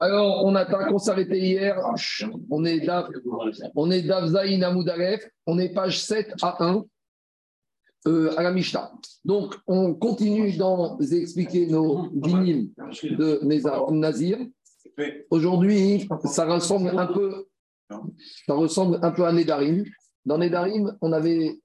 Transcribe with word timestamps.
Alors, 0.00 0.44
on 0.44 0.54
a 0.54 0.64
qu'on 0.88 0.98
s'arrêtait 0.98 1.38
hier. 1.38 1.78
On 2.50 2.64
est 2.64 2.80
Dav, 2.80 3.08
on. 4.84 5.20
On 5.46 5.58
est 5.58 5.68
page 5.72 6.02
7 6.02 6.34
à 6.42 6.64
1 6.64 6.84
euh, 8.06 8.34
à 8.36 8.42
la 8.42 8.52
Mishnah. 8.52 8.92
Donc, 9.24 9.54
on 9.66 9.94
continue 9.94 10.56
dans 10.56 10.98
expliquer 11.00 11.66
nos 11.66 12.08
dynimes 12.12 12.70
de 13.02 13.40
Nazir. 13.92 14.38
Aujourd'hui, 15.30 16.08
ça 16.24 16.44
ressemble 16.44 16.90
un 16.90 17.06
peu, 17.06 17.46
ça 18.46 18.54
ressemble 18.54 18.98
un 19.02 19.10
peu 19.10 19.24
à 19.24 19.32
Nedarim. 19.32 19.84
Dans 20.24 20.38
Nedarim, 20.38 20.96
on 21.00 21.12
avait 21.12 21.58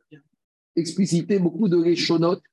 explicité 0.75 1.39
beaucoup 1.39 1.67
de 1.67 1.81
léchonotes, 1.81 2.43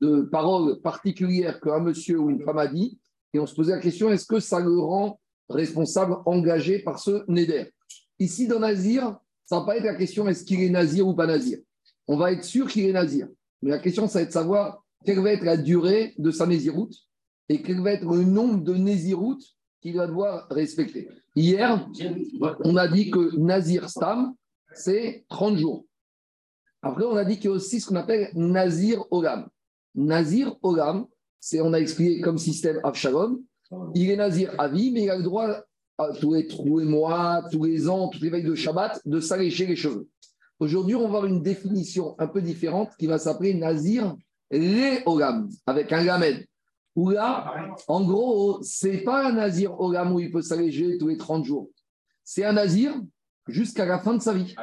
de 0.00 0.22
paroles 0.22 0.80
particulières 0.80 1.60
qu'un 1.60 1.80
monsieur 1.80 2.18
ou 2.18 2.30
une 2.30 2.42
femme 2.42 2.58
a 2.58 2.66
dit, 2.66 2.98
et 3.32 3.38
on 3.38 3.46
se 3.46 3.54
posait 3.54 3.72
la 3.72 3.80
question 3.80 4.10
est-ce 4.10 4.26
que 4.26 4.40
ça 4.40 4.60
le 4.60 4.78
rend 4.78 5.20
responsable, 5.48 6.16
engagé 6.26 6.80
par 6.80 6.98
ce 6.98 7.24
Neder? 7.28 7.72
Ici, 8.18 8.46
dans 8.46 8.60
Nazir, 8.60 9.18
ça 9.44 9.56
ne 9.56 9.60
va 9.60 9.66
pas 9.66 9.76
être 9.76 9.84
la 9.84 9.94
question 9.94 10.28
est-ce 10.28 10.44
qu'il 10.44 10.62
est 10.62 10.70
Nazir 10.70 11.06
ou 11.06 11.14
pas 11.14 11.26
Nazir? 11.26 11.58
On 12.06 12.16
va 12.16 12.32
être 12.32 12.44
sûr 12.44 12.68
qu'il 12.68 12.84
est 12.84 12.92
Nazir. 12.92 13.28
Mais 13.62 13.70
la 13.70 13.78
question, 13.78 14.08
ça 14.08 14.18
va 14.18 14.22
être 14.22 14.28
de 14.28 14.32
savoir 14.32 14.84
quelle 15.04 15.20
va 15.20 15.32
être 15.32 15.44
la 15.44 15.56
durée 15.56 16.14
de 16.18 16.30
sa 16.30 16.46
Néziroute 16.46 16.94
et 17.48 17.62
quel 17.62 17.80
va 17.80 17.92
être 17.92 18.04
le 18.04 18.24
nombre 18.24 18.62
de 18.62 18.74
Néziroutes 18.74 19.44
qu'il 19.80 19.96
va 19.96 20.06
devoir 20.06 20.48
respecter. 20.50 21.08
Hier, 21.36 21.88
on 22.64 22.76
a 22.76 22.88
dit 22.88 23.10
que 23.10 23.36
Nazir 23.36 23.88
Stam, 23.88 24.34
c'est 24.74 25.24
30 25.28 25.56
jours. 25.56 25.86
Après, 26.82 27.04
on 27.04 27.16
a 27.16 27.24
dit 27.24 27.36
qu'il 27.36 27.46
y 27.46 27.48
a 27.48 27.56
aussi 27.56 27.80
ce 27.80 27.86
qu'on 27.86 27.96
appelle 27.96 28.30
Nazir 28.34 29.04
Olam. 29.10 29.48
Nazir 29.94 30.56
Olam, 30.62 31.06
c'est, 31.40 31.60
on 31.60 31.72
a 31.72 31.78
expliqué 31.78 32.20
comme 32.20 32.38
système 32.38 32.80
Avshalom, 32.84 33.40
il 33.94 34.10
est 34.10 34.16
Nazir 34.16 34.54
à 34.58 34.68
vie, 34.68 34.90
mais 34.90 35.04
il 35.04 35.10
a 35.10 35.16
le 35.16 35.22
droit 35.22 35.48
à 35.98 36.12
tous 36.20 36.34
les, 36.34 36.84
mois, 36.84 37.42
tous 37.50 37.64
les 37.64 37.88
ans, 37.88 38.08
toutes 38.08 38.22
les 38.22 38.30
veilles 38.30 38.44
de 38.44 38.54
Shabbat, 38.54 39.00
de 39.04 39.20
s'allécher 39.20 39.66
les 39.66 39.76
cheveux. 39.76 40.08
Aujourd'hui, 40.60 40.94
on 40.94 41.02
va 41.02 41.06
avoir 41.06 41.26
une 41.26 41.42
définition 41.42 42.14
un 42.18 42.26
peu 42.26 42.40
différente 42.40 42.90
qui 42.98 43.06
va 43.06 43.18
s'appeler 43.18 43.54
Nazir 43.54 44.16
Olam, 45.06 45.48
avec 45.66 45.92
un 45.92 46.04
gamed. 46.04 46.46
Où 46.96 47.10
là, 47.10 47.54
en 47.86 48.04
gros, 48.04 48.58
c'est 48.62 48.98
pas 48.98 49.28
un 49.28 49.32
Nazir 49.32 49.78
Olam 49.80 50.12
où 50.12 50.20
il 50.20 50.32
peut 50.32 50.42
s'alléger 50.42 50.98
tous 50.98 51.08
les 51.08 51.16
30 51.16 51.44
jours. 51.44 51.70
C'est 52.24 52.44
un 52.44 52.54
Nazir 52.54 52.94
jusqu'à 53.46 53.86
la 53.86 53.98
fin 53.98 54.14
de 54.14 54.22
sa 54.22 54.32
vie. 54.32 54.54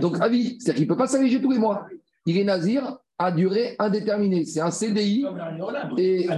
Donc, 0.00 0.20
à 0.20 0.28
vie. 0.28 0.56
C'est-à-dire 0.58 0.74
qu'il 0.74 0.84
ne 0.84 0.88
peut 0.88 0.96
pas 0.96 1.06
s'alléger 1.06 1.40
tous 1.40 1.50
les 1.50 1.58
mois. 1.58 1.86
Il 2.26 2.36
est 2.38 2.44
Nazir 2.44 2.98
à 3.18 3.32
durée 3.32 3.76
indéterminée. 3.78 4.44
C'est 4.44 4.60
un 4.60 4.70
CDI. 4.70 5.26
Et 5.98 6.28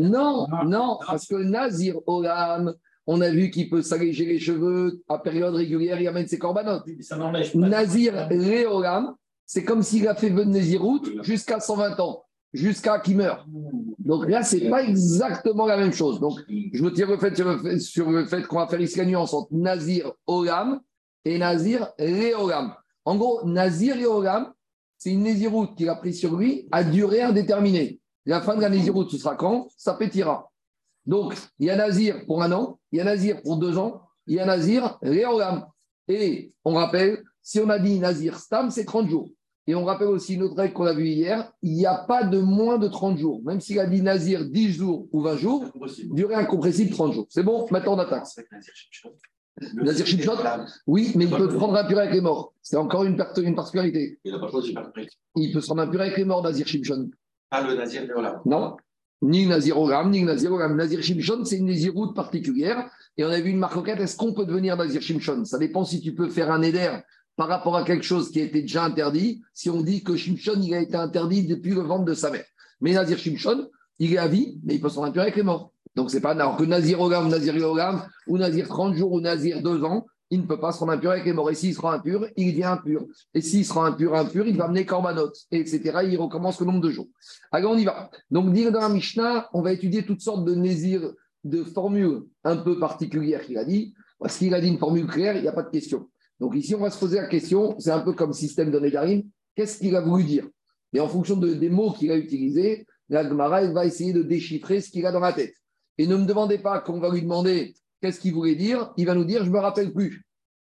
non, 0.00 0.46
non, 0.66 0.98
parce 1.06 1.26
que 1.26 1.36
Nazir 1.36 1.96
Olam, 2.06 2.74
on 3.06 3.20
a 3.20 3.30
vu 3.30 3.50
qu'il 3.50 3.68
peut 3.68 3.82
s'alléger 3.82 4.24
les 4.24 4.38
cheveux 4.38 5.02
à 5.08 5.18
période 5.18 5.54
régulière, 5.54 6.00
il 6.00 6.08
amène 6.08 6.26
ses 6.26 6.38
corbanotes. 6.38 6.86
Nazir 7.54 8.28
Olam, 8.72 9.14
c'est 9.46 9.64
comme 9.64 9.82
s'il 9.82 10.08
a 10.08 10.14
fait 10.14 10.30
vœu 10.30 10.46
de 10.46 11.22
jusqu'à 11.22 11.60
120 11.60 12.00
ans, 12.00 12.24
jusqu'à 12.52 12.98
qu'il 12.98 13.18
meure. 13.18 13.46
Donc 13.98 14.28
là, 14.28 14.42
c'est 14.42 14.68
pas 14.68 14.82
exactement 14.82 15.66
la 15.66 15.76
même 15.76 15.92
chose. 15.92 16.18
Donc, 16.18 16.40
je 16.48 16.82
me 16.82 16.90
tire 16.92 17.08
le 17.08 17.18
fait 17.18 17.36
sur 17.78 18.10
le 18.10 18.24
fait, 18.24 18.46
qu'on 18.46 18.58
va 18.58 18.66
faire 18.66 18.80
ici 18.80 18.98
la 18.98 19.04
nuance 19.04 19.34
entre 19.34 19.52
Nazir 19.52 20.10
Olam 20.26 20.80
et 21.24 21.38
Nazir 21.38 21.92
Olam. 22.38 22.74
En 23.04 23.16
gros, 23.16 23.44
Nazir 23.44 23.96
Olam, 24.10 24.52
c'est 24.98 25.10
une 25.10 25.22
Néziroute 25.22 25.76
qu'il 25.76 25.88
a 25.88 25.94
pris 25.96 26.14
sur 26.14 26.36
lui 26.36 26.68
à 26.72 26.84
durée 26.84 27.22
indéterminée. 27.22 28.00
La 28.26 28.40
fin 28.40 28.56
de 28.56 28.62
la 28.62 28.68
Néziroute, 28.68 29.10
ce 29.10 29.18
sera 29.18 29.36
quand? 29.36 29.68
Ça 29.76 29.94
pétira. 29.94 30.50
Donc, 31.06 31.36
il 31.58 31.66
y 31.66 31.70
a 31.70 31.76
Nazir 31.76 32.24
pour 32.26 32.42
un 32.42 32.52
an, 32.52 32.78
il 32.90 32.98
y 32.98 33.00
a 33.00 33.04
Nazir 33.04 33.42
pour 33.42 33.58
deux 33.58 33.76
ans, 33.76 34.00
il 34.26 34.36
y 34.36 34.40
a 34.40 34.46
Nazir 34.46 34.98
Réolam. 35.02 35.66
Et 36.08 36.52
on 36.64 36.74
rappelle, 36.74 37.22
si 37.42 37.60
on 37.60 37.68
a 37.68 37.78
dit 37.78 37.98
Nazir 37.98 38.38
Stam, 38.38 38.70
c'est 38.70 38.84
30 38.84 39.08
jours. 39.08 39.28
Et 39.66 39.74
on 39.74 39.84
rappelle 39.84 40.08
aussi 40.08 40.34
une 40.34 40.42
autre 40.42 40.56
règle 40.56 40.74
qu'on 40.74 40.84
a 40.84 40.92
vue 40.92 41.08
hier, 41.08 41.50
il 41.62 41.72
n'y 41.72 41.86
a 41.86 41.94
pas 41.94 42.24
de 42.24 42.38
moins 42.38 42.78
de 42.78 42.88
30 42.88 43.16
jours. 43.16 43.42
Même 43.44 43.60
s'il 43.60 43.78
a 43.78 43.86
dit 43.86 44.02
Nazir 44.02 44.44
10 44.44 44.72
jours 44.72 45.08
ou 45.12 45.22
20 45.22 45.36
jours, 45.36 45.64
durée 46.12 46.34
incompressible 46.34 46.90
30 46.90 47.12
jours. 47.12 47.26
C'est 47.30 47.42
bon? 47.42 47.66
Maintenant 47.70 47.94
on 47.94 47.98
attaque. 47.98 48.26
Nazir 49.74 50.06
Shimshot 50.06 50.36
Oui, 50.86 51.12
mais 51.14 51.24
il 51.24 51.30
peut 51.30 51.48
prendre 51.48 51.76
un 51.76 51.84
pur 51.84 51.98
avec 51.98 52.12
les 52.12 52.20
morts. 52.20 52.52
C'est 52.62 52.76
encore 52.76 53.04
une, 53.04 53.16
une 53.38 53.54
particularité. 53.54 54.18
Il 54.24 54.32
n'a 54.32 54.38
pas 54.38 54.50
choisi 54.50 54.74
Il 55.36 55.52
peut 55.52 55.60
se 55.60 55.66
prendre 55.66 55.82
un 55.82 55.88
pur 55.88 56.00
avec 56.00 56.16
les 56.16 56.24
morts, 56.24 56.42
Nazir 56.42 56.66
Shimshon. 56.66 57.10
Ah, 57.50 57.62
le 57.62 57.74
Nazir 57.74 58.02
Olam 58.16 58.40
Non. 58.44 58.76
Ni 59.22 59.46
Nazir 59.46 59.78
Oram, 59.78 60.10
ni 60.10 60.22
Nazir 60.22 60.52
Oram. 60.52 60.76
Nazir 60.76 61.02
Shimshon, 61.02 61.44
c'est 61.44 61.58
une 61.58 61.66
Naziroute 61.66 62.14
particulière. 62.14 62.90
Et 63.16 63.24
on 63.24 63.28
a 63.28 63.40
vu 63.40 63.50
une 63.50 63.58
marque 63.58 63.88
est-ce 63.88 64.16
qu'on 64.16 64.34
peut 64.34 64.44
devenir 64.44 64.76
Nazir 64.76 65.00
Shimshon? 65.00 65.44
Ça 65.44 65.58
dépend 65.58 65.84
si 65.84 66.00
tu 66.00 66.14
peux 66.14 66.28
faire 66.28 66.50
un 66.50 66.62
éder 66.62 66.98
par 67.36 67.48
rapport 67.48 67.76
à 67.76 67.84
quelque 67.84 68.04
chose 68.04 68.30
qui 68.30 68.40
a 68.40 68.44
été 68.44 68.62
déjà 68.62 68.84
interdit, 68.84 69.42
si 69.52 69.70
on 69.70 69.82
dit 69.82 70.04
que 70.04 70.16
Shimshon, 70.16 70.60
il 70.62 70.74
a 70.74 70.80
été 70.80 70.96
interdit 70.96 71.46
depuis 71.46 71.72
le 71.72 71.80
ventre 71.80 72.04
de 72.04 72.14
sa 72.14 72.30
mère. 72.30 72.44
Mais 72.80 72.92
Nazir 72.92 73.18
Shimshon, 73.18 73.68
il 73.98 74.12
est 74.14 74.18
à 74.18 74.28
vie, 74.28 74.60
mais 74.64 74.74
il 74.74 74.80
peut 74.80 74.88
se 74.88 74.94
prendre 74.94 75.08
un 75.08 75.12
pur 75.12 75.22
avec 75.22 75.36
les 75.36 75.42
morts. 75.42 75.72
Donc, 75.96 76.10
c'est 76.10 76.20
pas 76.20 76.30
alors 76.30 76.56
que 76.56 76.64
Nazir 76.64 77.00
Ogam, 77.00 77.28
Nazir 77.28 77.54
Ogam, 77.68 78.02
ou 78.26 78.38
Nazir 78.38 78.68
30 78.68 78.94
jours, 78.94 79.12
ou 79.12 79.20
Nazir 79.20 79.62
2 79.62 79.84
ans, 79.84 80.06
il 80.30 80.40
ne 80.40 80.46
peut 80.46 80.58
pas 80.58 80.72
se 80.72 80.80
rendre 80.80 80.92
impur 80.92 81.12
avec 81.12 81.24
les 81.24 81.32
morts. 81.32 81.50
Et 81.50 81.54
s'il 81.54 81.74
sera 81.74 81.94
impur, 81.94 82.26
il 82.36 82.52
devient 82.52 82.64
impur. 82.64 83.06
Et 83.34 83.40
s'il 83.40 83.64
sera 83.64 83.86
impur, 83.86 84.14
impur, 84.14 84.46
il 84.46 84.56
va 84.56 84.64
amener 84.64 84.84
Korbanot, 84.84 85.30
etc. 85.52 86.00
il 86.10 86.16
recommence 86.16 86.58
le 86.60 86.66
nombre 86.66 86.80
de 86.80 86.90
jours. 86.90 87.08
Alors, 87.52 87.72
on 87.72 87.76
y 87.76 87.84
va. 87.84 88.10
Donc, 88.30 88.52
dire 88.52 88.72
dans 88.72 88.80
la 88.80 88.88
Mishnah, 88.88 89.48
on 89.52 89.62
va 89.62 89.72
étudier 89.72 90.04
toutes 90.04 90.20
sortes 90.20 90.44
de 90.44 90.54
Nazir, 90.54 91.12
de 91.44 91.62
formules 91.62 92.22
un 92.42 92.56
peu 92.56 92.78
particulières 92.78 93.42
qu'il 93.42 93.58
a 93.58 93.64
dit. 93.64 93.94
Parce 94.18 94.38
qu'il 94.38 94.54
a 94.54 94.60
dit 94.60 94.68
une 94.68 94.78
formule 94.78 95.06
claire, 95.06 95.36
il 95.36 95.42
n'y 95.42 95.48
a 95.48 95.52
pas 95.52 95.62
de 95.62 95.70
question. 95.70 96.08
Donc, 96.40 96.56
ici, 96.56 96.74
on 96.74 96.80
va 96.80 96.90
se 96.90 96.98
poser 96.98 97.16
la 97.16 97.26
question, 97.26 97.76
c'est 97.78 97.90
un 97.90 98.00
peu 98.00 98.14
comme 98.14 98.32
système 98.32 98.70
de 98.70 98.80
Négarim, 98.80 99.22
qu'est-ce 99.54 99.78
qu'il 99.78 99.94
a 99.94 100.00
voulu 100.00 100.24
dire? 100.24 100.48
Et 100.92 101.00
en 101.00 101.08
fonction 101.08 101.36
des 101.36 101.68
mots 101.68 101.92
qu'il 101.92 102.10
a 102.10 102.16
utilisés, 102.16 102.86
la 103.08 103.28
Gemara, 103.28 103.64
va 103.72 103.84
essayer 103.84 104.12
de 104.12 104.22
déchiffrer 104.22 104.80
ce 104.80 104.90
qu'il 104.90 105.04
a 105.06 105.12
dans 105.12 105.20
la 105.20 105.32
tête. 105.32 105.54
Et 105.98 106.06
ne 106.06 106.16
me 106.16 106.26
demandez 106.26 106.58
pas 106.58 106.80
qu'on 106.80 106.98
va 106.98 107.10
lui 107.10 107.22
demander 107.22 107.74
qu'est-ce 108.00 108.20
qu'il 108.20 108.34
voulait 108.34 108.56
dire. 108.56 108.92
Il 108.96 109.06
va 109.06 109.14
nous 109.14 109.24
dire, 109.24 109.44
je 109.44 109.50
ne 109.50 109.54
me 109.54 109.60
rappelle 109.60 109.92
plus. 109.92 110.24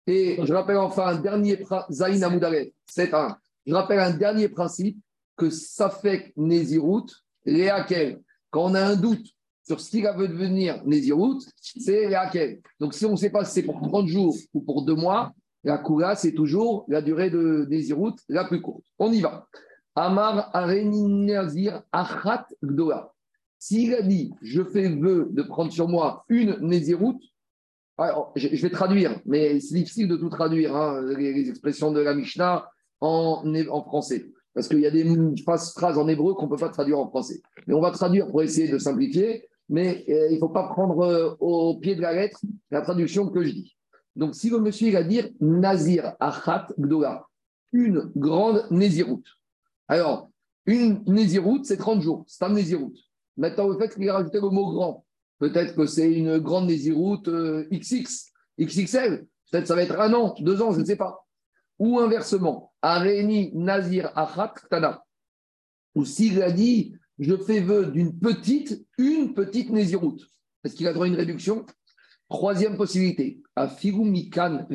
Et 0.08 0.40
je 0.42 0.54
rappelle 0.54 0.78
enfin 0.78 1.08
un 1.08 1.20
dernier 1.20 1.64
Zain 1.92 2.40
c'est 2.86 3.14
un. 3.14 3.38
Je 3.66 3.74
rappelle 3.74 4.00
un 4.00 4.16
dernier 4.16 4.48
principe 4.48 4.98
que 5.36 5.50
fait 6.02 6.34
Nézirout, 6.38 7.06
Réakel. 7.46 8.22
Quand 8.50 8.72
on 8.72 8.76
a 8.76 8.82
un 8.82 8.96
doute 8.96 9.28
sur 9.66 9.82
ce 9.82 9.92
qu'il 9.92 10.08
veut 10.16 10.30
devenir 10.30 10.82
Nézirout, 10.86 11.40
c'est 11.62 12.08
Réakel. 12.08 12.62
Donc 12.80 12.94
si 12.94 13.06
on 13.06 13.12
ne 13.12 13.16
sait 13.18 13.30
pas 13.30 13.44
si 13.44 13.56
c'est 13.56 13.64
pour 13.64 13.82
30 13.82 14.08
jours 14.08 14.36
ou 14.54 14.62
pour 14.62 14.84
deux 14.84 14.96
mois, 14.96 15.34
la 15.66 15.78
Kula, 15.78 16.16
c'est 16.16 16.32
toujours 16.32 16.86
la 16.88 17.02
durée 17.02 17.30
de 17.30 17.68
Nézirout 17.70 18.16
la 18.30 18.46
plus 18.46 18.62
courte. 18.62 18.86
On 18.98 19.12
y 19.12 19.20
va. 19.20 19.46
Amar 19.96 20.50
Areni 20.54 21.04
Nazir 21.26 21.84
Achat 21.92 22.48
Gdoa. 22.64 23.14
S'il 23.60 23.94
a 23.96 24.02
dit, 24.02 24.34
je 24.42 24.64
fais 24.64 24.90
vœu 24.90 25.30
de 25.32 25.42
prendre 25.44 25.72
sur 25.72 25.88
moi 25.88 26.26
une 26.30 26.58
Néziroute, 26.62 27.22
alors, 28.00 28.32
je, 28.36 28.48
vais 28.48 28.70
traduire, 28.70 29.20
mais 29.26 29.60
c'est 29.60 29.74
difficile 29.74 30.08
de 30.08 30.18
tout 30.18 30.30
traduire, 30.30 30.76
hein, 30.76 31.02
les, 31.18 31.50
expressions 31.50 31.92
de 31.92 32.00
la 32.00 32.14
Mishnah 32.14 32.70
en, 33.02 33.44
français. 33.88 34.28
Parce 34.54 34.68
qu'il 34.68 34.80
y 34.80 34.86
a 34.86 34.92
des 34.92 35.06
phrases, 35.44 35.98
en 35.98 36.08
hébreu 36.08 36.36
qu'on 36.36 36.46
ne 36.46 36.50
peut 36.52 36.58
pas 36.58 36.70
traduire 36.70 37.00
en 37.00 37.08
français. 37.08 37.42
Mais 37.66 37.74
on 37.74 37.82
va 37.82 37.92
traduire 37.92 38.28
pour 38.28 38.44
essayer 38.44 38.72
de 38.72 38.78
simplifier, 38.78 39.48
mais 39.68 40.06
euh, 40.10 40.28
il 40.30 40.36
ne 40.36 40.40
faut 40.40 40.50
pas 40.50 40.68
prendre 40.68 41.00
euh, 41.00 41.36
au 41.40 41.78
pied 41.78 41.96
de 41.96 42.02
la 42.02 42.14
lettre 42.14 42.40
la 42.70 42.82
traduction 42.82 43.30
que 43.30 43.44
je 43.44 43.52
dis. 43.52 43.76
Donc, 44.16 44.36
si 44.36 44.50
le 44.50 44.60
monsieur 44.60 44.92
va 44.92 45.04
dire 45.04 45.30
Nazir 45.40 46.14
Achat 46.20 46.68
Gdola, 46.80 47.26
une 47.74 48.12
grande 48.16 48.66
Néziroute. 48.70 49.28
Alors, 49.88 50.30
une 50.66 51.04
Néziroute, 51.08 51.66
c'est 51.66 51.78
30 51.78 52.02
jours, 52.02 52.26
c'est 52.28 52.44
un 52.44 52.50
Néziroute. 52.50 52.98
Maintenant, 53.38 53.68
le 53.68 53.78
fait 53.78 53.94
qu'il 53.94 54.04
ait 54.04 54.12
rajouté 54.12 54.40
le 54.40 54.50
mot 54.50 54.72
grand, 54.72 55.06
peut-être 55.40 55.76
que 55.76 55.86
c'est 55.86 56.12
une 56.12 56.40
grande 56.40 56.68
Néziroute 56.68 57.30
XX, 57.72 58.32
XXL, 58.60 59.26
peut-être 59.52 59.68
ça 59.68 59.76
va 59.76 59.84
être 59.84 60.00
un 60.00 60.14
an, 60.14 60.36
deux 60.40 60.62
ans, 60.62 60.72
je 60.72 60.80
ne 60.80 60.86
sais 60.86 60.96
pas. 60.96 61.26
Ou 61.80 62.00
inversement, 62.00 62.74
Areni 62.82 63.52
Nazir 63.54 64.12
Achat 64.16 64.56
Tana. 64.70 65.04
Ou 65.94 66.06
s'il 66.06 66.42
a 66.42 66.52
dit, 66.52 66.96
je 67.20 67.36
fais 67.36 67.60
vœu 67.60 67.88
d'une 67.88 68.18
petite, 68.18 68.86
une 68.98 69.34
petite 69.34 69.70
Néziroute. 69.70 70.28
Est-ce 70.64 70.76
qu'il 70.76 70.88
a 70.88 70.94
droit 70.94 71.06
à 71.06 71.10
une 71.10 71.16
réduction? 71.16 71.66
Troisième 72.30 72.76
possibilité, 72.76 73.42
Mikan 73.84 74.68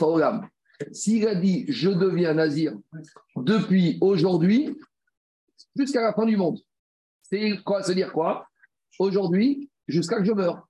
Olam. 0.00 0.48
S'il 0.92 1.26
a 1.28 1.34
dit, 1.34 1.64
je 1.68 1.90
deviens 1.90 2.34
Nazir 2.34 2.76
depuis 3.36 3.96
aujourd'hui 4.00 4.76
jusqu'à 5.76 6.02
la 6.02 6.12
fin 6.12 6.26
du 6.26 6.36
monde. 6.36 6.58
C'est 7.28 7.58
quoi 7.64 7.82
Se 7.82 7.92
dire 7.92 8.12
quoi? 8.12 8.46
Aujourd'hui, 8.98 9.68
jusqu'à 9.88 10.18
que 10.18 10.24
je 10.24 10.32
meure. 10.32 10.68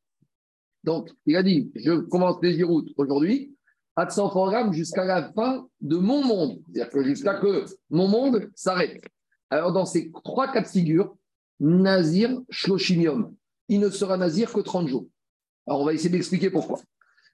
Donc, 0.84 1.10
il 1.26 1.36
a 1.36 1.42
dit, 1.42 1.70
je 1.74 1.92
commence 1.92 2.36
les 2.42 2.62
routes 2.62 2.90
aujourd'hui, 2.96 3.54
à 3.94 4.08
100 4.08 4.28
programmes 4.30 4.72
jusqu'à 4.72 5.04
la 5.04 5.32
fin 5.32 5.66
de 5.80 5.96
mon 5.96 6.24
monde. 6.24 6.60
C'est-à-dire 6.66 6.90
que 6.90 7.02
jusqu'à 7.02 7.34
que 7.34 7.64
mon 7.90 8.08
monde 8.08 8.50
s'arrête. 8.54 9.02
Alors, 9.50 9.72
dans 9.72 9.84
ces 9.84 10.10
trois 10.24 10.50
cas 10.50 10.62
de 10.62 10.66
figure, 10.66 11.16
Nazir, 11.60 12.40
Shloshimium, 12.50 13.34
il 13.68 13.80
ne 13.80 13.90
sera 13.90 14.16
Nazir 14.16 14.52
que 14.52 14.60
30 14.60 14.88
jours. 14.88 15.06
Alors, 15.66 15.80
on 15.80 15.84
va 15.84 15.94
essayer 15.94 16.10
d'expliquer 16.10 16.50
pourquoi. 16.50 16.80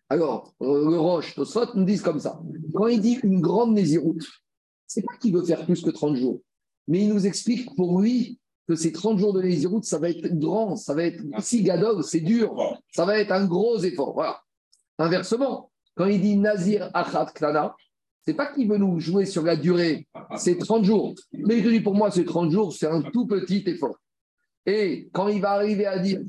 Alors, 0.09 0.53
euh, 0.63 0.91
le 0.91 0.99
Roche, 0.99 1.35
Tosot 1.35 1.75
nous 1.75 1.85
disent 1.85 2.03
comme 2.03 2.21
ça. 2.21 2.41
Quand 2.75 2.87
il 2.89 3.01
dit 3.01 3.19
une 3.23 3.41
grande 3.41 3.75
Néziroute, 3.75 4.27
c'est 4.87 5.03
pas 5.03 5.17
qu'il 5.21 5.35
veut 5.35 5.45
faire 5.45 5.65
plus 5.65 5.81
que 5.81 5.91
30 5.91 6.17
jours, 6.17 6.41
mais 6.89 7.03
il 7.03 7.09
nous 7.09 7.27
explique 7.27 7.75
pour 7.77 8.01
lui 8.01 8.39
que 8.69 8.75
ces 8.75 8.93
30 8.93 9.19
jours 9.19 9.33
de 9.33 9.43
Néziroute, 9.43 9.85
ça 9.85 9.99
va 9.99 10.11
être 10.11 10.39
grand, 10.39 10.77
ça 10.77 10.95
va 10.95 11.05
être 11.05 11.23
si 11.41 11.63
gadol, 11.63 12.05
c'est 12.05 12.21
dur, 12.21 12.55
ça 12.93 13.05
va 13.05 13.19
être 13.19 13.33
un 13.33 13.47
gros 13.47 13.79
effort. 13.79 14.45
Inversement, 14.99 15.71
quand 15.95 16.07
il 16.07 16.21
dit 16.21 16.37
Nazir 16.37 16.91
Achat 16.95 17.27
Klana, 17.35 17.75
c'est 18.25 18.35
pas 18.35 18.53
qu'il 18.53 18.69
veut 18.69 18.79
nous 18.79 19.01
jouer 19.01 19.27
sur 19.27 19.43
la 19.43 19.57
durée, 19.57 20.07
c'est 20.37 20.57
30 20.57 20.85
jours. 20.85 21.15
Mais 21.33 21.59
il 21.59 21.69
dit 21.69 21.81
pour 21.81 21.95
moi, 21.95 22.11
c'est 22.11 22.25
30 22.25 22.51
jours, 22.51 22.73
c'est 22.73 22.87
un 22.87 23.03
tout 23.03 23.27
petit 23.27 23.65
effort. 23.67 23.97
Et 24.65 25.09
quand 25.13 25.29
il 25.29 25.41
va 25.41 25.53
arriver 25.53 25.87
à 25.87 25.99
dire 25.99 26.21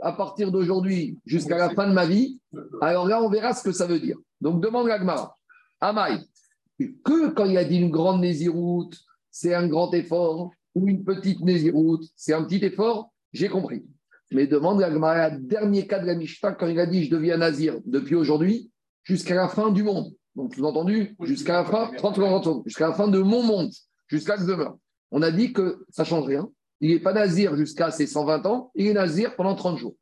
à 0.00 0.12
partir 0.12 0.50
d'aujourd'hui 0.50 1.18
jusqu'à 1.24 1.58
la 1.58 1.70
fin 1.70 1.86
de 1.86 1.92
ma 1.92 2.06
vie, 2.06 2.40
alors 2.80 3.06
là, 3.06 3.22
on 3.22 3.28
verra 3.28 3.54
ce 3.54 3.62
que 3.62 3.72
ça 3.72 3.86
veut 3.86 4.00
dire. 4.00 4.16
Donc, 4.40 4.62
demande 4.62 4.88
à 4.88 4.98
Gmara. 4.98 5.36
Amaï, 5.80 6.18
que 6.78 7.30
quand 7.30 7.44
il 7.44 7.56
a 7.56 7.64
dit 7.64 7.76
une 7.76 7.90
grande 7.90 8.20
nésiroute, 8.20 8.98
c'est 9.30 9.54
un 9.54 9.68
grand 9.68 9.92
effort, 9.94 10.50
ou 10.74 10.88
une 10.88 11.04
petite 11.04 11.40
nésiroute, 11.40 12.04
c'est 12.16 12.32
un 12.32 12.44
petit 12.44 12.64
effort, 12.64 13.12
j'ai 13.32 13.48
compris. 13.48 13.84
Mais 14.30 14.46
demande 14.46 14.82
à 14.82 14.90
Gmara, 14.90 15.30
dernier 15.30 15.86
cas 15.86 15.98
de 15.98 16.06
la 16.06 16.14
Mishnah, 16.14 16.52
quand 16.52 16.66
il 16.66 16.80
a 16.80 16.86
dit 16.86 17.04
je 17.04 17.10
deviens 17.10 17.36
nazir 17.36 17.78
depuis 17.84 18.14
aujourd'hui 18.14 18.70
jusqu'à 19.04 19.34
la 19.34 19.48
fin 19.48 19.70
du 19.70 19.82
monde. 19.82 20.12
Donc, 20.34 20.54
tout 20.54 20.64
entendu, 20.64 21.14
jusqu'à 21.20 21.52
la 21.54 21.64
fin, 21.64 21.90
30 21.94 22.62
jusqu'à 22.64 22.88
la 22.88 22.94
fin 22.94 23.08
de 23.08 23.18
mon 23.18 23.42
monde, 23.42 23.70
jusqu'à 24.08 24.36
que 24.36 24.42
je 24.42 24.54
meure. 24.54 24.76
On 25.10 25.20
a 25.20 25.30
dit 25.30 25.52
que 25.52 25.84
ça 25.90 26.02
ne 26.04 26.06
change 26.06 26.26
rien. 26.26 26.48
Il 26.80 26.90
n'est 26.90 27.00
pas 27.00 27.12
nazir 27.12 27.54
jusqu'à 27.56 27.90
ses 27.90 28.06
120 28.06 28.46
ans, 28.46 28.70
il 28.74 28.86
est 28.86 28.94
nazir 28.94 29.36
pendant 29.36 29.54
30 29.54 29.78
jours. 29.78 29.94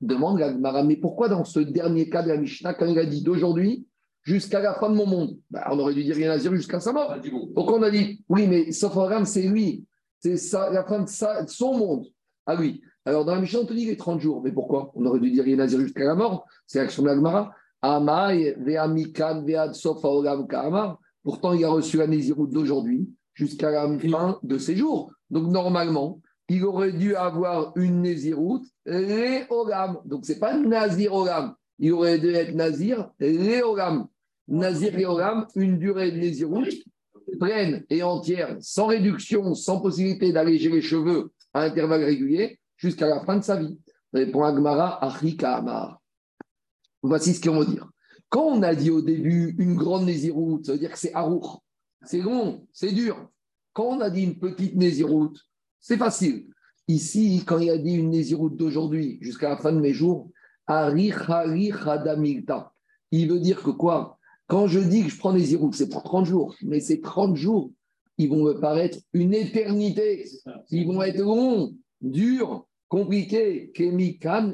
Demande 0.00 0.38
la 0.38 0.52
Gemara, 0.52 0.82
mais 0.82 0.96
pourquoi 0.96 1.28
dans 1.28 1.44
ce 1.44 1.60
dernier 1.60 2.08
cas 2.08 2.22
de 2.22 2.28
la 2.28 2.36
Mishnah, 2.36 2.74
quand 2.74 2.86
il 2.86 2.98
a 2.98 3.04
dit 3.04 3.22
d'aujourd'hui 3.22 3.86
jusqu'à 4.22 4.60
la 4.60 4.74
fin 4.74 4.88
de 4.88 4.94
mon 4.94 5.06
monde? 5.06 5.36
Bah, 5.50 5.68
On 5.70 5.78
aurait 5.78 5.94
dû 5.94 6.04
dire 6.04 6.16
il 6.16 6.24
est 6.24 6.28
nazir 6.28 6.54
jusqu'à 6.54 6.80
sa 6.80 6.92
mort. 6.92 7.14
Pourquoi 7.54 7.78
on 7.78 7.82
a 7.82 7.90
dit 7.90 8.24
oui, 8.28 8.46
mais 8.46 8.72
Sophoram, 8.72 9.24
c'est 9.24 9.42
lui, 9.42 9.84
c'est 10.22 10.52
la 10.52 10.84
fin 10.84 11.00
de, 11.00 11.08
son 11.48 11.76
monde 11.76 12.06
à 12.46 12.54
lui. 12.54 12.82
Alors 13.04 13.24
dans 13.24 13.34
la 13.34 13.40
Mishnah, 13.40 13.60
on 13.60 13.66
te 13.66 13.72
dit 13.72 13.86
les 13.86 13.96
30 13.96 14.20
jours, 14.20 14.42
mais 14.42 14.52
pourquoi? 14.52 14.92
On 14.94 15.04
aurait 15.06 15.20
dû 15.20 15.30
dire 15.30 15.46
il 15.46 15.54
est 15.54 15.56
nazir 15.56 15.80
jusqu'à 15.80 16.04
la 16.04 16.14
mort. 16.14 16.46
C'est 16.66 16.78
l'action 16.78 17.02
de 17.02 17.08
la 17.08 17.16
Gemara. 17.16 17.52
Pourtant, 21.24 21.52
il 21.52 21.64
a 21.64 21.68
reçu 21.68 21.96
la 21.96 22.06
Nézirut 22.06 22.48
d'aujourd'hui 22.48 23.10
jusqu'à 23.34 23.70
la 23.72 23.98
fin 23.98 24.38
de 24.44 24.58
ses 24.58 24.76
jours. 24.76 25.12
Donc, 25.30 25.50
normalement, 25.50 26.20
il 26.48 26.64
aurait 26.64 26.92
dû 26.92 27.16
avoir 27.16 27.72
une 27.76 28.02
Nézirut 28.02 28.60
Réogam. 28.86 29.98
Donc, 30.04 30.24
ce 30.26 30.32
n'est 30.32 30.38
pas 30.38 30.56
Nazir 30.56 31.12
Ogam. 31.12 31.56
Il 31.80 31.92
aurait 31.92 32.20
dû 32.20 32.32
être 32.32 32.54
Nazir 32.54 33.10
Réogam. 33.18 34.06
Nazir 34.46 34.92
Réogam, 34.92 35.46
une 35.56 35.78
durée 35.78 36.12
de 36.12 36.18
Nézirut 36.18 36.84
pleine 37.38 37.84
et 37.90 38.02
entière, 38.02 38.56
sans 38.60 38.86
réduction, 38.86 39.54
sans 39.54 39.80
possibilité 39.80 40.32
d'alléger 40.32 40.70
les 40.70 40.82
cheveux 40.82 41.32
à 41.52 41.62
intervalles 41.62 42.04
réguliers, 42.04 42.58
jusqu'à 42.76 43.08
la 43.08 43.24
fin 43.24 43.36
de 43.36 43.44
sa 43.44 43.56
vie. 43.56 43.78
Répond 44.12 44.44
Agmara, 44.44 45.04
Achika 45.04 45.56
Amar. 45.56 46.00
Voici 47.02 47.34
ce 47.34 47.40
qu'on 47.40 47.58
va 47.58 47.64
dire. 47.64 47.88
Quand 48.28 48.44
on 48.44 48.62
a 48.62 48.74
dit 48.74 48.90
au 48.90 49.02
début 49.02 49.54
une 49.58 49.74
grande 49.74 50.04
Néziroute, 50.04 50.66
ça 50.66 50.72
veut 50.72 50.78
dire 50.78 50.92
que 50.92 50.98
c'est 50.98 51.14
Harour. 51.14 51.62
C'est 52.04 52.20
long, 52.20 52.66
c'est 52.72 52.92
dur. 52.92 53.28
Quand 53.72 53.84
on 53.84 54.00
a 54.00 54.10
dit 54.10 54.22
une 54.24 54.38
petite 54.38 54.74
Néziroute, 54.74 55.38
c'est 55.80 55.96
facile. 55.96 56.46
Ici, 56.88 57.42
quand 57.46 57.58
il 57.58 57.70
a 57.70 57.78
dit 57.78 57.94
une 57.94 58.10
Néziroute 58.10 58.56
d'aujourd'hui 58.56 59.18
jusqu'à 59.20 59.50
la 59.50 59.56
fin 59.56 59.72
de 59.72 59.80
mes 59.80 59.92
jours, 59.92 60.30
il 63.10 63.28
veut 63.28 63.40
dire 63.40 63.62
que 63.62 63.70
quoi? 63.70 64.18
Quand 64.52 64.66
je 64.66 64.80
dis 64.80 65.04
que 65.04 65.08
je 65.08 65.16
prends 65.16 65.32
Néziroute, 65.32 65.74
c'est 65.74 65.88
pour 65.88 66.02
30 66.02 66.26
jours. 66.26 66.54
Mais 66.60 66.78
ces 66.78 67.00
30 67.00 67.36
jours, 67.36 67.70
ils 68.18 68.28
vont 68.28 68.44
me 68.44 68.52
paraître 68.60 68.98
une 69.14 69.32
éternité. 69.32 70.28
Ils 70.68 70.86
vont 70.86 71.00
être 71.00 71.20
longs, 71.20 71.72
durs, 72.02 72.66
compliqué 72.86 73.72
que 73.74 73.84
Mikan 73.84 74.52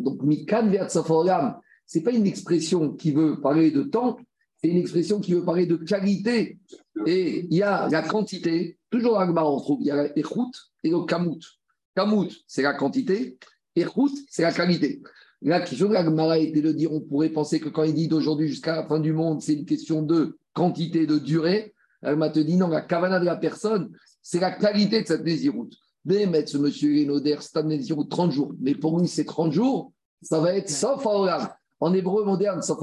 Donc, 0.00 0.24
Mikan 0.24 0.72
ce 0.88 1.98
n'est 1.98 2.04
pas 2.04 2.10
une 2.10 2.26
expression 2.26 2.94
qui 2.94 3.12
veut 3.12 3.40
parler 3.40 3.70
de 3.70 3.84
temps, 3.84 4.16
c'est 4.60 4.70
une 4.70 4.78
expression 4.78 5.20
qui 5.20 5.34
veut 5.34 5.44
parler 5.44 5.66
de 5.66 5.76
qualité. 5.76 6.58
Et 7.06 7.46
il 7.48 7.54
y 7.54 7.62
a 7.62 7.88
la 7.88 8.02
quantité, 8.02 8.76
toujours 8.90 9.20
à 9.20 9.28
on 9.28 9.60
trouve, 9.60 9.82
il 9.82 9.86
y 9.86 9.92
a 9.92 10.12
l'écoute 10.16 10.72
et 10.82 10.90
le 10.90 11.04
kamut. 11.04 11.44
Kamut, 11.94 12.32
c'est 12.48 12.62
la 12.62 12.74
quantité, 12.74 13.38
écoute, 13.76 14.18
c'est 14.28 14.42
la 14.42 14.50
qualité. 14.50 15.00
La 15.42 15.60
question 15.60 15.88
de 15.88 15.92
l'Agmara 15.92 16.38
était 16.38 16.62
de 16.62 16.72
dire 16.72 16.92
on 16.92 17.00
pourrait 17.00 17.28
penser 17.28 17.60
que 17.60 17.68
quand 17.68 17.82
il 17.82 17.94
dit 17.94 18.08
d'aujourd'hui 18.08 18.48
jusqu'à 18.48 18.76
la 18.76 18.86
fin 18.86 18.98
du 18.98 19.12
monde, 19.12 19.42
c'est 19.42 19.54
une 19.54 19.66
question 19.66 20.02
de 20.02 20.38
quantité, 20.54 21.06
de 21.06 21.18
durée. 21.18 21.74
m'a 22.02 22.30
te 22.30 22.40
dit 22.40 22.56
non, 22.56 22.68
la 22.68 22.80
kavana 22.80 23.20
de 23.20 23.24
la 23.24 23.36
personne, 23.36 23.90
c'est 24.22 24.40
la 24.40 24.50
qualité 24.50 25.02
de 25.02 25.06
cette 25.06 25.22
désiroute 25.22 25.76
mettre 26.06 26.50
ce 26.50 26.58
monsieur 26.58 26.92
Lénoder, 26.92 27.36
Stamnesio, 27.40 28.04
30 28.04 28.30
jours. 28.30 28.52
Mais 28.60 28.74
pour 28.74 28.98
lui, 28.98 29.08
c'est 29.08 29.24
30 29.24 29.52
jours, 29.52 29.92
ça 30.22 30.40
va 30.40 30.54
être 30.54 30.70
sauf 30.70 31.04
En 31.06 31.94
hébreu 31.94 32.24
moderne, 32.24 32.62
sauf 32.62 32.78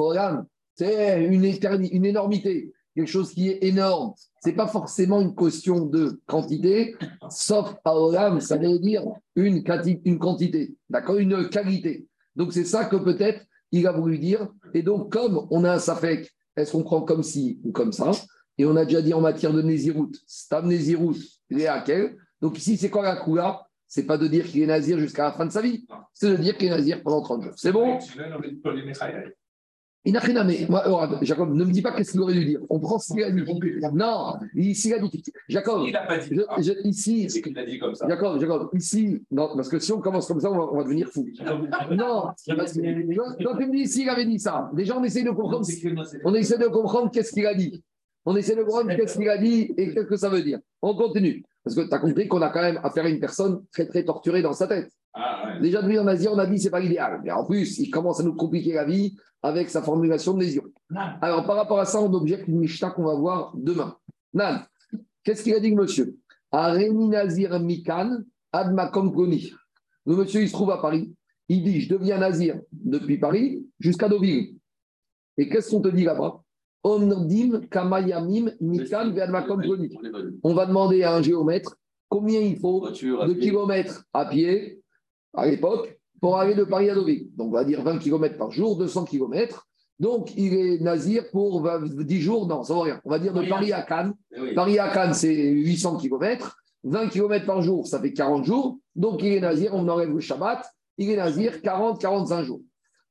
c'est 0.75 1.25
une, 1.25 1.43
une 1.43 2.05
énormité, 2.05 2.73
quelque 2.95 3.07
chose 3.07 3.31
qui 3.31 3.49
est 3.49 3.63
énorme. 3.63 4.13
Ce 4.43 4.49
n'est 4.49 4.55
pas 4.55 4.67
forcément 4.67 5.21
une 5.21 5.35
question 5.35 5.85
de 5.85 6.19
quantité, 6.25 6.95
sauf 7.29 7.75
Olam, 7.85 8.39
ça 8.39 8.57
veut 8.57 8.79
dire 8.79 9.03
une, 9.35 9.63
une 10.05 10.19
quantité, 10.19 10.75
d'accord 10.89 11.17
Une 11.17 11.47
qualité. 11.49 12.07
Donc 12.35 12.53
c'est 12.53 12.65
ça 12.65 12.85
que 12.85 12.95
peut-être 12.95 13.41
il 13.71 13.87
a 13.87 13.91
voulu 13.91 14.19
dire. 14.19 14.47
Et 14.73 14.83
donc, 14.83 15.11
comme 15.11 15.47
on 15.49 15.63
a 15.63 15.73
un 15.73 15.79
safek, 15.79 16.31
est-ce 16.55 16.71
qu'on 16.71 16.83
prend 16.83 17.01
comme 17.01 17.23
ci 17.23 17.59
ou 17.63 17.71
comme 17.71 17.91
ça? 17.91 18.11
Et 18.57 18.65
on 18.65 18.75
a 18.75 18.85
déjà 18.85 19.01
dit 19.01 19.13
en 19.13 19.21
matière 19.21 19.51
de 19.51 19.61
Nézirut, 19.61 20.11
Stam 20.27 20.67
Nézirut, 20.67 21.17
quel? 21.85 22.17
Donc 22.41 22.57
ici, 22.57 22.77
c'est 22.77 22.89
quoi 22.89 23.01
la 23.03 23.15
coula 23.15 23.65
C'est 23.87 24.05
pas 24.05 24.17
de 24.17 24.27
dire 24.27 24.45
qu'il 24.45 24.61
est 24.61 24.67
nazir 24.67 24.99
jusqu'à 24.99 25.23
la 25.23 25.31
fin 25.31 25.45
de 25.45 25.51
sa 25.51 25.61
vie, 25.61 25.87
c'est 26.13 26.29
de 26.29 26.37
dire 26.37 26.57
qu'il 26.57 26.67
est 26.67 26.71
nazir 26.71 27.01
pendant 27.01 27.21
30 27.21 27.43
jours. 27.43 27.53
C'est 27.55 27.71
bon? 27.71 27.97
Jacob, 31.21 31.53
ne 31.53 31.63
me 31.63 31.71
dis 31.71 31.81
pas 31.81 31.93
qu'est-ce 31.93 32.11
qu'il 32.11 32.21
aurait 32.21 32.33
dû 32.33 32.45
dire. 32.45 32.59
On 32.69 32.79
prend 32.79 32.99
ce 32.99 33.13
qu'il 33.13 33.23
a 33.23 33.31
dit. 33.31 33.41
Non, 33.93 34.33
ici, 34.53 34.89
il 34.89 34.93
a 34.95 34.99
dit. 34.99 35.23
Jacob, 35.47 35.83
il 35.87 35.93
pas 35.93 36.17
dit. 36.17 36.35
Je, 36.59 36.87
ici, 36.87 37.27
il 37.45 37.57
a 37.57 37.65
dit 37.65 37.79
comme 37.79 37.95
ça. 37.95 38.07
Jacob, 38.09 38.39
Jacob, 38.39 38.69
ici, 38.73 39.21
non, 39.31 39.55
parce 39.55 39.69
que 39.69 39.79
si 39.79 39.91
on 39.93 40.01
commence 40.01 40.27
comme 40.27 40.41
ça, 40.41 40.51
on 40.51 40.75
va, 40.75 40.83
devenir 40.83 41.07
fou. 41.09 41.25
Non, 41.91 42.23
parce 42.57 42.73
que, 42.73 43.43
quand 43.43 43.57
tu 43.57 43.65
me 43.65 43.71
dis 43.71 43.83
ici, 43.83 44.03
il 44.03 44.09
avait 44.09 44.25
dit 44.25 44.39
ça. 44.39 44.69
Déjà, 44.73 44.97
on 44.97 45.03
essaie 45.03 45.23
de 45.23 45.31
comprendre. 45.31 45.65
On 46.25 46.33
essaie 46.33 46.57
de 46.57 46.67
comprendre 46.67 47.11
qu'est-ce 47.11 47.31
qu'il 47.31 47.45
a 47.45 47.53
dit. 47.53 47.83
On 48.25 48.35
essaie 48.35 48.55
de 48.55 48.63
comprendre 48.63 48.95
qu'est-ce 48.95 49.17
qu'il 49.17 49.29
a 49.29 49.37
dit 49.37 49.73
et 49.77 49.93
qu'est-ce 49.93 50.05
que 50.05 50.17
ça 50.17 50.29
veut 50.29 50.41
dire. 50.41 50.59
On 50.81 50.95
continue. 50.95 51.43
Parce 51.63 51.75
que 51.75 51.81
tu 51.87 51.93
as 51.93 51.99
compris 51.99 52.27
qu'on 52.27 52.41
a 52.41 52.49
quand 52.49 52.61
même 52.61 52.79
affaire 52.83 53.05
à 53.05 53.09
une 53.09 53.19
personne 53.19 53.63
très, 53.71 53.85
très 53.85 54.03
torturée 54.03 54.41
dans 54.41 54.53
sa 54.53 54.67
tête. 54.67 54.91
Ah, 55.13 55.57
Déjà, 55.61 55.81
de 55.81 55.97
en 55.99 56.07
Asie, 56.07 56.27
on 56.27 56.37
a 56.37 56.45
dit 56.45 56.59
c'est 56.59 56.69
pas 56.69 56.79
l'idéal. 56.79 57.21
Mais 57.23 57.31
en 57.31 57.45
plus, 57.45 57.77
il 57.79 57.89
commence 57.89 58.19
à 58.19 58.23
nous 58.23 58.35
compliquer 58.35 58.73
la 58.73 58.85
vie 58.85 59.15
avec 59.41 59.69
sa 59.69 59.81
formulation 59.81 60.33
de 60.33 60.39
lésion. 60.39 60.63
Alors, 61.21 61.45
par 61.45 61.55
rapport 61.55 61.79
à 61.79 61.85
ça, 61.85 62.01
on 62.01 62.11
objecte 62.13 62.47
une 62.47 62.59
Mishnah 62.59 62.91
qu'on 62.91 63.03
va 63.03 63.15
voir 63.15 63.53
demain. 63.55 63.95
Nan, 64.33 64.65
qu'est-ce 65.23 65.43
qu'il 65.43 65.53
a 65.53 65.59
dit, 65.59 65.69
le 65.69 65.75
monsieur 65.75 66.17
Areni 66.51 67.09
Nazir 67.09 67.59
Mikan, 67.59 68.19
Admakom 68.51 69.13
Koni. 69.13 69.51
Le 70.05 70.15
monsieur, 70.15 70.41
il 70.41 70.47
se 70.47 70.53
trouve 70.53 70.71
à 70.71 70.77
Paris. 70.81 71.13
Il 71.49 71.63
dit 71.63 71.81
Je 71.81 71.93
deviens 71.93 72.17
Nazir 72.17 72.59
depuis 72.71 73.17
Paris 73.17 73.65
jusqu'à 73.79 74.09
Deauville. 74.09 74.55
Et 75.37 75.49
qu'est-ce 75.49 75.71
qu'on 75.71 75.81
te 75.81 75.89
dit 75.89 76.03
là-bas 76.03 76.43
on 76.85 76.99
va 76.99 77.15
demander 80.65 81.03
à 81.03 81.15
un 81.15 81.21
géomètre 81.21 81.77
combien 82.09 82.41
il 82.41 82.59
faut 82.59 82.89
de 82.89 83.33
kilomètres 83.39 84.03
à 84.11 84.25
pied 84.25 84.82
à 85.33 85.47
l'époque 85.47 85.99
pour 86.21 86.37
aller 86.37 86.55
de 86.55 86.63
Paris 86.63 86.89
à 86.89 86.95
Deauville. 86.95 87.29
Donc, 87.35 87.49
on 87.49 87.51
va 87.51 87.63
dire 87.63 87.81
20 87.81 87.99
km 87.99 88.37
par 88.37 88.51
jour, 88.51 88.77
200 88.77 89.05
km. 89.05 89.67
Donc, 89.99 90.35
il 90.35 90.53
est 90.53 90.79
nazir 90.79 91.29
pour 91.31 91.67
10 91.81 92.21
jours. 92.21 92.47
Non, 92.47 92.63
ça 92.63 92.73
ne 92.73 92.77
vaut 92.77 92.83
rien. 92.83 93.01
On 93.05 93.09
va 93.09 93.19
dire 93.19 93.33
de 93.33 93.47
Paris 93.47 93.71
à 93.71 93.81
Cannes. 93.81 94.13
Eh 94.35 94.53
Paris 94.53 94.79
à 94.79 94.89
Cannes, 94.89 95.13
c'est 95.13 95.33
800 95.33 95.97
km. 95.97 96.57
20 96.83 97.09
km 97.09 97.45
par 97.45 97.61
jour, 97.61 97.87
ça 97.87 97.99
fait 97.99 98.13
40 98.13 98.45
jours. 98.45 98.79
Donc, 98.95 99.21
il 99.21 99.33
est 99.33 99.39
nazir, 99.39 99.71
on 99.73 99.87
enlève 99.87 100.09
le 100.09 100.19
Shabbat. 100.19 100.65
Il 100.97 101.09
est 101.09 101.15
nazir 101.15 101.57
40-45 101.57 102.43
jours. 102.43 102.61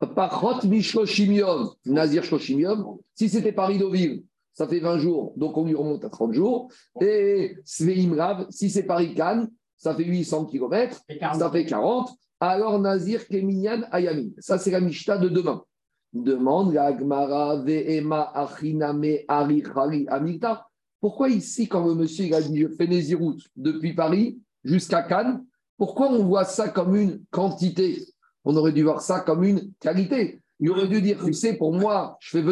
Pachot 0.06 0.66
Mishoshimium, 0.66 1.70
Nazir 1.86 2.24
Shoshimium. 2.24 2.98
Si 3.14 3.28
c'était 3.28 3.52
Paris-Deauville, 3.52 4.24
ça 4.52 4.66
fait 4.66 4.80
20 4.80 4.98
jours, 4.98 5.32
donc 5.36 5.56
on 5.56 5.64
lui 5.64 5.74
remonte 5.74 6.04
à 6.04 6.10
30 6.10 6.32
jours. 6.32 6.68
Et 7.00 7.56
Sveim 7.64 8.14
Rav, 8.16 8.46
si 8.50 8.68
c'est 8.68 8.82
Paris-Cannes, 8.82 9.48
ça 9.82 9.96
fait 9.96 10.04
800 10.04 10.44
km, 10.44 11.02
ça 11.34 11.50
fait 11.50 11.64
40. 11.64 12.10
Alors 12.38 12.78
Nazir 12.78 13.26
Keminyan 13.26 13.82
Ayamin. 13.90 14.28
Ça, 14.38 14.56
c'est 14.56 14.70
la 14.70 14.80
Mishnah 14.80 15.18
de 15.18 15.28
demain. 15.28 15.64
Demande 16.12 16.72
la 16.72 16.84
Agmara 16.84 17.56
Ve'ema 17.56 18.30
Achiname 18.32 19.18
Arichari 19.26 20.06
Amita. 20.08 20.66
Pourquoi 21.00 21.30
ici, 21.30 21.66
quand 21.66 21.84
le 21.84 21.94
monsieur 21.96 22.26
il 22.26 22.34
a 22.34 22.40
dit 22.40 22.60
je 22.60 22.68
fais 22.68 22.86
Nézirut 22.86 23.38
depuis 23.56 23.92
Paris 23.92 24.38
jusqu'à 24.62 25.02
Cannes, 25.02 25.44
pourquoi 25.76 26.12
on 26.12 26.22
voit 26.24 26.44
ça 26.44 26.68
comme 26.68 26.94
une 26.94 27.24
quantité? 27.32 28.04
On 28.44 28.56
aurait 28.56 28.72
dû 28.72 28.84
voir 28.84 29.00
ça 29.00 29.18
comme 29.18 29.42
une 29.42 29.72
qualité. 29.80 30.40
Il 30.60 30.70
aurait 30.70 30.86
dû 30.86 31.02
dire, 31.02 31.18
tu 31.24 31.32
sais, 31.32 31.54
pour 31.54 31.72
moi, 31.72 32.16
je 32.20 32.38
fais. 32.38 32.44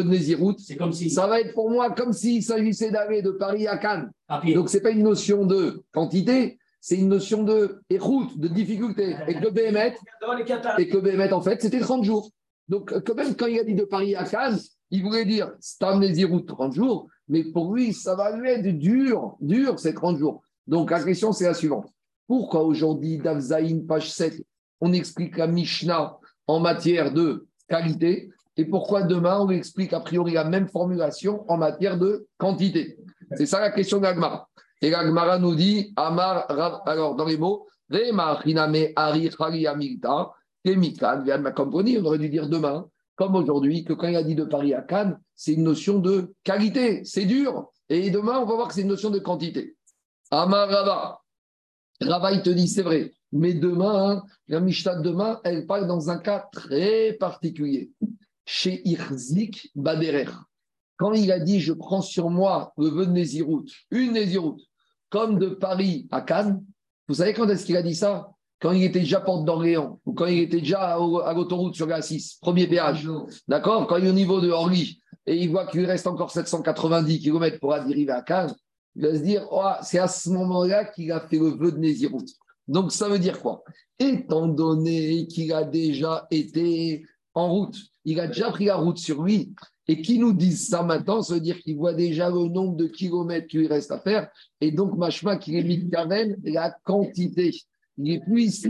C'est 0.57 0.75
comme 0.75 0.91
si. 0.91 1.09
Ça 1.09 1.27
va 1.27 1.39
être 1.39 1.53
pour 1.53 1.69
moi 1.69 1.91
comme 1.91 2.11
s'il 2.11 2.43
s'agissait 2.43 2.91
d'aller 2.91 3.21
de 3.21 3.31
Paris 3.31 3.67
à 3.67 3.77
Cannes. 3.77 4.11
à. 4.27 4.41
Donc, 4.53 4.69
ce 4.69 4.75
n'est 4.75 4.83
pas 4.83 4.91
une 4.91 5.03
notion 5.03 5.45
de 5.45 5.81
quantité, 5.93 6.59
c'est 6.81 6.97
une 6.97 7.09
notion 7.09 7.43
de 7.43 7.79
route, 7.99 8.37
de 8.37 8.47
difficulté. 8.47 9.15
Et 9.27 9.35
que 9.35 10.43
Qatar. 10.43 10.79
et 10.79 10.89
que 10.89 10.97
BMF, 10.97 11.31
en 11.31 11.41
fait, 11.41 11.61
c'était 11.61 11.79
30 11.79 12.03
jours. 12.03 12.29
Donc, 12.67 12.91
quand 13.03 13.15
même, 13.15 13.35
quand 13.35 13.45
il 13.45 13.59
a 13.59 13.63
dit 13.63 13.75
de 13.75 13.83
Paris 13.83 14.15
à 14.15 14.25
Cannes, 14.25 14.59
il 14.89 15.03
voulait 15.03 15.25
dire 15.25 15.51
Stam 15.59 16.03
route 16.03 16.47
30 16.47 16.73
jours, 16.73 17.07
mais 17.27 17.43
pour 17.43 17.73
lui, 17.73 17.93
ça 17.93 18.15
va 18.15 18.35
lui 18.35 18.49
être 18.49 18.77
dur, 18.77 19.37
dur 19.39 19.79
ces 19.79 19.93
30 19.93 20.17
jours. 20.17 20.41
Donc, 20.67 20.91
la 20.91 21.03
question, 21.03 21.31
c'est 21.31 21.45
la 21.45 21.53
suivante. 21.53 21.87
Pourquoi 22.27 22.63
aujourd'hui, 22.63 23.17
Davzaïn, 23.19 23.85
page 23.87 24.11
7, 24.11 24.43
on 24.81 24.91
explique 24.91 25.37
la 25.37 25.47
Mishnah 25.47 26.17
en 26.47 26.59
matière 26.59 27.13
de 27.13 27.47
qualité 27.69 28.31
et 28.57 28.65
pourquoi 28.65 29.03
demain, 29.03 29.39
on 29.39 29.49
explique 29.49 29.93
a 29.93 29.99
priori 29.99 30.33
la 30.33 30.43
même 30.43 30.67
formulation 30.67 31.45
en 31.49 31.57
matière 31.57 31.97
de 31.97 32.27
quantité? 32.37 32.97
C'est 33.35 33.45
ça 33.45 33.59
la 33.59 33.71
question 33.71 33.99
d'Agmara. 33.99 34.49
Et 34.81 34.89
l'Agmara 34.89 35.37
nous 35.37 35.55
dit 35.55 35.93
Amar, 35.95 36.45
alors 36.87 37.15
dans 37.15 37.25
les 37.25 37.37
mots, 37.37 37.67
on 37.91 38.19
aurait 42.05 42.17
dû 42.17 42.29
dire 42.29 42.49
demain, 42.49 42.89
comme 43.15 43.35
aujourd'hui, 43.35 43.83
que 43.83 43.93
quand 43.93 44.07
il 44.07 44.15
a 44.15 44.23
dit 44.23 44.35
de 44.35 44.45
Paris 44.45 44.73
à 44.73 44.81
Cannes, 44.81 45.19
c'est 45.35 45.53
une 45.53 45.63
notion 45.63 45.99
de 45.99 46.33
qualité, 46.43 47.03
c'est 47.05 47.25
dur. 47.25 47.71
Et 47.89 48.09
demain, 48.09 48.39
on 48.39 48.45
va 48.45 48.55
voir 48.55 48.67
que 48.69 48.73
c'est 48.73 48.81
une 48.81 48.87
notion 48.87 49.09
de 49.09 49.19
quantité. 49.19 49.75
Amar 50.31 50.69
Rava. 50.69 51.21
Rava, 52.01 52.31
il 52.31 52.41
te 52.41 52.49
dit, 52.49 52.67
c'est 52.67 52.81
vrai. 52.81 53.11
Mais 53.31 53.53
demain, 53.53 54.09
hein, 54.09 54.23
la 54.47 54.59
Mishnah 54.59 54.95
de 54.95 55.03
demain, 55.03 55.39
elle 55.43 55.67
parle 55.67 55.87
dans 55.87 56.09
un 56.09 56.17
cas 56.17 56.49
très 56.51 57.13
particulier. 57.13 57.91
Chez 58.45 58.81
Irzik 58.87 59.71
Baderer. 59.75 60.31
Quand 60.97 61.13
il 61.13 61.31
a 61.31 61.39
dit, 61.39 61.59
je 61.59 61.73
prends 61.73 62.01
sur 62.01 62.29
moi 62.29 62.73
le 62.77 62.87
vœu 62.87 63.05
de 63.05 63.11
Nézirout, 63.11 63.65
une 63.91 64.13
Nézirout, 64.13 64.57
comme 65.11 65.37
de 65.37 65.49
Paris 65.49 66.07
à 66.09 66.21
Cannes, 66.21 66.63
vous 67.07 67.15
savez 67.15 67.33
quand 67.33 67.47
est-ce 67.49 67.65
qu'il 67.65 67.77
a 67.77 67.83
dit 67.83 67.93
ça? 67.93 68.31
Quand 68.59 68.71
il 68.71 68.83
était 68.83 68.99
déjà 68.99 69.19
porte 69.19 69.43
d'Orléans, 69.43 69.99
ou 70.05 70.13
quand 70.13 70.27
il 70.27 70.39
était 70.39 70.61
déjà 70.61 70.95
à 70.95 71.33
l'autoroute 71.33 71.75
sur 71.75 71.87
la 71.87 72.01
6, 72.01 72.37
premier 72.41 72.67
péage. 72.67 73.07
D'accord? 73.47 73.87
Quand 73.87 73.97
il 73.97 74.05
est 74.05 74.09
au 74.09 74.13
niveau 74.13 74.39
de 74.39 74.49
Orly, 74.49 75.01
et 75.25 75.35
il 75.35 75.49
voit 75.49 75.67
qu'il 75.67 75.81
lui 75.81 75.87
reste 75.87 76.07
encore 76.07 76.31
790 76.31 77.19
km 77.19 77.59
pour 77.59 77.73
arriver 77.73 78.11
à 78.11 78.21
Cannes, 78.21 78.53
il 78.95 79.03
va 79.03 79.15
se 79.15 79.23
dire, 79.23 79.47
Oh, 79.51 79.71
c'est 79.81 79.99
à 79.99 80.07
ce 80.07 80.29
moment-là 80.29 80.85
qu'il 80.85 81.11
a 81.11 81.19
fait 81.21 81.37
le 81.37 81.49
vœu 81.49 81.71
de 81.71 81.77
Nézirout. 81.77 82.25
Donc 82.67 82.91
ça 82.91 83.09
veut 83.09 83.19
dire 83.19 83.41
quoi? 83.41 83.63
Étant 83.99 84.47
donné 84.47 85.27
qu'il 85.27 85.51
a 85.53 85.63
déjà 85.63 86.27
été 86.31 87.03
en 87.33 87.51
route, 87.51 87.77
il 88.05 88.19
a 88.19 88.27
déjà 88.27 88.51
pris 88.51 88.65
la 88.65 88.75
route 88.75 88.97
sur 88.97 89.23
lui, 89.23 89.53
et 89.87 90.01
qui 90.01 90.19
nous 90.19 90.33
disent 90.33 90.67
ça 90.67 90.83
maintenant, 90.83 91.21
ça 91.21 91.33
veut 91.33 91.39
dire 91.39 91.59
qu'il 91.59 91.77
voit 91.77 91.93
déjà 91.93 92.29
le 92.29 92.47
nombre 92.47 92.75
de 92.75 92.87
kilomètres 92.87 93.47
qu'il 93.47 93.61
lui 93.61 93.67
reste 93.67 93.91
à 93.91 93.99
faire, 93.99 94.29
et 94.59 94.71
donc 94.71 94.97
machma 94.97 95.37
qu'il 95.37 95.55
est 95.55 95.63
mis 95.63 95.89
quand 95.89 96.07
même 96.07 96.35
la 96.43 96.75
quantité. 96.83 97.51
Il 97.97 98.13
est 98.13 98.19
plus 98.19 98.43
ici. 98.43 98.69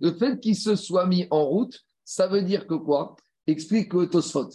Le 0.00 0.12
fait 0.12 0.40
qu'il 0.40 0.56
se 0.56 0.76
soit 0.76 1.06
mis 1.06 1.26
en 1.30 1.44
route, 1.44 1.78
ça 2.04 2.26
veut 2.26 2.42
dire 2.42 2.66
que 2.66 2.74
quoi? 2.74 3.16
Explique 3.46 3.92
le 3.92 4.08
Tosfot. 4.08 4.48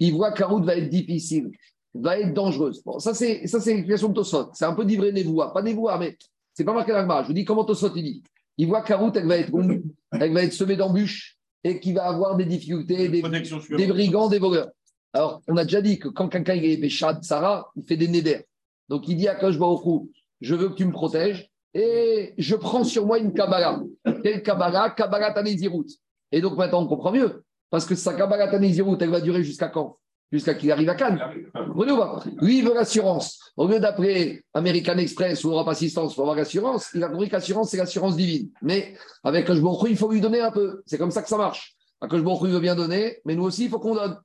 Il 0.00 0.14
voit 0.14 0.32
que 0.32 0.40
la 0.40 0.48
route 0.48 0.64
va 0.64 0.76
être 0.76 0.90
difficile, 0.90 1.50
va 1.94 2.18
être 2.18 2.34
dangereuse. 2.34 2.82
Bon, 2.84 2.98
ça 2.98 3.14
c'est 3.14 3.46
ça 3.46 3.60
c'est 3.60 3.70
l'explication 3.70 4.08
de 4.08 4.14
Tosfot. 4.14 4.50
C'est 4.54 4.64
un 4.64 4.74
peu 4.74 4.84
d'ivré 4.84 5.12
Névoua, 5.12 5.52
pas 5.52 5.62
Névoua, 5.62 5.98
mais 5.98 6.16
c'est 6.52 6.64
pas 6.64 6.74
marqué 6.74 6.92
dans 6.92 7.02
le 7.02 7.22
Je 7.22 7.28
vous 7.28 7.32
dis 7.32 7.44
comment 7.44 7.64
Tosfot 7.64 7.92
il 7.96 8.02
dit. 8.02 8.22
Il 8.56 8.68
voit 8.68 8.82
que 8.82 8.92
la 8.92 8.98
route 8.98 9.16
elle 9.16 9.26
va 9.26 9.36
être 9.38 9.50
longue, 9.50 9.82
elle 10.12 10.32
va 10.32 10.42
être 10.42 10.52
semée 10.52 10.76
d'embûches 10.76 11.38
et 11.62 11.80
qu'il 11.80 11.94
va 11.94 12.06
avoir 12.06 12.36
des 12.36 12.44
difficultés, 12.44 13.08
des, 13.08 13.22
des 13.22 13.86
brigands, 13.86 14.28
des 14.28 14.38
voleurs. 14.38 14.68
Alors, 15.14 15.42
on 15.46 15.56
a 15.56 15.62
déjà 15.62 15.80
dit 15.80 16.00
que 16.00 16.08
quand 16.08 16.28
quelqu'un 16.28 16.54
est 16.54 16.76
Béchad, 16.76 17.22
Sarah, 17.22 17.70
il 17.76 17.84
fait 17.84 17.96
des 17.96 18.08
néders. 18.08 18.42
Donc, 18.88 19.06
il 19.06 19.16
dit 19.16 19.28
à 19.28 19.34
Baruchou, 19.34 20.10
je 20.40 20.56
veux 20.56 20.68
que 20.68 20.74
tu 20.74 20.84
me 20.84 20.92
protèges 20.92 21.48
et 21.72 22.34
je 22.36 22.56
prends 22.56 22.82
sur 22.82 23.06
moi 23.06 23.18
une 23.18 23.32
Kabbalah. 23.32 23.80
Quelle 24.24 24.42
Kabbalah? 24.42 24.90
Kabbalah 24.90 25.32
Tanézirout. 25.32 25.86
Et 26.32 26.40
donc, 26.40 26.56
maintenant, 26.56 26.82
on 26.82 26.88
comprend 26.88 27.12
mieux. 27.12 27.44
Parce 27.70 27.86
que 27.86 27.94
sa 27.94 28.14
Kabbalah 28.14 28.48
Tanézirout, 28.48 28.98
elle 29.00 29.10
va 29.10 29.20
durer 29.20 29.44
jusqu'à 29.44 29.68
quand? 29.68 29.98
Jusqu'à 30.32 30.54
qu'il 30.54 30.72
arrive 30.72 30.88
à 30.88 30.96
Cannes. 30.96 31.20
Pas 31.52 32.24
Lui, 32.40 32.58
il 32.58 32.64
veut 32.64 32.74
l'assurance. 32.74 33.38
Au 33.56 33.68
lieu 33.68 33.78
d'appeler 33.78 34.42
American 34.52 34.98
Express 34.98 35.44
ou 35.44 35.50
Europe 35.50 35.68
Assistance 35.68 36.14
pour 36.14 36.24
avoir 36.24 36.36
l'assurance, 36.36 36.90
il 36.92 37.04
a 37.04 37.08
compris 37.08 37.28
que 37.28 37.34
l'assurance, 37.34 37.70
c'est 37.70 37.76
l'assurance 37.76 38.16
divine. 38.16 38.50
Mais 38.62 38.96
avec 39.22 39.46
Baruchou, 39.46 39.86
il 39.86 39.96
faut 39.96 40.10
lui 40.10 40.20
donner 40.20 40.40
un 40.40 40.50
peu. 40.50 40.82
C'est 40.86 40.98
comme 40.98 41.12
ça 41.12 41.22
que 41.22 41.28
ça 41.28 41.36
marche. 41.36 41.76
Il 42.02 42.20
veut 42.20 42.60
bien 42.60 42.74
donner, 42.74 43.18
mais 43.24 43.36
nous 43.36 43.44
aussi, 43.44 43.66
il 43.66 43.70
faut 43.70 43.78
qu'on 43.78 43.94
donne. 43.94 44.18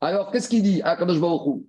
Alors, 0.00 0.30
qu'est-ce 0.30 0.48
qu'il 0.48 0.62
dit 0.62 0.82
à 0.82 0.96
Kadosh 0.96 1.18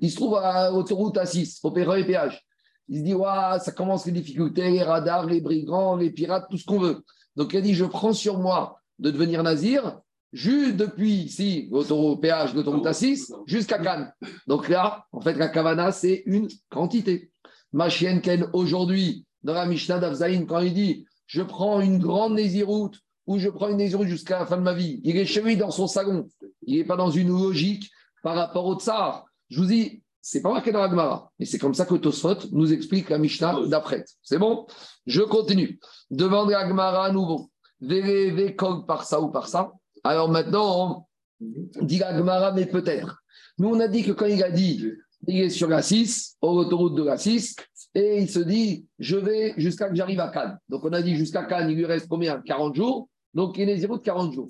Il 0.02 0.12
se 0.12 0.16
trouve 0.16 0.36
à 0.36 0.70
l'autoroute 0.72 1.18
A6, 1.18 1.60
au 1.64 1.96
et 1.96 2.04
péage. 2.06 2.46
Il 2.88 3.00
se 3.00 3.04
dit, 3.04 3.14
Ouah, 3.14 3.60
ça 3.60 3.72
commence 3.72 4.06
les 4.06 4.12
difficultés, 4.12 4.70
les 4.70 4.84
radars, 4.84 5.26
les 5.26 5.42
brigands, 5.42 5.96
les 5.96 6.12
pirates, 6.12 6.46
tout 6.50 6.58
ce 6.58 6.66
qu'on 6.66 6.80
veut. 6.80 7.04
Donc, 7.36 7.54
il 7.54 7.62
dit, 7.62 7.74
je 7.74 7.86
prends 7.86 8.14
sur 8.14 8.40
moi 8.40 8.80
de 9.00 9.12
devenir 9.12 9.44
nazir, 9.44 10.00
juste 10.32 10.76
depuis 10.76 11.14
ici, 11.14 11.68
l'autoroute 11.72 12.22
péage, 12.22 12.54
l'autoroute 12.54 12.86
A6, 12.86 13.32
jusqu'à 13.46 13.80
Cannes. 13.80 14.12
Donc 14.48 14.70
là, 14.70 15.06
en 15.12 15.22
fait, 15.22 15.34
la 15.34 15.50
Kavana, 15.50 15.92
c'est 15.92 16.24
une 16.26 16.48
quantité. 16.70 17.32
Ma 17.74 17.90
chienne 17.90 18.22
Ken, 18.22 18.50
aujourd'hui, 18.54 19.26
dans 19.44 19.54
la 19.54 19.66
Mishnah 19.66 20.00
d'Avzaïn, 20.00 20.46
quand 20.46 20.60
il 20.60 20.74
dit, 20.74 21.06
je 21.26 21.42
prends 21.42 21.82
une 21.82 22.00
grande 22.00 22.36
nésiroute, 22.36 23.00
ou 23.28 23.40
je 23.40 23.50
prends 23.50 23.70
une 23.70 23.78
nésiroute 23.78 24.08
jusqu'à 24.08 24.40
la 24.40 24.46
fin 24.46 24.58
de 24.58 24.62
ma 24.62 24.74
vie, 24.74 25.02
il 25.04 25.18
est 25.18 25.26
chez 25.26 25.42
lui 25.42 25.58
dans 25.58 25.72
son 25.72 25.88
salon. 25.88 26.30
Il 26.62 26.78
n'est 26.78 26.86
pas 26.86 26.96
dans 26.96 27.10
une 27.10 27.30
logique 27.30 27.90
par 28.26 28.36
rapport 28.36 28.66
au 28.66 28.80
tsar. 28.80 29.24
Je 29.50 29.60
vous 29.60 29.68
dis, 29.68 30.02
c'est 30.20 30.42
pas 30.42 30.52
marqué 30.52 30.72
dans 30.72 30.82
la 30.82 30.90
Gemara, 30.90 31.32
mais 31.38 31.46
c'est 31.46 31.60
comme 31.60 31.76
ça 31.76 31.86
que 31.86 31.94
Tosfot 31.94 32.50
nous 32.52 32.74
explique 32.74 33.12
la 33.12 33.20
Mishnah 33.20 33.68
d'après. 33.68 34.04
C'est 34.24 34.40
bon? 34.40 34.66
Je 35.06 35.22
continue. 35.22 35.80
Demande 36.10 36.50
la 36.50 36.68
Gemara 36.68 37.06
à 37.06 37.12
nouveau. 37.12 37.52
Vévé 37.80 38.56
kog 38.56 38.88
par 38.88 39.04
ça 39.04 39.22
ou 39.22 39.30
par 39.30 39.48
ça. 39.48 39.72
Alors 40.04 40.28
maintenant, 40.28 41.08
dit 41.40 42.00
la 42.00 42.52
mais 42.54 42.66
peut-être. 42.66 43.22
Nous, 43.60 43.70
on 43.70 43.80
a 43.80 43.88
dit 43.88 44.02
que 44.02 44.12
quand 44.12 44.26
il 44.26 44.44
a 44.44 44.50
dit, 44.50 44.84
il 45.28 45.42
est 45.42 45.52
sur 45.52 45.68
la 45.68 45.84
6, 45.84 46.38
autoroute 46.42 46.96
de 46.96 47.04
la 47.04 47.20
6, 47.20 47.56
et 47.94 48.24
il 48.24 48.28
se 48.28 48.40
dit, 48.40 48.88
je 48.98 49.18
vais 49.18 49.54
jusqu'à 49.58 49.88
que 49.88 49.96
j'arrive 49.96 50.20
à 50.20 50.30
Cannes. 50.30 50.58
Donc 50.68 50.84
on 50.84 50.94
a 50.94 51.04
dit 51.04 51.16
jusqu'à 51.16 51.44
Cannes, 51.44 51.70
il 51.70 51.78
lui 51.78 51.86
reste 51.86 52.08
combien? 52.08 52.42
40 52.42 52.74
jours. 52.74 53.08
Donc 53.36 53.60
il 53.60 53.70
est 53.70 53.78
zéro 53.78 54.00
de 54.00 54.04
40 54.04 54.34
jours. 54.34 54.50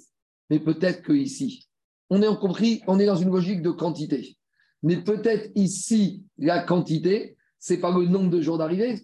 Mais 0.50 0.60
peut-être 0.60 1.02
que 1.02 1.12
ici, 1.12 1.68
on 2.16 2.22
est 2.22 2.40
compris, 2.40 2.82
on 2.88 3.00
est 3.00 3.06
dans 3.06 3.16
une 3.16 3.32
logique 3.32 3.62
de 3.62 3.72
quantité. 3.72 4.38
Mais 4.84 4.98
peut-être 4.98 5.52
ici, 5.56 6.24
la 6.38 6.62
quantité, 6.62 7.36
c'est 7.60 7.80
pas 7.80 7.92
le 7.92 8.06
nombre 8.06 8.30
de 8.30 8.42
jours 8.42 8.58
d'arrivée, 8.58 9.02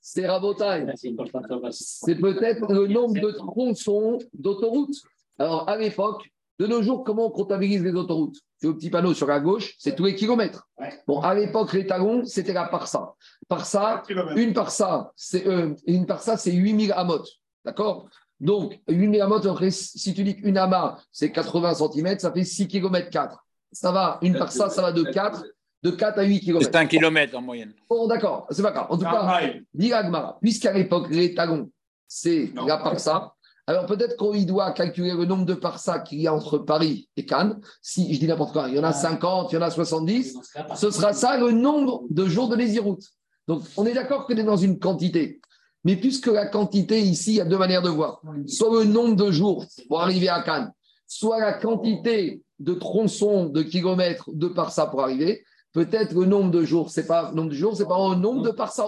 c'est 0.00 0.26
rabotaille. 0.26 0.92
C'est 0.96 2.16
peut-être 2.16 2.72
le 2.72 2.86
nombre 2.86 3.20
de 3.20 3.30
tronçons 3.30 4.18
d'autoroute. 4.34 4.94
Alors, 5.38 5.68
à 5.68 5.76
l'époque, 5.76 6.28
de 6.58 6.66
nos 6.66 6.82
jours, 6.82 7.04
comment 7.04 7.26
on 7.26 7.30
comptabilise 7.30 7.82
les 7.82 7.94
autoroutes? 7.94 8.36
C'est 8.58 8.66
au 8.66 8.74
petit 8.74 8.90
panneau 8.90 9.14
sur 9.14 9.26
la 9.26 9.40
gauche, 9.40 9.74
c'est 9.78 9.96
tous 9.96 10.04
les 10.04 10.14
kilomètres. 10.14 10.68
Bon, 11.06 11.20
à 11.20 11.34
l'époque, 11.34 11.72
les 11.72 11.86
talons, 11.86 12.24
c'était 12.26 12.52
la 12.52 12.66
parsa. 12.66 13.14
Parsa, 13.48 14.02
une 14.36 14.52
parsa, 14.52 15.12
c'est 15.16 15.46
euh, 15.46 15.74
une 15.86 16.04
parsa, 16.04 16.36
c'est 16.36 16.52
8000 16.52 16.92
amot. 16.92 17.24
D'accord? 17.64 18.10
Donc, 18.40 18.80
8000 18.88 19.20
amot, 19.20 19.46
après, 19.46 19.70
si 19.70 20.14
tu 20.14 20.24
dis 20.24 20.36
qu'une 20.36 20.56
amas, 20.56 20.98
c'est 21.12 21.30
80 21.30 21.74
cm, 21.74 22.18
ça 22.18 22.32
fait 22.32 22.44
6 22.44 22.68
km 22.68 23.10
4. 23.10 23.44
Ça 23.72 23.92
va, 23.92 24.18
une 24.22 24.36
parsa, 24.36 24.70
ça 24.70 24.82
va 24.82 24.92
de 24.92 25.02
4, 25.02 25.44
de 25.82 25.90
4 25.90 26.18
à 26.18 26.22
8 26.22 26.40
km. 26.40 26.64
C'est 26.64 26.76
un 26.76 26.86
kilomètre 26.86 27.36
en 27.36 27.42
moyenne. 27.42 27.72
Bon, 27.88 28.06
d'accord, 28.06 28.46
c'est 28.50 28.62
pas 28.62 28.72
grave. 28.72 28.86
En 28.90 28.96
tout 28.96 29.04
cas, 29.04 29.42
dit 29.74 29.92
Agmara, 29.92 30.38
puisqu'à 30.40 30.72
l'époque, 30.72 31.08
les 31.10 31.34
talons, 31.34 31.70
c'est 32.08 32.50
la 32.66 32.78
parsa, 32.78 33.34
alors 33.66 33.86
peut-être 33.86 34.16
qu'il 34.16 34.46
doit 34.46 34.72
calculer 34.72 35.12
le 35.12 35.24
nombre 35.26 35.44
de 35.44 35.54
parsa 35.54 36.00
qu'il 36.00 36.20
y 36.20 36.26
a 36.26 36.34
entre 36.34 36.58
Paris 36.58 37.08
et 37.16 37.24
Cannes. 37.24 37.60
Si 37.82 38.12
je 38.12 38.18
dis 38.18 38.26
n'importe 38.26 38.52
quoi, 38.52 38.68
il 38.68 38.74
y 38.74 38.78
en 38.80 38.82
a 38.82 38.88
Ah. 38.88 38.92
50, 38.92 39.52
il 39.52 39.54
y 39.54 39.58
en 39.58 39.62
a 39.62 39.70
70, 39.70 40.34
Dans 40.34 40.74
ce 40.74 40.90
sera 40.90 41.12
ça 41.12 41.38
le 41.38 41.52
nombre 41.52 42.02
de 42.10 42.26
jours 42.26 42.48
de 42.48 42.56
lésiroute. 42.56 43.04
Donc, 43.46 43.62
on 43.76 43.86
est 43.86 43.94
d'accord 43.94 44.26
qu'on 44.26 44.34
est 44.34 44.42
dans 44.42 44.56
une 44.56 44.80
quantité. 44.80 45.40
Mais 45.84 45.96
puisque 45.96 46.26
la 46.26 46.46
quantité 46.46 47.00
ici, 47.00 47.32
il 47.32 47.36
y 47.36 47.40
a 47.40 47.44
deux 47.44 47.58
manières 47.58 47.82
de 47.82 47.88
voir. 47.88 48.20
Soit 48.46 48.84
le 48.84 48.84
nombre 48.84 49.16
de 49.16 49.30
jours 49.30 49.64
pour 49.88 50.02
arriver 50.02 50.28
à 50.28 50.42
Cannes, 50.42 50.72
soit 51.06 51.40
la 51.40 51.54
quantité 51.54 52.42
de 52.58 52.74
tronçons, 52.74 53.46
de 53.46 53.62
kilomètres 53.62 54.28
de 54.32 54.48
parsa 54.48 54.86
pour 54.86 55.02
arriver. 55.02 55.42
Peut-être 55.72 56.12
le 56.14 56.26
nombre 56.26 56.50
de 56.50 56.64
jours, 56.64 56.90
c'est 56.90 57.06
pas 57.06 57.30
le 57.30 57.36
nombre 57.36 57.50
de 57.50 57.54
jours, 57.54 57.76
c'est 57.76 57.86
pas 57.86 57.96
le 58.10 58.16
nombre 58.16 58.42
de 58.42 58.50
parsa. 58.50 58.84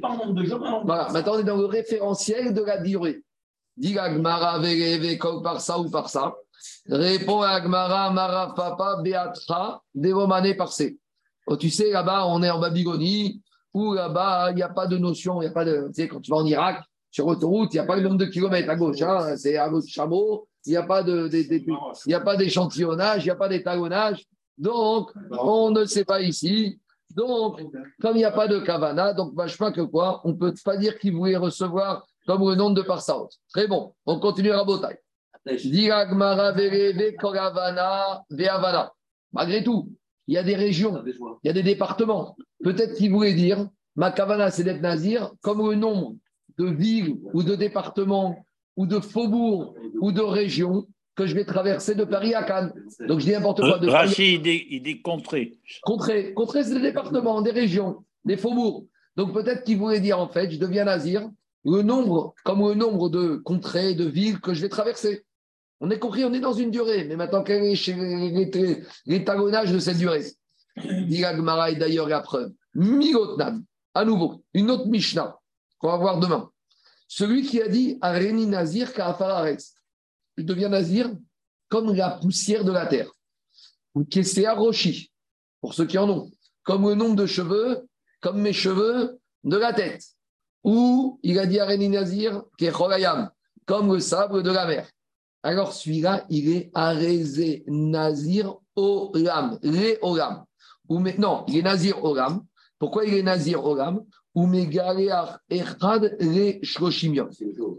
Pas 0.00 0.08
en 0.08 0.16
nombre 0.16 0.34
de 0.34 0.44
jours, 0.44 0.82
Voilà, 0.84 1.08
maintenant 1.12 1.34
on 1.34 1.38
est 1.38 1.44
dans 1.44 1.56
le 1.56 1.66
référentiel 1.66 2.54
de 2.54 2.62
la 2.62 2.78
durée. 2.78 3.22
Dit 3.76 3.98
Agmara, 3.98 4.58
Véreve, 4.58 5.16
comme 5.18 5.42
par 5.42 5.60
ça 5.60 5.78
ou 5.78 5.88
par 5.90 6.08
ça. 6.08 6.34
Répond 6.88 7.42
Agmara, 7.42 8.10
Mara, 8.10 8.54
Papa, 8.54 9.00
Beatra, 9.02 9.82
Devomane, 9.94 10.56
par 10.56 10.72
C. 10.72 10.98
Oh, 11.46 11.56
tu 11.56 11.70
sais, 11.70 11.90
là-bas, 11.90 12.26
on 12.26 12.42
est 12.42 12.50
en 12.50 12.58
Babylonie, 12.58 13.42
où 13.74 13.94
là-bas, 13.94 14.50
il 14.50 14.56
n'y 14.56 14.62
a 14.62 14.68
pas 14.68 14.86
de 14.86 14.98
notion, 14.98 15.40
il 15.40 15.46
n'y 15.46 15.50
a 15.50 15.54
pas 15.54 15.64
de. 15.64 15.88
Tu 15.88 16.02
sais, 16.02 16.08
quand 16.08 16.20
tu 16.20 16.30
vas 16.30 16.38
en 16.38 16.46
Irak, 16.46 16.82
sur 17.10 17.26
autoroute, 17.26 17.72
il 17.72 17.76
n'y 17.76 17.80
a 17.80 17.84
pas 17.84 17.96
le 17.96 18.02
nombre 18.02 18.18
de 18.18 18.26
kilomètres 18.26 18.70
à 18.70 18.76
gauche. 18.76 19.02
hein, 19.02 19.36
c'est 19.36 19.56
à 19.56 19.68
votre 19.68 19.88
chameau, 19.88 20.46
il 20.66 20.70
n'y 20.70 20.76
a 20.76 20.82
pas 20.82 21.02
de, 21.02 21.28
il 21.32 22.08
n'y 22.08 22.14
a 22.14 22.20
pas 22.20 22.36
d'échantillonnage, 22.36 23.24
il 23.24 23.26
n'y 23.26 23.30
a 23.30 23.36
pas 23.36 23.48
d'étalonnage. 23.48 24.24
Donc, 24.58 25.10
on 25.30 25.70
ne 25.70 25.84
sait 25.84 26.04
pas 26.04 26.20
ici. 26.20 26.78
Donc, 27.16 27.60
comme 28.00 28.14
il 28.14 28.18
n'y 28.18 28.24
a 28.24 28.30
pas 28.30 28.46
de 28.46 28.60
kavana, 28.60 29.14
donc 29.14 29.34
bah, 29.34 29.48
sais 29.48 29.56
pas 29.56 29.72
que 29.72 29.80
quoi, 29.80 30.20
on 30.24 30.28
ne 30.28 30.34
peut 30.34 30.54
pas 30.64 30.76
dire 30.76 30.98
qu'il 30.98 31.14
voulait 31.14 31.36
recevoir 31.36 32.06
comme 32.26 32.48
le 32.48 32.54
nom 32.54 32.70
de 32.70 32.82
Parsaot. 32.82 33.28
Très 33.52 33.66
bon, 33.66 33.94
on 34.06 34.20
continue 34.20 34.52
à 34.52 34.62
Botaï. 34.62 34.96
Malgré 39.32 39.64
tout, 39.64 39.90
il 40.28 40.34
y 40.34 40.38
a 40.38 40.42
des 40.44 40.54
régions, 40.54 41.02
il 41.42 41.46
y 41.48 41.50
a 41.50 41.52
des 41.52 41.62
départements. 41.62 42.36
Peut-être 42.62 42.94
qu'il 42.94 43.10
voulait 43.10 43.34
dire, 43.34 43.68
ma 43.96 44.10
kavana 44.10 44.50
c'est 44.50 44.64
d'être 44.64 44.82
nazir, 44.82 45.32
comme 45.40 45.68
le 45.68 45.74
nombre 45.74 46.16
de 46.58 46.66
villes 46.66 47.16
ou 47.32 47.42
de 47.42 47.54
départements 47.54 48.44
ou 48.76 48.86
de 48.86 49.00
faubourgs 49.00 49.74
ou 50.00 50.12
de 50.12 50.20
régions 50.20 50.86
que 51.16 51.26
je 51.26 51.34
vais 51.34 51.44
traverser 51.44 51.94
de 51.94 52.04
Paris 52.04 52.34
à 52.34 52.42
Cannes. 52.44 52.72
Donc 53.06 53.20
je 53.20 53.26
dis 53.26 53.32
n'importe 53.32 53.60
quoi. 53.60 53.78
De 53.78 53.86
Paris 53.86 54.08
Rachid, 54.08 54.34
il 54.34 54.42
dit, 54.42 54.66
il 54.70 54.82
dit 54.82 55.02
contrée. 55.02 55.58
Contrée, 55.82 56.32
contrée, 56.34 56.64
c'est 56.64 56.74
des 56.74 56.80
départements, 56.80 57.42
des 57.42 57.50
régions, 57.50 58.04
des 58.24 58.36
faubourgs. 58.36 58.86
Donc 59.16 59.34
peut-être 59.34 59.64
qu'il 59.64 59.78
voulait 59.78 60.00
dire 60.00 60.18
en 60.18 60.28
fait, 60.28 60.50
je 60.50 60.58
deviens 60.58 60.84
nazir, 60.84 61.28
le 61.64 61.82
nombre, 61.82 62.34
comme 62.44 62.66
le 62.66 62.74
nombre 62.74 63.10
de 63.10 63.36
contrées, 63.36 63.94
de 63.94 64.04
villes 64.04 64.40
que 64.40 64.54
je 64.54 64.62
vais 64.62 64.68
traverser. 64.68 65.24
On 65.80 65.90
est 65.90 65.98
compris, 65.98 66.24
on 66.24 66.32
est 66.32 66.40
dans 66.40 66.52
une 66.52 66.70
durée, 66.70 67.04
mais 67.04 67.16
maintenant 67.16 67.42
quel 67.42 67.64
est 67.64 68.80
l'étalonnage 69.06 69.72
de 69.72 69.78
cette 69.78 69.98
durée? 69.98 70.24
Gemara, 70.76 71.70
et 71.70 71.76
d'ailleurs 71.76 72.08
la 72.08 72.20
preuve. 72.20 72.52
Milotnam, 72.74 73.64
à 73.94 74.04
nouveau, 74.04 74.44
une 74.54 74.70
autre 74.70 74.86
Mishnah 74.86 75.36
qu'on 75.78 75.88
va 75.88 75.96
voir 75.96 76.20
demain. 76.20 76.50
Celui 77.08 77.42
qui 77.42 77.60
a 77.60 77.68
dit 77.68 77.98
Areni 78.00 78.46
Nazir 78.46 78.92
Ka'afararetz. 78.92 79.74
Je 80.36 80.44
deviens 80.44 80.68
nazir 80.68 81.10
comme 81.68 81.92
la 81.94 82.10
poussière 82.10 82.64
de 82.64 82.72
la 82.72 82.86
terre. 82.86 83.10
Ou 83.94 84.04
Kesea 84.04 84.54
Roshi 84.54 85.10
pour 85.60 85.74
ceux 85.74 85.86
qui 85.86 85.98
en 85.98 86.08
ont, 86.08 86.30
comme 86.62 86.88
le 86.88 86.94
nombre 86.94 87.16
de 87.16 87.26
cheveux, 87.26 87.86
comme 88.20 88.40
mes 88.40 88.52
cheveux 88.52 89.18
de 89.44 89.56
la 89.56 89.72
tête. 89.72 90.04
Ou 90.62 91.18
il 91.22 91.38
a 91.38 91.46
dit 91.46 91.58
Areni 91.58 91.88
Nazir, 91.88 92.44
Kecholayam, 92.58 93.30
comme 93.66 93.92
le 93.92 94.00
sable 94.00 94.42
de 94.42 94.50
la 94.50 94.66
mer. 94.66 94.88
Alors 95.42 95.72
celui-là, 95.72 96.26
il 96.28 96.54
est 96.54 96.70
Arézé 96.74 97.64
Nazir 97.66 98.54
Olam, 98.76 99.58
Ré 99.62 99.98
Olam. 100.02 100.44
Non, 100.90 101.44
il 101.48 101.58
est 101.58 101.62
Nazir 101.62 102.04
Olam. 102.04 102.42
Pourquoi 102.78 103.04
il 103.04 103.14
est 103.14 103.22
Nazir 103.22 103.64
Olam. 103.64 104.00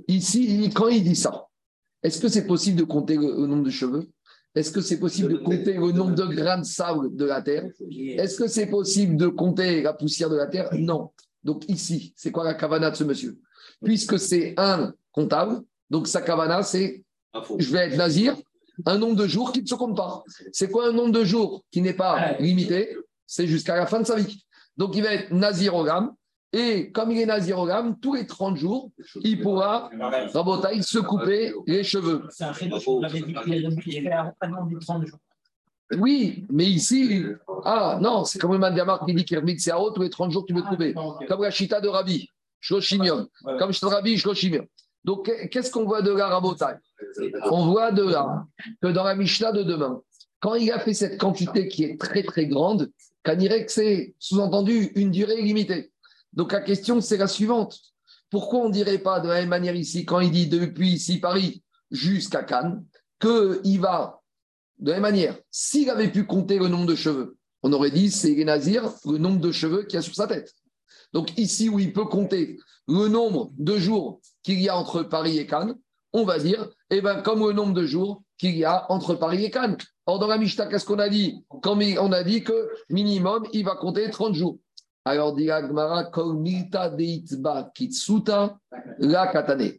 Ici, 0.08 0.70
quand 0.74 0.88
il 0.88 1.04
dit 1.04 1.16
ça, 1.16 1.46
est-ce 2.04 2.20
que 2.20 2.28
c'est 2.28 2.48
possible 2.48 2.80
de 2.80 2.84
compter 2.84 3.16
le, 3.16 3.28
le 3.28 3.48
nombre 3.48 3.64
de 3.64 3.70
cheveux? 3.70 4.10
Est-ce 4.54 4.72
que 4.72 4.82
c'est 4.82 5.00
possible 5.00 5.34
de 5.34 5.38
compter 5.38 5.74
le 5.74 5.92
nombre 5.92 6.16
de 6.16 6.26
grains 6.26 6.60
de 6.60 6.66
sable 6.66 7.16
de 7.16 7.26
la 7.26 7.42
terre? 7.42 7.70
Est-ce 7.90 8.38
que 8.38 8.48
c'est 8.48 8.66
possible 8.68 9.16
de 9.16 9.28
compter 9.28 9.82
la 9.82 9.94
poussière 9.94 10.30
de 10.30 10.36
la 10.36 10.48
terre? 10.48 10.70
Non. 10.74 11.12
Donc 11.44 11.64
ici, 11.70 12.14
c'est 12.16 12.32
quoi 12.32 12.44
la 12.44 12.54
cavana 12.54 12.92
de 12.92 12.96
ce 12.96 13.04
monsieur? 13.04 13.40
Puisque 13.84 14.20
c'est 14.20 14.54
un 14.58 14.94
comptable, 15.12 15.62
donc 15.90 16.08
sa 16.08 16.22
cavana, 16.22 16.64
c'est 16.64 17.04
je 17.58 17.72
vais 17.72 17.88
être 17.88 17.98
nazir, 17.98 18.36
un 18.86 18.98
nombre 18.98 19.16
de 19.16 19.28
jours 19.28 19.52
qui 19.52 19.62
ne 19.62 19.68
se 19.68 19.76
compte 19.76 19.96
pas. 19.96 20.24
C'est 20.52 20.70
quoi 20.70 20.90
un 20.90 20.92
nombre 20.92 21.12
de 21.12 21.24
jours 21.24 21.64
qui 21.72 21.82
n'est 21.82 21.94
pas 21.94 22.34
limité? 22.40 22.96
C'est 23.28 23.48
jusqu'à 23.48 23.76
la 23.76 23.86
fin 23.86 24.00
de 24.00 24.06
sa 24.06 24.16
vie. 24.16 24.46
Donc 24.78 24.96
il 24.96 25.04
va 25.04 25.14
être 25.14 25.32
nazir 25.32 25.76
au 25.76 25.84
gramme. 25.84 26.14
Et 26.54 26.92
comme 26.92 27.12
il 27.12 27.20
est 27.20 27.26
nazir 27.26 27.60
au 27.60 27.66
gramme, 27.66 27.98
tous 28.00 28.16
les 28.16 28.28
30 28.28 28.58
jours, 28.58 28.92
il 29.22 29.42
pourra, 29.42 29.90
Rabotaï, 30.34 30.84
se 30.84 31.00
couper 31.00 31.54
les 31.66 31.84
cheveux. 31.84 32.24
C'est 32.30 32.44
un 32.44 32.52
créneau, 32.52 32.78
on 32.88 33.00
l'avait 33.00 33.22
dit 33.22 33.34
qu'il 33.34 34.04
fait 34.04 34.12
un 34.12 34.28
entraînement 34.28 34.66
du 34.66 34.78
30 34.78 35.08
jours. 35.08 35.20
Oui, 35.98 36.46
mais 36.50 36.66
ici, 36.66 37.24
ah 37.66 38.00
non, 38.02 38.26
c'est 38.26 38.40
comme 38.40 38.52
le 38.54 38.58
Mandiamar 38.58 39.06
qui 39.06 39.14
dit 39.14 39.26
qu'il 39.26 39.38
remet 39.38 39.58
ses 39.58 39.72
tous 39.94 40.02
les 40.02 40.10
30 40.10 40.32
jours, 40.32 40.46
tu 40.46 40.54
veux 40.54 40.62
te 40.62 40.68
couper. 40.68 40.94
Comme 41.28 41.42
la 41.42 41.52
chita 41.52 41.80
de 41.80 41.88
Rabbi, 41.88 42.30
Shloshimion. 42.60 43.30
Comme 43.58 43.72
chita 43.72 43.88
de 43.88 43.94
Rabbi, 43.94 44.18
Shloshimion. 44.18 44.66
Donc, 45.04 45.32
qu'est-ce 45.50 45.72
qu'on 45.72 45.86
voit 45.86 46.02
de 46.02 46.12
là, 46.12 46.28
Rabotai? 46.28 46.76
On 47.50 47.68
voit 47.68 47.92
de 47.92 48.04
là 48.04 48.46
que 48.82 48.88
dans 48.88 49.04
la 49.04 49.16
Mishnah 49.16 49.52
de 49.52 49.64
demain, 49.64 50.02
quand 50.40 50.56
il 50.56 50.72
a 50.72 50.80
fait 50.80 50.94
cette 50.94 51.20
quantité 51.20 51.68
qui 51.68 51.84
est 51.84 52.00
très 52.00 52.24
très 52.24 52.48
grande, 52.48 52.92
Kanirek, 53.24 53.70
c'est 53.70 54.16
sous-entendu 54.20 54.92
une 54.96 55.12
durée 55.12 55.42
limitée. 55.42 55.92
Donc, 56.34 56.52
la 56.52 56.62
question, 56.62 57.02
c'est 57.02 57.18
la 57.18 57.28
suivante. 57.28 57.80
Pourquoi 58.30 58.62
on 58.62 58.70
ne 58.70 58.74
dirait 58.74 59.00
pas 59.00 59.20
de 59.20 59.28
la 59.28 59.36
même 59.36 59.50
manière 59.50 59.76
ici, 59.76 60.06
quand 60.06 60.20
il 60.20 60.32
dit 60.32 60.48
depuis 60.48 60.94
ici 60.94 61.20
Paris 61.20 61.64
jusqu'à 61.92 62.44
Cannes, 62.44 62.86
qu'il 63.20 63.80
va 63.80 64.22
de 64.80 64.90
la 64.90 64.94
même 65.00 65.04
manière, 65.04 65.38
s'il 65.52 65.90
avait 65.90 66.10
pu 66.10 66.26
compter 66.26 66.58
le 66.58 66.68
nombre 66.68 66.88
de 66.88 66.96
cheveux, 66.96 67.38
on 67.62 67.72
aurait 67.74 67.92
dit 67.92 68.10
c'est 68.10 68.34
les 68.34 68.46
Nazir, 68.46 68.92
le 69.06 69.18
nombre 69.18 69.40
de 69.40 69.52
cheveux 69.52 69.84
qu'il 69.84 69.96
y 69.96 69.98
a 69.98 70.02
sur 70.02 70.16
sa 70.16 70.28
tête. 70.28 70.54
Donc 71.14 71.38
ici 71.38 71.70
où 71.70 71.80
il 71.80 71.94
peut 71.94 72.06
compter 72.06 72.58
le 72.88 73.08
nombre 73.08 73.52
de 73.58 73.78
jours 73.78 74.22
qu'il 74.44 74.60
y 74.62 74.70
a 74.70 74.78
entre 74.78 75.04
Paris 75.04 75.38
et 75.38 75.48
Cannes, 75.48 75.76
on 76.14 76.26
va 76.26 76.40
dire, 76.40 76.70
eh 76.90 77.02
ben, 77.02 77.22
comme 77.22 77.46
le 77.48 77.54
nombre 77.54 77.74
de 77.74 77.86
jours 77.86 78.24
qu'il 78.38 78.56
y 78.58 78.66
a 78.66 78.92
entre 78.92 79.16
Paris 79.16 79.46
et 79.46 79.52
Cannes. 79.52 79.78
Or, 80.06 80.20
dans 80.20 80.28
la 80.28 80.38
Mishnah, 80.38 80.68
qu'est-ce 80.68 80.86
qu'on 80.86 81.00
a 81.00 81.10
dit? 81.10 81.46
Comme 81.62 81.82
on 82.00 82.12
a 82.12 82.24
dit 82.24 82.44
que 82.44 82.70
minimum, 82.90 83.46
il 83.54 83.64
va 83.64 83.76
compter 83.76 84.10
30 84.10 84.34
jours. 84.34 84.58
Alors, 85.06 85.36
dit 85.36 85.50
milta 86.36 86.90
deitzba 86.90 87.72
kitsuta 87.74 88.58
la 89.00 89.28
katane. 89.28 89.74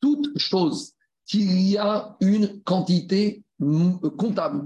Toute 0.00 0.36
chose 0.38 0.92
qu'il 1.26 1.60
y 1.60 1.76
a 1.78 2.16
une 2.20 2.62
quantité 2.62 3.42
comptable, 4.18 4.64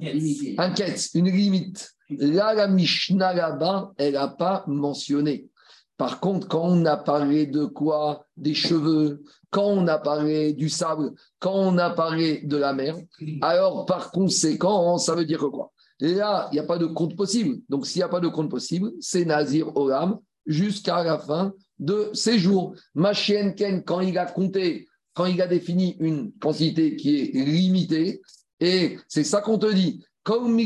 un 0.59 0.71
quête, 0.71 1.11
une 1.15 1.31
limite. 1.31 1.95
Là, 2.11 2.55
la 2.55 2.69
Mishnah 2.69 3.35
là-bas, 3.35 3.93
elle 3.97 4.15
n'a 4.15 4.29
pas 4.29 4.65
mentionné. 4.67 5.49
Par 5.97 6.21
contre, 6.21 6.49
quand 6.49 6.65
on 6.65 6.85
a 6.87 6.97
parlé 6.97 7.47
de 7.47 7.65
quoi? 7.65 8.27
Des 8.37 8.55
cheveux, 8.55 9.23
quand 9.51 9.67
on 9.67 9.87
a 9.87 9.99
parlé 9.99 10.53
du 10.53 10.69
sable, 10.69 11.13
quand 11.39 11.55
on 11.55 11.79
a 11.79 11.91
parlé 11.91 12.43
de 12.45 12.57
la 12.57 12.73
mer, 12.73 12.97
alors 13.43 13.87
par 13.87 14.11
conséquent, 14.11 14.99
ça 14.99 15.15
veut 15.15 15.25
dire 15.25 15.47
quoi? 15.53 15.73
Là, 16.01 16.49
il 16.51 16.55
n'y 16.55 16.61
a 16.61 16.65
pas 16.65 16.79
de 16.79 16.87
compte 16.87 17.17
possible. 17.17 17.61
Donc, 17.69 17.87
s'il 17.87 18.01
n'y 18.01 18.05
a 18.05 18.09
pas 18.09 18.21
de 18.21 18.29
compte 18.29 18.51
possible, 18.51 18.91
c'est 19.01 19.25
Nazir 19.25 19.77
Olam 19.77 20.19
jusqu'à 20.45 21.05
la 21.05 21.19
fin 21.19 21.53
de 21.79 22.11
ses 22.13 22.39
jours. 22.39 22.75
Machien 22.95 23.53
Ken, 23.53 23.85
quand 23.85 24.01
il 24.01 24.19
a 24.19 24.27
compté, 24.27 24.89
quand 25.15 25.27
il 25.27 25.41
a 25.41 25.47
défini 25.47 25.97
une 26.01 26.33
quantité 26.33 26.97
qui 26.97 27.21
est 27.21 27.33
limitée, 27.33 28.21
et 28.59 28.99
c'est 29.09 29.25
ça 29.25 29.41
qu'on 29.41 29.59
te 29.59 29.73
dit. 29.73 30.05
Comme 30.25 30.59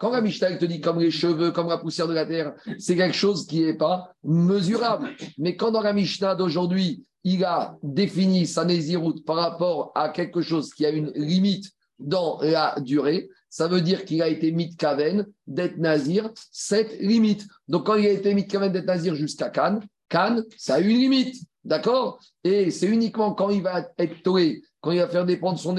quand 0.00 0.10
la 0.10 0.20
Mishnah 0.20 0.56
te 0.56 0.64
dit 0.64 0.80
comme 0.80 0.98
les 0.98 1.12
cheveux, 1.12 1.52
comme 1.52 1.68
la 1.68 1.78
poussière 1.78 2.08
de 2.08 2.14
la 2.14 2.26
terre, 2.26 2.52
c'est 2.78 2.96
quelque 2.96 3.14
chose 3.14 3.46
qui 3.46 3.60
n'est 3.60 3.76
pas 3.76 4.12
mesurable. 4.24 5.10
Mais 5.38 5.56
quand 5.56 5.70
dans 5.70 5.82
la 5.82 5.92
Mishnah 5.92 6.34
d'aujourd'hui, 6.34 7.06
il 7.22 7.44
a 7.44 7.78
défini 7.84 8.44
sa 8.44 8.64
Néziroute 8.64 9.24
par 9.24 9.36
rapport 9.36 9.92
à 9.94 10.08
quelque 10.08 10.40
chose 10.40 10.74
qui 10.74 10.84
a 10.84 10.90
une 10.90 11.12
limite 11.14 11.70
dans 12.00 12.40
la 12.42 12.74
durée, 12.80 13.28
ça 13.48 13.68
veut 13.68 13.80
dire 13.80 14.04
qu'il 14.04 14.20
a 14.20 14.28
été 14.28 14.50
mitkaven 14.50 15.26
d'être 15.46 15.78
nazir, 15.78 16.30
cette 16.50 17.00
limite. 17.00 17.46
Donc 17.68 17.86
quand 17.86 17.94
il 17.94 18.06
a 18.06 18.10
été 18.10 18.34
mitkaven 18.34 18.72
d'être 18.72 18.86
nazir 18.86 19.14
jusqu'à 19.14 19.48
Cannes, 19.48 19.80
Cannes, 20.08 20.44
ça 20.58 20.74
a 20.74 20.80
une 20.80 20.98
limite. 20.98 21.36
D'accord? 21.64 22.18
Et 22.42 22.70
c'est 22.70 22.86
uniquement 22.86 23.32
quand 23.32 23.50
il 23.50 23.62
va 23.62 23.88
être 23.98 24.22
toé, 24.22 24.62
quand 24.80 24.90
il 24.90 24.98
va 24.98 25.08
faire 25.08 25.24
dépendre 25.24 25.58
son, 25.58 25.76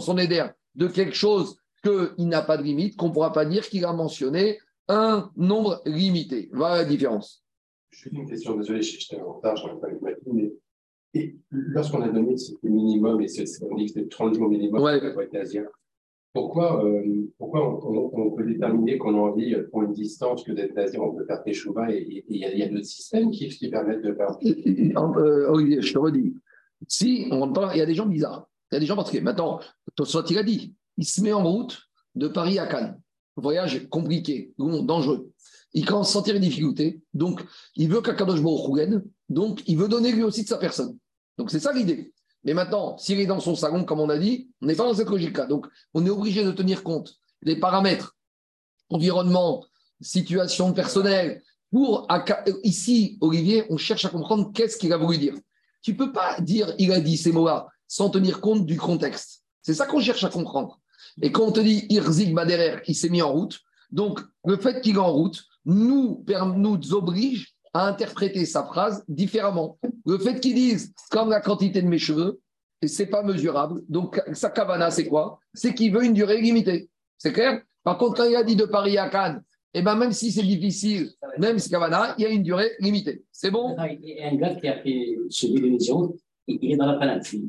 son 0.00 0.18
éder 0.18 0.46
de 0.74 0.86
quelque 0.86 1.14
chose 1.14 1.56
qu'il 1.84 2.28
n'a 2.28 2.42
pas 2.42 2.56
de 2.56 2.62
limite, 2.62 2.96
qu'on 2.96 3.08
ne 3.08 3.12
pourra 3.12 3.32
pas 3.32 3.44
dire 3.44 3.68
qu'il 3.68 3.84
a 3.84 3.92
mentionné 3.92 4.58
un 4.88 5.30
nombre 5.36 5.80
limité. 5.86 6.50
Voilà 6.52 6.78
la 6.78 6.84
différence. 6.84 7.44
Juste 7.90 8.12
une 8.14 8.26
question, 8.28 8.56
désolé, 8.56 8.82
j'étais 8.82 9.20
en 9.20 9.34
retard, 9.34 9.56
je 9.56 9.66
n'aurais 9.66 9.80
pas 9.80 9.90
eu 9.90 9.98
ma 10.02 10.10
mais 10.32 10.52
et 11.16 11.36
lorsqu'on 11.50 12.02
a 12.02 12.08
donné 12.08 12.36
ce 12.36 12.52
minimum, 12.64 13.20
et 13.22 13.26
on 13.70 13.76
dit 13.76 13.86
que 13.86 13.92
c'est 13.92 14.08
30 14.08 14.34
jours 14.34 14.48
minimum 14.48 14.82
Ouais. 14.82 15.12
pour 15.12 15.22
être 15.22 15.32
nazir, 15.32 15.64
pourquoi, 16.32 16.84
euh, 16.84 17.30
pourquoi 17.38 17.60
on, 17.86 17.88
on- 17.88 18.10
on 18.12 18.30
peut 18.32 18.44
déterminer 18.44 18.98
qu'on 18.98 19.14
a 19.14 19.20
envie, 19.30 19.54
euh, 19.54 19.68
pour 19.70 19.82
une 19.84 19.92
distance 19.92 20.42
que 20.42 20.50
d'être 20.50 20.74
nazir, 20.74 21.00
on 21.00 21.14
peut 21.14 21.24
faire 21.24 21.44
Teshuva 21.44 21.92
et 21.92 22.24
il 22.28 22.36
y 22.36 22.62
a, 22.64 22.68
d'autres 22.68 22.84
systèmes 22.84 23.30
qui, 23.30 23.48
qui 23.48 23.70
permettent 23.70 24.02
de 24.02 24.12
faire. 24.12 24.36
Euh, 24.42 25.48
Olivier, 25.50 25.80
je 25.82 25.92
te 25.92 25.98
redis. 25.98 26.34
Si 26.88 27.28
on 27.30 27.52
pas, 27.52 27.70
il 27.74 27.78
y 27.78 27.82
a 27.82 27.86
des 27.86 27.94
gens 27.94 28.06
bizarres. 28.06 28.48
Il 28.72 28.74
y 28.74 28.76
a 28.78 28.80
des 28.80 28.86
gens 28.86 28.96
particuliers. 28.96 29.22
Maintenant, 29.22 29.60
soit 30.02 30.28
il 30.30 30.38
a 30.38 30.42
dit, 30.42 30.74
il 30.96 31.06
se 31.06 31.20
met 31.20 31.32
en 31.32 31.44
route 31.44 31.82
de 32.14 32.28
Paris 32.28 32.58
à 32.58 32.66
Cannes. 32.66 33.00
Voyage 33.36 33.88
compliqué, 33.88 34.52
dangereux. 34.58 35.30
Il 35.72 35.84
commence 35.84 36.10
à 36.10 36.12
sentir 36.12 36.34
les 36.34 36.40
difficultés. 36.40 37.00
Donc, 37.12 37.44
il 37.74 37.88
veut 37.88 38.00
qu'Akadosh 38.00 38.40
Baruch. 38.40 39.02
Donc, 39.28 39.62
il 39.66 39.76
veut 39.76 39.88
donner 39.88 40.12
lui 40.12 40.22
aussi 40.22 40.44
de 40.44 40.48
sa 40.48 40.58
personne. 40.58 40.96
Donc, 41.36 41.50
c'est 41.50 41.58
ça 41.58 41.72
l'idée. 41.72 42.12
Mais 42.44 42.54
maintenant, 42.54 42.96
s'il 42.98 43.18
est 43.18 43.26
dans 43.26 43.40
son 43.40 43.56
salon, 43.56 43.84
comme 43.84 43.98
on 43.98 44.08
a 44.08 44.18
dit, 44.18 44.48
on 44.62 44.66
n'est 44.66 44.76
pas 44.76 44.84
dans 44.84 44.94
cette 44.94 45.08
logique-là. 45.08 45.46
Donc, 45.46 45.66
on 45.94 46.06
est 46.06 46.10
obligé 46.10 46.44
de 46.44 46.52
tenir 46.52 46.84
compte 46.84 47.16
des 47.42 47.56
paramètres, 47.56 48.16
environnement, 48.88 49.64
situation 50.00 50.72
personnelle. 50.72 51.42
Pour, 51.72 52.06
acca- 52.08 52.44
ici, 52.62 53.18
Olivier, 53.20 53.64
on 53.68 53.76
cherche 53.76 54.04
à 54.04 54.10
comprendre 54.10 54.52
qu'est-ce 54.52 54.76
qu'il 54.76 54.92
a 54.92 54.96
voulu 54.96 55.18
dire. 55.18 55.34
Tu 55.82 55.96
peux 55.96 56.12
pas 56.12 56.40
dire 56.40 56.72
il 56.78 56.92
a 56.92 57.00
dit 57.00 57.16
ces 57.16 57.32
mots-là 57.32 57.66
sans 57.88 58.10
tenir 58.10 58.40
compte 58.40 58.64
du 58.64 58.78
contexte. 58.78 59.42
C'est 59.60 59.74
ça 59.74 59.86
qu'on 59.86 60.00
cherche 60.00 60.22
à 60.22 60.28
comprendre. 60.28 60.78
Et 61.22 61.32
quand 61.32 61.44
on 61.44 61.52
te 61.52 61.60
dit 61.60 61.86
Irzik 61.90 62.34
Baderer 62.34 62.82
qui 62.82 62.94
s'est 62.94 63.08
mis 63.08 63.22
en 63.22 63.32
route, 63.32 63.60
donc 63.90 64.20
le 64.44 64.56
fait 64.56 64.80
qu'il 64.80 64.96
est 64.96 64.98
en 64.98 65.12
route 65.12 65.44
nous, 65.64 66.24
nous 66.56 66.94
oblige 66.94 67.54
à 67.72 67.88
interpréter 67.88 68.44
sa 68.44 68.64
phrase 68.64 69.04
différemment. 69.08 69.78
Le 70.06 70.18
fait 70.18 70.38
qu'il 70.40 70.54
dise 70.54 70.92
comme 71.10 71.30
la 71.30 71.40
quantité 71.40 71.82
de 71.82 71.88
mes 71.88 71.98
cheveux, 71.98 72.40
c'est 72.84 73.06
pas 73.06 73.22
mesurable. 73.22 73.82
Donc 73.88 74.22
sa 74.32 74.50
kavana, 74.50 74.90
c'est 74.90 75.06
quoi? 75.06 75.38
C'est 75.54 75.74
qu'il 75.74 75.92
veut 75.92 76.04
une 76.04 76.12
durée 76.12 76.40
limitée. 76.40 76.88
C'est 77.18 77.32
clair? 77.32 77.62
Par 77.82 77.98
contre, 77.98 78.16
quand 78.16 78.28
il 78.28 78.36
a 78.36 78.44
dit 78.44 78.56
de 78.56 78.64
Paris 78.64 78.98
à 78.98 79.08
Cannes, 79.08 79.42
et 79.72 79.80
eh 79.80 79.82
ben 79.82 79.96
même 79.96 80.12
si 80.12 80.30
c'est 80.30 80.42
difficile, 80.42 81.10
même 81.38 81.58
si 81.58 81.68
kavana, 81.68 82.14
il 82.16 82.22
y 82.22 82.26
a 82.26 82.28
une 82.30 82.44
durée 82.44 82.72
limitée. 82.78 83.24
C'est 83.32 83.50
bon? 83.50 83.74
Il 84.00 84.08
y 84.08 84.22
a 84.22 84.28
un 84.28 84.36
gars 84.36 84.54
qui 84.54 84.68
a 84.68 84.80
fait 84.80 85.18
celui 85.30 85.60
de 85.60 85.68
Mission, 85.68 86.14
il 86.46 86.72
est 86.72 86.76
dans 86.76 86.86
la 86.86 86.94
panade. 86.94 87.26
Il 87.32 87.40
ne 87.40 87.48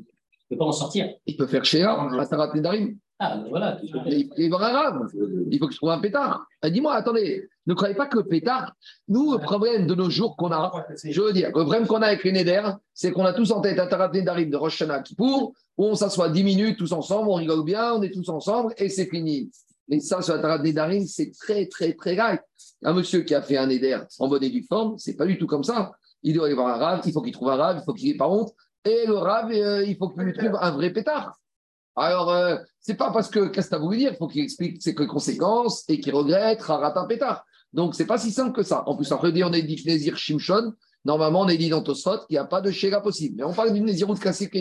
peut 0.49 0.57
pas 0.57 0.65
en 0.65 0.71
sortir. 0.71 1.13
Il 1.27 1.37
peut 1.37 1.45
faire 1.45 1.63
Shéa, 1.63 2.01
à 2.01 2.25
Sarat 2.25 2.55
Nedarim. 2.55 2.97
Ah, 3.17 3.37
ben 3.37 3.47
voilà. 3.49 3.79
Il, 4.07 4.29
il 4.37 4.49
va 4.49 4.57
arabe. 4.57 5.07
Il 5.49 5.57
faut 5.57 5.67
que 5.67 5.73
je 5.73 5.77
trouve 5.77 5.91
un 5.91 5.99
pétard. 5.99 6.45
Dis-moi, 6.63 6.93
attendez, 6.93 7.47
ne 7.65 7.73
croyez 7.73 7.95
pas 7.95 8.07
que 8.07 8.19
pétard, 8.19 8.73
nous, 9.07 9.31
le 9.31 9.39
problème 9.39 9.87
de 9.87 9.95
nos 9.95 10.09
jours 10.09 10.35
qu'on 10.35 10.51
a, 10.51 10.85
je 11.03 11.21
veux 11.21 11.31
dire, 11.31 11.47
le 11.47 11.63
problème 11.63 11.87
qu'on 11.87 12.01
a 12.01 12.07
avec 12.07 12.23
les 12.25 12.33
Neder, 12.33 12.63
c'est 12.93 13.11
qu'on 13.11 13.23
a 13.23 13.31
tous 13.31 13.51
en 13.51 13.61
tête 13.61 13.79
un 13.79 13.87
Tarat 13.87 14.09
Nedarim 14.09 14.49
de 14.49 14.57
Rosh 14.57 14.81
Hashanah 14.81 15.01
Kippour, 15.01 15.53
où 15.77 15.85
on 15.85 15.95
s'assoit 15.95 16.29
10 16.29 16.43
minutes 16.43 16.77
tous 16.77 16.91
ensemble, 16.91 17.29
on 17.29 17.35
rigole 17.35 17.63
bien, 17.63 17.93
on 17.93 18.01
est 18.01 18.11
tous 18.11 18.27
ensemble 18.29 18.73
et 18.77 18.89
c'est 18.89 19.07
fini. 19.07 19.49
Et 19.89 19.99
ça, 20.01 20.21
sur 20.21 20.35
la 20.35 20.41
Tarat 20.41 20.59
Nedarim, 20.59 21.05
c'est 21.05 21.31
très, 21.31 21.67
très, 21.67 21.93
très 21.93 22.15
grave. 22.15 22.39
Un 22.83 22.93
monsieur 22.93 23.21
qui 23.21 23.33
a 23.33 23.41
fait 23.41 23.57
un 23.57 23.67
Neder 23.67 23.99
en 24.19 24.27
bonne 24.27 24.43
et 24.43 24.49
due 24.49 24.65
forme, 24.67 24.97
c'est 24.97 25.15
pas 25.15 25.25
du 25.25 25.37
tout 25.37 25.47
comme 25.47 25.63
ça. 25.63 25.93
Il 26.21 26.33
doit 26.33 26.47
aller 26.47 26.55
voir 26.55 26.67
un 26.67 26.77
rave, 26.77 27.01
il 27.05 27.13
faut 27.13 27.21
qu'il 27.21 27.33
trouve 27.33 27.49
un 27.49 27.55
rave, 27.55 27.77
il 27.81 27.85
faut 27.85 27.93
qu'il 27.93 28.11
n'ait 28.11 28.17
pas 28.17 28.27
honte. 28.27 28.53
Et 28.83 29.05
le 29.07 29.15
rave, 29.15 29.51
euh, 29.51 29.83
il 29.83 29.95
faut 29.95 30.09
qu'il 30.09 30.23
lui 30.23 30.33
trouve 30.33 30.57
un 30.61 30.71
vrai 30.71 30.91
pétard. 30.91 31.39
Alors, 31.95 32.29
euh, 32.31 32.57
c'est 32.79 32.95
pas 32.95 33.11
parce 33.11 33.29
que, 33.29 33.47
qu'est-ce 33.47 33.69
que 33.69 33.75
as 33.75 33.79
voulu 33.79 33.97
dire 33.97 34.11
Il 34.13 34.17
faut 34.17 34.27
qu'il 34.27 34.43
explique 34.43 34.81
ses 34.81 34.93
conséquences 34.95 35.83
et 35.87 35.99
qu'il 35.99 36.13
regrette, 36.13 36.61
rarate 36.61 36.97
un 36.97 37.05
pétard. 37.05 37.45
Donc, 37.73 37.95
c'est 37.95 38.05
pas 38.05 38.17
si 38.17 38.31
simple 38.31 38.53
que 38.53 38.63
ça. 38.63 38.83
En 38.87 38.95
plus, 38.95 39.11
après, 39.11 39.31
on 39.43 39.53
est 39.53 39.61
dit 39.61 39.81
Nézir 39.85 40.17
Shimshon. 40.17 40.73
Normalement, 41.05 41.41
on 41.41 41.47
est 41.47 41.57
dit 41.57 41.69
dans 41.69 41.83
Tosfot 41.83 42.25
qu'il 42.25 42.33
n'y 42.33 42.37
a 42.39 42.45
pas 42.45 42.61
de 42.61 42.71
Shega 42.71 42.99
possible. 42.99 43.35
Mais 43.37 43.43
on 43.43 43.53
parle 43.53 43.73
d'une 43.73 43.85
Néziroute 43.85 44.19
classique 44.19 44.57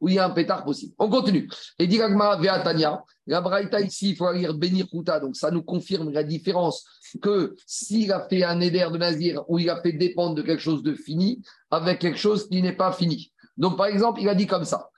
où 0.00 0.08
il 0.08 0.14
y 0.14 0.18
a 0.18 0.26
un 0.26 0.30
pétard 0.30 0.62
possible. 0.64 0.92
On 0.98 1.08
continue. 1.08 1.48
Et 1.78 1.86
dit 1.86 1.98
Veatania, 1.98 3.02
la 3.26 3.40
Braïta 3.40 3.80
ici, 3.80 4.10
il 4.10 4.16
faut 4.16 4.30
lire 4.30 4.52
Benir 4.52 4.86
Donc, 4.92 5.34
ça 5.34 5.50
nous 5.50 5.62
confirme 5.62 6.10
la 6.10 6.24
différence 6.24 6.84
que 7.22 7.56
s'il 7.66 8.12
a 8.12 8.28
fait 8.28 8.44
un 8.44 8.60
éder 8.60 8.86
de 8.92 8.98
Nazir 8.98 9.44
où 9.48 9.58
il 9.58 9.70
a 9.70 9.80
fait 9.80 9.92
dépendre 9.92 10.34
de 10.34 10.42
quelque 10.42 10.60
chose 10.60 10.82
de 10.82 10.94
fini 10.94 11.42
avec 11.70 12.00
quelque 12.00 12.18
chose 12.18 12.48
qui 12.48 12.60
n'est 12.60 12.76
pas 12.76 12.92
fini. 12.92 13.32
Donc, 13.56 13.78
par 13.78 13.86
exemple, 13.86 14.20
il 14.20 14.28
a 14.28 14.34
dit 14.34 14.46
comme 14.46 14.64
ça 14.64 14.90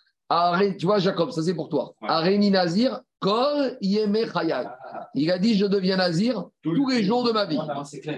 tu 0.79 0.87
vois, 0.87 0.99
Jacob, 0.99 1.31
ça 1.31 1.43
c'est 1.43 1.55
pour 1.55 1.69
toi. 1.69 1.95
Areni 2.03 2.51
Nazir, 2.51 3.01
Kol 3.19 3.77
Yeme 3.81 4.17
Il 5.15 5.31
a 5.31 5.39
dit 5.39 5.55
Je 5.55 5.67
deviens 5.67 5.97
Nazir 5.97 6.47
tous 6.63 6.89
les 6.89 7.03
jours 7.03 7.25
de 7.25 7.33
ma 7.33 7.45
vie. 7.47 7.59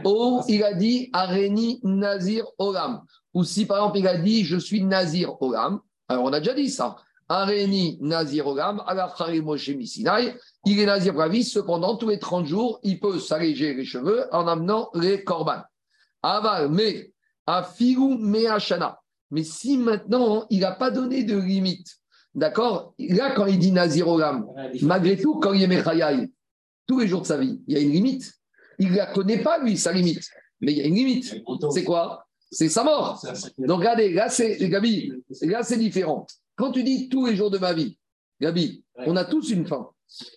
Ou 0.05 0.43
il 0.49 0.63
a 0.63 0.75
dit 0.75 1.11
Areni 1.13 1.81
Nazir 1.83 2.45
Olam. 2.59 3.03
Ou 3.35 3.45
si 3.45 3.67
par 3.67 3.79
exemple 3.79 3.99
il 3.99 4.07
a 4.07 4.17
dit 4.19 4.45
Je 4.45 4.59
suis 4.59 4.85
Nazir 4.85 5.41
Olam. 5.41 5.81
Alors 6.09 6.25
on 6.25 6.33
a 6.33 6.39
déjà 6.39 6.55
dit 6.55 6.71
ça. 6.71 6.97
Areni 7.29 7.99
Nazir 8.03 8.47
Olam, 8.47 8.83
il 10.67 10.81
est 10.81 10.87
Nazir 10.87 11.13
pour 11.13 11.23
la 11.23 11.29
vie, 11.29 11.45
cependant, 11.45 11.97
tous 11.97 12.09
les 12.09 12.19
30 12.19 12.45
jours, 12.47 12.79
il 12.83 13.01
peut 13.01 13.19
s'alléger 13.19 13.73
les 13.75 13.87
cheveux 13.87 14.27
en 14.33 14.47
amenant 14.47 14.91
les 14.95 15.25
korban. 15.25 15.63
Aval, 16.23 16.69
mais, 16.69 17.13
Afigu 17.47 18.19
Meachana. 18.19 19.01
Mais 19.31 19.45
si 19.45 19.79
maintenant, 19.79 20.45
il 20.51 20.61
n'a 20.61 20.73
pas 20.73 20.91
donné 20.91 21.25
de 21.25 21.39
limite, 21.39 22.02
D'accord? 22.35 22.95
Là, 22.99 23.33
quand 23.33 23.47
il 23.47 23.59
dit 23.59 23.73
Nazir 23.73 24.07
malgré 24.83 25.17
tout, 25.19 25.39
quand 25.39 25.53
il 25.53 25.63
est 25.63 25.67
Mechayaï, 25.67 26.31
tous 26.87 27.01
les 27.01 27.09
jours 27.09 27.23
de 27.23 27.27
sa 27.27 27.37
vie, 27.37 27.61
il 27.67 27.75
y 27.75 27.77
a 27.77 27.81
une 27.81 27.93
limite. 27.93 28.33
Il 28.79 28.91
ne 28.91 28.97
la 28.97 29.07
connaît 29.07 29.43
pas, 29.43 29.59
lui, 29.59 29.77
sa 29.77 29.93
limite. 29.93 30.29
Mais 30.61 30.73
il 30.73 30.79
y 30.79 30.81
a 30.81 30.87
une 30.87 30.95
limite. 30.95 31.35
C'est 31.71 31.85
quoi? 31.85 32.27
C'est 32.51 32.69
sa 32.69 32.85
mort. 32.85 33.23
Donc, 33.59 33.79
regardez, 33.81 34.13
là, 34.13 34.29
c'est, 34.29 34.57
Gabi, 34.69 35.13
là, 35.43 35.63
c'est 35.63 35.79
différent. 35.79 36.27
Quand 36.57 36.73
tu 36.73 36.83
dis 36.83 37.09
tous 37.09 37.27
les 37.27 37.37
jours 37.37 37.51
de 37.51 37.59
ma 37.59 37.73
vie, 37.73 37.99
Gabi, 38.41 38.85
on 39.07 39.17
a 39.17 39.25
tous 39.25 39.51
une 39.51 39.67
fin. 39.67 39.89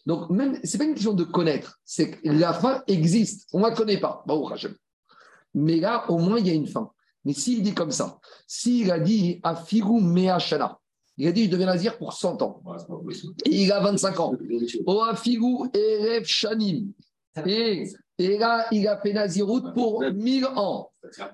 Donc, 0.06 0.30
même, 0.30 0.60
c'est 0.64 0.78
pas 0.78 0.86
une 0.86 0.94
question 0.94 1.14
de 1.14 1.24
connaître, 1.24 1.80
c'est 1.84 2.12
que 2.12 2.30
la 2.30 2.54
fin 2.54 2.84
existe. 2.88 3.50
On 3.54 3.60
ne 3.60 3.66
la 3.66 3.72
connaît 3.72 4.00
pas. 4.00 4.24
Bon, 4.26 4.50
Mais 5.54 5.78
là, 5.78 6.10
au 6.10 6.18
moins, 6.18 6.40
il 6.40 6.48
y 6.48 6.52
a 6.52 6.54
une 6.54 6.68
fin. 6.68 6.92
Mais 7.26 7.34
s'il 7.34 7.64
dit 7.64 7.74
comme 7.74 7.92
ça, 7.92 8.20
s'il 8.48 8.92
a 8.92 9.00
dit 9.00 9.40
Afiru 9.44 10.02
Meachana, 10.02 10.80
il 11.18 11.28
a 11.28 11.32
dit, 11.32 11.46
je 11.46 11.50
deviens 11.50 11.68
nazir 11.68 11.98
pour 11.98 12.14
100 12.14 12.42
ans. 12.42 12.62
Et 13.46 13.64
il 13.64 13.72
a 13.72 13.80
25 13.80 14.20
ans. 14.20 14.34
Oafigu 14.86 15.70
Erev 15.74 16.26
Shanim. 16.26 16.92
Et, 17.46 17.86
et 18.18 18.38
là, 18.38 18.66
il 18.72 18.88
a 18.88 18.98
fait 18.98 19.14
Nazirut 19.14 19.74
pour 19.74 20.02
1000 20.02 20.46
ans. 20.46 20.90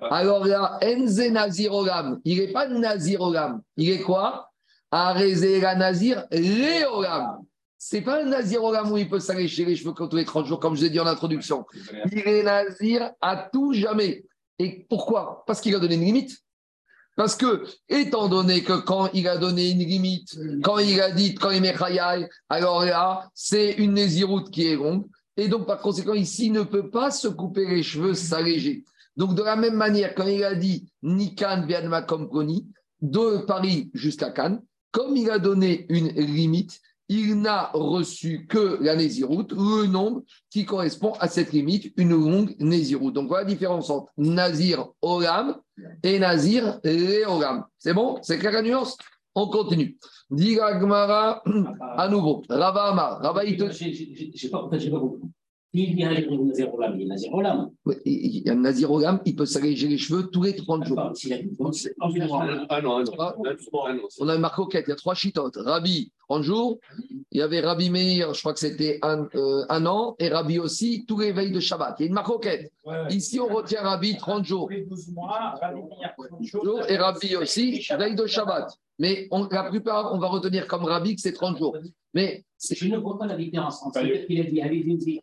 Alors 0.10 0.46
là, 0.46 0.80
Enze 0.84 1.20
Nazirogam. 1.20 2.20
Il 2.26 2.40
n'est 2.40 2.52
pas 2.52 2.68
Nazirogam. 2.68 3.62
Il 3.78 3.90
est 3.90 4.02
quoi? 4.02 4.50
Arezera 4.90 5.76
Nazir 5.76 6.26
Léogam. 6.32 7.40
C'est 7.78 8.02
pas 8.02 8.22
un 8.24 8.26
Nazirogam 8.26 8.92
où 8.92 8.98
il 8.98 9.10
peut 9.10 9.20
s'allécher 9.20 9.66
les 9.66 9.76
cheveux 9.76 9.94
tous 9.94 10.16
les 10.16 10.26
30 10.26 10.46
jours, 10.46 10.60
comme 10.60 10.76
je 10.76 10.84
l'ai 10.84 10.90
dit 10.90 11.00
en 11.00 11.08
introduction. 11.08 11.66
Il 12.12 12.20
est 12.20 12.44
Nazir 12.44 13.12
à 13.22 13.50
tout 13.52 13.74
jamais. 13.74 14.26
Et 14.60 14.86
pourquoi? 14.90 15.44
Parce 15.48 15.62
qu'il 15.62 15.76
a 15.76 15.80
donné 15.80 15.96
une 15.96 16.06
limite. 16.06 16.38
Parce 17.16 17.36
que, 17.36 17.64
étant 17.90 18.30
donné 18.30 18.64
que 18.64 18.80
quand 18.80 19.10
il 19.14 19.28
a 19.28 19.38
donné 19.38 19.72
une 19.72 19.80
limite, 19.80 20.38
quand 20.64 20.80
il 20.80 21.00
a 21.02 21.12
dit, 21.12 21.36
quand 21.36 21.52
il 21.52 21.62
met 21.62 21.74
Khayai, 21.74 22.28
alors 22.50 22.86
là, 22.86 23.30
c'est 23.34 23.74
une 23.74 23.94
nésiroute 23.94 24.50
qui 24.50 24.68
est 24.68 24.76
longue. 24.76 25.06
Et 25.38 25.48
donc, 25.48 25.66
par 25.68 25.80
conséquent, 25.80 26.14
ici, 26.14 26.48
il 26.48 26.54
ne 26.54 26.64
peut 26.64 26.90
pas 26.90 27.12
se 27.12 27.28
couper 27.28 27.68
les 27.68 27.84
cheveux, 27.84 28.14
s'alléger. 28.14 28.84
Donc, 29.18 29.36
de 29.36 29.44
la 29.44 29.56
même 29.56 29.76
manière, 29.76 30.16
quand 30.16 30.28
il 30.28 30.44
a 30.44 30.56
dit 30.56 30.90
Nikan 31.04 31.66
Vianma 31.66 32.02
Koni, 32.04 32.68
de 33.02 33.46
Paris 33.46 33.90
jusqu'à 33.94 34.32
Cannes, 34.32 34.62
comme 34.92 35.18
il 35.18 35.30
a 35.30 35.40
donné 35.40 35.86
une 35.90 36.10
limite, 36.10 36.80
il 37.12 37.42
n'a 37.42 37.72
reçu 37.74 38.48
que 38.48 38.82
la 38.82 38.96
Néziroute, 38.96 39.52
le 39.52 39.86
nombre 39.86 40.24
qui 40.50 40.64
correspond 40.64 41.12
à 41.20 41.28
cette 41.28 41.52
limite, 41.52 41.92
une 41.98 42.12
longue 42.12 42.56
Néziroute. 42.60 43.14
Donc 43.14 43.28
voilà 43.28 43.44
la 43.44 43.50
différence 43.50 43.90
entre 43.90 44.10
Nazir 44.18 44.88
Olam 45.02 45.58
et 46.04 46.20
Nazir 46.20 46.80
Léolam. 46.86 47.66
C'est 47.78 47.94
bon? 47.94 48.18
C'est 48.22 48.38
clair 48.40 48.54
la 48.54 48.62
nuance? 48.62 48.98
On 49.36 49.48
continue. 49.48 49.98
Diga 50.30 50.80
Gmara 50.80 51.44
à 51.98 52.08
nouveau. 52.08 52.44
Rava 52.48 52.84
Amar. 52.84 53.22
Rava 53.22 53.42
J'ai 53.46 54.50
pas 54.50 54.70
compris. 54.70 55.20
Il 55.74 55.98
y 55.98 56.04
a 56.04 56.10
un 56.10 56.14
Nazir 56.14 56.74
Olam, 56.74 57.00
il 57.00 57.02
y 57.02 57.04
a 57.04 57.06
un 57.06 57.10
Nazir 57.10 57.34
Olam. 57.34 57.70
Il 58.04 58.46
y 58.46 58.50
a 58.50 58.52
un 58.52 58.56
Nazir 58.56 58.92
Olam, 58.92 59.22
il 59.26 59.36
peut 59.38 59.46
s'alléger 59.46 59.88
les 59.88 59.98
cheveux 59.98 60.28
tous 60.30 60.44
les 60.44 60.54
30 60.54 60.86
jours. 60.86 61.00
Ah 61.00 62.82
non, 62.82 63.04
On 64.20 64.28
a 64.28 64.36
une 64.36 64.42
marque 64.42 64.60
il 64.74 64.84
y 64.86 64.92
a 64.92 64.96
trois 64.96 65.16
chitotes. 65.16 65.56
Rabbi, 65.56 66.12
30 66.32 66.44
jours. 66.44 66.80
Il 67.32 67.40
y 67.40 67.42
avait 67.42 67.60
Rabbi 67.60 67.90
Meir, 67.90 68.34
je 68.34 68.40
crois 68.40 68.54
que 68.54 68.60
c'était 68.60 69.00
un, 69.02 69.28
euh, 69.36 69.66
un, 69.68 69.86
an, 69.86 70.16
et 70.18 70.30
Rabbi 70.30 70.60
aussi, 70.60 71.06
tous 71.06 71.20
les 71.20 71.34
veilles 71.34 71.52
de 71.52 71.60
Shabbat. 71.60 71.96
Il 72.00 72.04
y 72.04 72.06
a 72.06 72.08
une 72.08 72.14
marque 72.14 72.32
Ici, 73.10 73.40
on 73.40 73.54
retient 73.54 73.82
Rabbi 73.82 74.18
30 74.18 74.46
jours. 74.46 74.70
12 74.70 75.12
mois, 75.14 75.56
Rabbi 75.62 75.82
Meir 75.82 76.14
30 76.18 76.44
jours. 76.44 76.80
Et 76.88 76.98
Rabbi 76.98 77.36
aussi, 77.36 77.86
veille 77.98 78.16
de 78.16 78.26
Shabbat. 78.26 78.72
Mais 79.02 79.28
on, 79.32 79.48
la 79.48 79.64
plupart, 79.64 80.14
on 80.14 80.20
va 80.20 80.28
retenir 80.28 80.68
comme 80.68 80.84
Rabbi 80.84 81.16
que 81.16 81.22
c'est 81.22 81.34
30 81.34 81.58
jours. 81.58 81.76
Mais 82.14 82.46
je 82.70 82.88
ne 82.88 82.98
vois 82.98 83.18
pas 83.18 83.26
la 83.26 83.36
différence 83.36 83.82
entre 83.84 84.00
ce 84.00 84.28
qu'il 84.28 84.40
a 84.40 84.44
dit, 84.44 84.62
allez-y, 84.62 85.20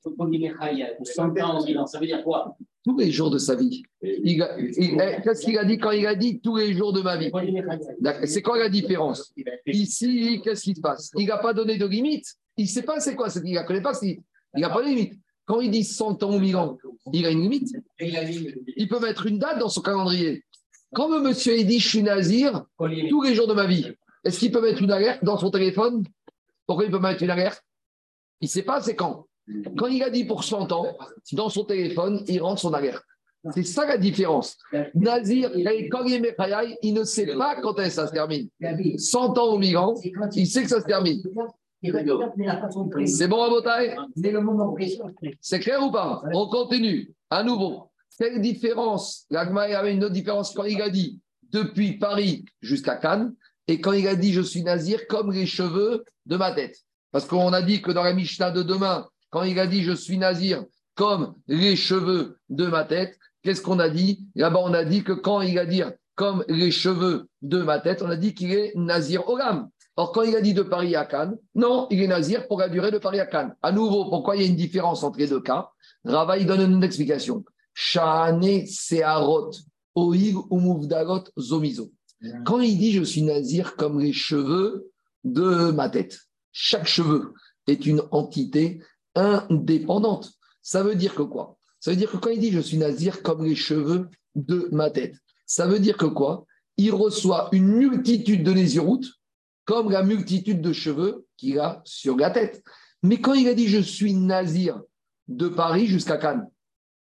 ça 1.05 2.01
veut 2.01 2.07
dire 2.07 2.25
quoi 2.25 2.57
Tous 2.85 2.99
les 2.99 3.13
jours 3.13 3.31
de 3.31 3.39
sa 3.39 3.55
vie. 3.55 3.85
Eh, 4.03 4.37
qu'est-ce 5.23 5.45
qu'il 5.45 5.57
a 5.59 5.65
dit 5.65 5.79
quand 5.79 5.93
il 5.93 6.09
a 6.09 6.17
dit 6.17 6.41
tous 6.41 6.57
les 6.57 6.75
jours 6.75 6.93
de 6.93 7.03
ma 7.03 7.17
vie 7.17 7.31
C'est 8.25 8.43
quoi 8.43 8.59
la 8.59 8.69
différence 8.69 9.33
Ici, 9.65 10.41
qu'est-ce 10.43 10.65
qui 10.65 10.75
se 10.75 10.81
passe 10.81 11.13
Il 11.17 11.29
n'a 11.29 11.39
pas 11.39 11.55
donné 11.55 11.79
de 11.79 11.87
limite. 11.87 12.35
Il 12.57 12.65
ne 12.65 12.69
sait 12.69 12.83
pas 12.83 12.99
c'est 12.99 13.15
quoi, 13.15 13.29
il 13.45 13.53
ne 13.53 13.63
connaît 13.63 13.81
pas. 13.81 13.93
Il 14.03 14.19
n'a 14.57 14.71
pas 14.71 14.83
de 14.83 14.89
limite. 14.89 15.13
Quand 15.45 15.61
il 15.61 15.71
dit 15.71 15.85
100 15.85 16.25
ans 16.25 16.35
ou 16.35 16.41
1000 16.41 16.57
ans, 16.57 16.77
il 17.13 17.25
a 17.27 17.31
une 17.31 17.43
limite. 17.43 17.73
Il 18.01 18.89
peut 18.89 18.99
mettre 18.99 19.27
une 19.27 19.39
date 19.39 19.61
dans 19.61 19.69
son 19.69 19.83
calendrier. 19.83 20.43
Quand 20.95 21.09
le 21.09 21.21
monsieur 21.21 21.63
dit 21.65 21.79
je 21.79 21.89
suis 21.89 22.03
nazir 22.03 22.65
tous 22.79 23.23
les 23.23 23.35
jours 23.35 23.47
de 23.47 23.55
ma 23.55 23.67
vie, 23.67 23.93
est-ce 24.25 24.39
qu'il 24.39 24.53
peut 24.53 24.63
mettre 24.63 24.83
une 24.83 24.91
alerte 24.91 25.23
dans 25.25 25.39
son 25.39 25.51
téléphone? 25.51 26.05
Pourquoi 26.67 26.85
il 26.85 26.91
peut 26.91 26.99
mettre 26.99 27.23
une 27.23 27.31
alerte? 27.31 27.63
Il 28.41 28.47
ne 28.47 28.51
sait 28.51 28.63
pas 28.63 28.81
c'est 28.81 28.97
quand. 28.97 29.27
Quand 29.77 29.87
il 29.87 30.03
a 30.03 30.11
dit 30.11 30.25
pour 30.25 30.45
100 30.45 30.73
ans, 30.73 30.97
dans 31.33 31.49
son 31.49 31.65
téléphone, 31.65 32.23
il 32.27 32.43
rentre 32.43 32.61
son 32.61 32.75
alerte. 32.75 33.03
C'est 33.55 33.63
ça 33.63 33.87
la 33.87 33.97
différence. 33.97 34.59
Nazir, 34.95 35.51
quand 35.91 36.05
il 36.05 36.27
est 36.27 36.37
il 36.83 36.95
ne 36.95 37.05
sait 37.05 37.27
pas 37.37 37.57
quand 37.61 37.77
ça 37.89 38.07
se 38.07 38.13
termine. 38.13 38.49
100 38.97 39.39
ans 39.39 39.55
au 39.55 39.59
migrant, 39.59 39.95
il 40.35 40.47
sait 40.47 40.63
que 40.63 40.69
ça 40.69 40.81
se 40.81 40.87
termine. 40.87 41.23
C'est 43.07 43.29
bon 43.29 43.43
à 43.43 43.49
C'est 45.41 45.61
clair 45.61 45.83
ou 45.83 45.91
pas? 45.91 46.23
On 46.33 46.49
continue. 46.49 47.15
À 47.31 47.43
nouveau. 47.43 47.88
Quelle 48.17 48.41
différence? 48.41 49.27
L'Agma 49.31 49.63
avait 49.63 49.93
une 49.93 50.05
autre 50.05 50.13
différence 50.13 50.53
quand 50.53 50.65
il 50.65 50.81
a 50.83 50.91
dit 50.91 51.21
depuis 51.53 51.99
Paris 51.99 52.45
jusqu'à 52.61 52.97
Cannes 52.97 53.35
et 53.67 53.81
quand 53.81 53.93
il 53.93 54.07
a 54.09 54.15
dit 54.15 54.33
je 54.33 54.41
suis 54.41 54.63
nazir 54.63 55.07
comme 55.09 55.33
les 55.33 55.47
cheveux 55.47 56.05
de 56.27 56.37
ma 56.37 56.53
tête. 56.53 56.77
Parce 57.13 57.27
qu'on 57.27 57.53
a 57.53 57.63
dit 57.63 57.81
que 57.81 57.91
dans 57.91 58.03
la 58.03 58.13
Mishnah 58.13 58.51
de 58.51 58.63
demain, 58.63 59.07
quand 59.31 59.43
il 59.43 59.59
a 59.59 59.67
dit 59.67 59.83
je 59.83 59.93
suis 59.93 60.19
nazir 60.19 60.65
comme 60.95 61.35
les 61.47 61.77
cheveux 61.77 62.39
de 62.49 62.67
ma 62.67 62.85
tête, 62.85 63.19
qu'est-ce 63.43 63.63
qu'on 63.63 63.79
a 63.79 63.89
dit? 63.89 64.27
Là-bas, 64.35 64.61
on 64.63 64.75
a 64.75 64.85
dit 64.85 65.05
que 65.05 65.13
quand 65.13 65.41
il 65.43 65.59
a 65.59 65.67
dit 65.67 65.83
comme 66.17 66.45
les 66.49 66.73
cheveux 66.73 67.29
de 67.43 67.63
ma 67.63 67.79
tête, 67.79 68.03
on 68.03 68.11
a 68.11 68.17
dit 68.17 68.35
qu'il 68.35 68.53
est 68.53 68.73
nazir 68.75 69.29
olam. 69.29 69.69
Or, 69.95 70.13
quand 70.13 70.23
il 70.23 70.35
a 70.37 70.41
dit 70.41 70.55
de 70.55 70.63
Paris 70.63 70.95
à 70.97 71.05
Cannes, 71.05 71.37
non, 71.55 71.87
il 71.91 72.03
est 72.03 72.07
nazir 72.07 72.47
pour 72.47 72.61
la 72.61 72.69
durée 72.69 72.91
de 72.91 72.99
Paris 72.99 73.21
à 73.21 73.27
Cannes. 73.27 73.55
À 73.63 73.73
nouveau, 73.73 74.09
pourquoi 74.09 74.37
il 74.37 74.43
y 74.43 74.45
a 74.45 74.49
une 74.49 74.57
différence 74.57 75.03
entre 75.03 75.19
les 75.19 75.27
deux 75.27 75.41
cas? 75.41 75.71
Rava, 76.05 76.39
il 76.39 76.47
donne 76.47 76.73
une 76.73 76.85
explication. 76.85 77.45
Shane 77.81 78.67
searot 78.67 79.53
oig 79.95 80.35
umuvdarot 80.51 81.31
zomizo. 81.39 81.93
Quand 82.45 82.59
il 82.59 82.77
dit 82.77 82.91
je 82.91 83.05
suis 83.05 83.23
nazir 83.23 83.77
comme 83.77 84.01
les 84.01 84.13
cheveux 84.13 84.91
de 85.23 85.71
ma 85.71 85.89
tête, 85.89 86.19
chaque 86.51 86.89
cheveu 86.89 87.35
est 87.69 87.87
une 87.87 88.03
entité 88.11 88.83
indépendante. 89.15 90.33
Ça 90.61 90.83
veut 90.83 90.97
dire 90.97 91.15
que 91.15 91.23
quoi? 91.23 91.57
Ça 91.79 91.93
veut 91.93 91.97
dire 91.97 92.11
que 92.11 92.17
quand 92.17 92.31
il 92.31 92.41
dit 92.41 92.51
je 92.51 92.59
suis 92.59 92.79
nazir 92.79 93.23
comme 93.23 93.45
les 93.45 93.55
cheveux 93.55 94.09
de 94.35 94.69
ma 94.73 94.91
tête, 94.91 95.15
ça 95.47 95.69
veut 95.69 95.79
dire 95.79 95.97
que 95.97 96.07
quoi? 96.07 96.47
Il 96.79 96.93
reçoit 96.93 97.49
une 97.53 97.69
multitude 97.69 98.43
de 98.43 98.53
nésiroutes 98.55 99.07
comme 99.67 99.93
la 99.93 100.03
multitude 100.03 100.61
de 100.61 100.73
cheveux 100.73 101.27
qu'il 101.37 101.61
a 101.61 101.81
sur 101.85 102.17
la 102.17 102.31
tête. 102.31 102.61
Mais 103.05 103.21
quand 103.21 103.35
il 103.35 103.47
a 103.47 103.55
dit 103.55 103.69
je 103.69 103.79
suis 103.79 104.15
nazir 104.15 104.83
de 105.29 105.47
Paris 105.47 105.87
jusqu'à 105.87 106.17
Cannes, 106.17 106.51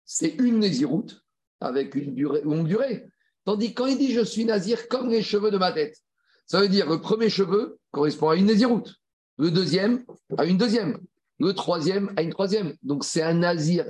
c'est 0.05 0.35
une 0.39 0.59
nésiroute 0.59 1.23
avec 1.59 1.95
une 1.95 2.13
durée, 2.13 2.41
longue 2.41 2.67
durée. 2.67 3.05
Tandis 3.45 3.73
que 3.73 3.81
quand 3.81 3.87
il 3.87 3.97
dit 3.97 4.11
je 4.11 4.21
suis 4.21 4.45
nazir 4.45 4.87
comme 4.87 5.09
les 5.09 5.21
cheveux 5.21 5.51
de 5.51 5.57
ma 5.57 5.71
tête, 5.71 5.97
ça 6.45 6.61
veut 6.61 6.69
dire 6.69 6.89
le 6.89 6.99
premier 6.99 7.29
cheveu 7.29 7.77
correspond 7.91 8.29
à 8.29 8.35
une 8.35 8.45
nésiroute, 8.45 8.95
le 9.37 9.51
deuxième 9.51 10.03
à 10.37 10.45
une 10.45 10.57
deuxième, 10.57 10.99
le 11.39 11.53
troisième 11.53 12.11
à 12.15 12.21
une 12.21 12.31
troisième. 12.31 12.73
Donc 12.83 13.03
c'est 13.03 13.21
un 13.21 13.33
nazir 13.33 13.85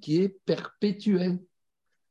qui 0.00 0.22
est 0.22 0.36
perpétuel. 0.44 1.38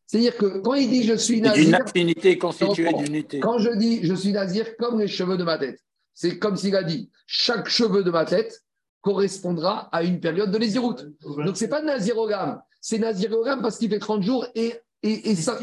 C'est-à-dire 0.05 0.37
que 0.37 0.59
quand 0.59 0.73
il 0.73 0.89
dit 0.89 1.03
je 1.03 1.13
suis 1.13 1.41
nazir. 1.41 1.65
D'une 1.65 1.75
affinité 1.75 2.37
constituée 2.37 2.91
d'unité. 2.93 3.39
Quand 3.39 3.59
je 3.59 3.69
dis 3.77 4.03
je 4.03 4.13
suis 4.13 4.31
nazir 4.31 4.75
comme 4.77 4.99
les 4.99 5.07
cheveux 5.07 5.37
de 5.37 5.43
ma 5.43 5.57
tête, 5.57 5.79
c'est 6.13 6.39
comme 6.39 6.57
s'il 6.57 6.75
a 6.75 6.83
dit 6.83 7.09
chaque 7.27 7.69
cheveu 7.69 8.03
de 8.03 8.11
ma 8.11 8.25
tête 8.25 8.63
correspondra 9.01 9.87
à 9.93 10.03
une 10.03 10.19
période 10.19 10.51
de 10.51 10.57
naziroute. 10.57 11.05
Donc 11.21 11.55
c'est 11.55 11.69
pas 11.69 11.81
nazirogam, 11.81 12.61
c'est 12.81 12.99
nazirogam 12.99 13.61
parce 13.61 13.77
qu'il 13.77 13.89
fait 13.89 13.99
30 13.99 14.21
jours 14.23 14.45
et, 14.55 14.73
et, 15.03 15.31
et 15.31 15.35
ça. 15.35 15.57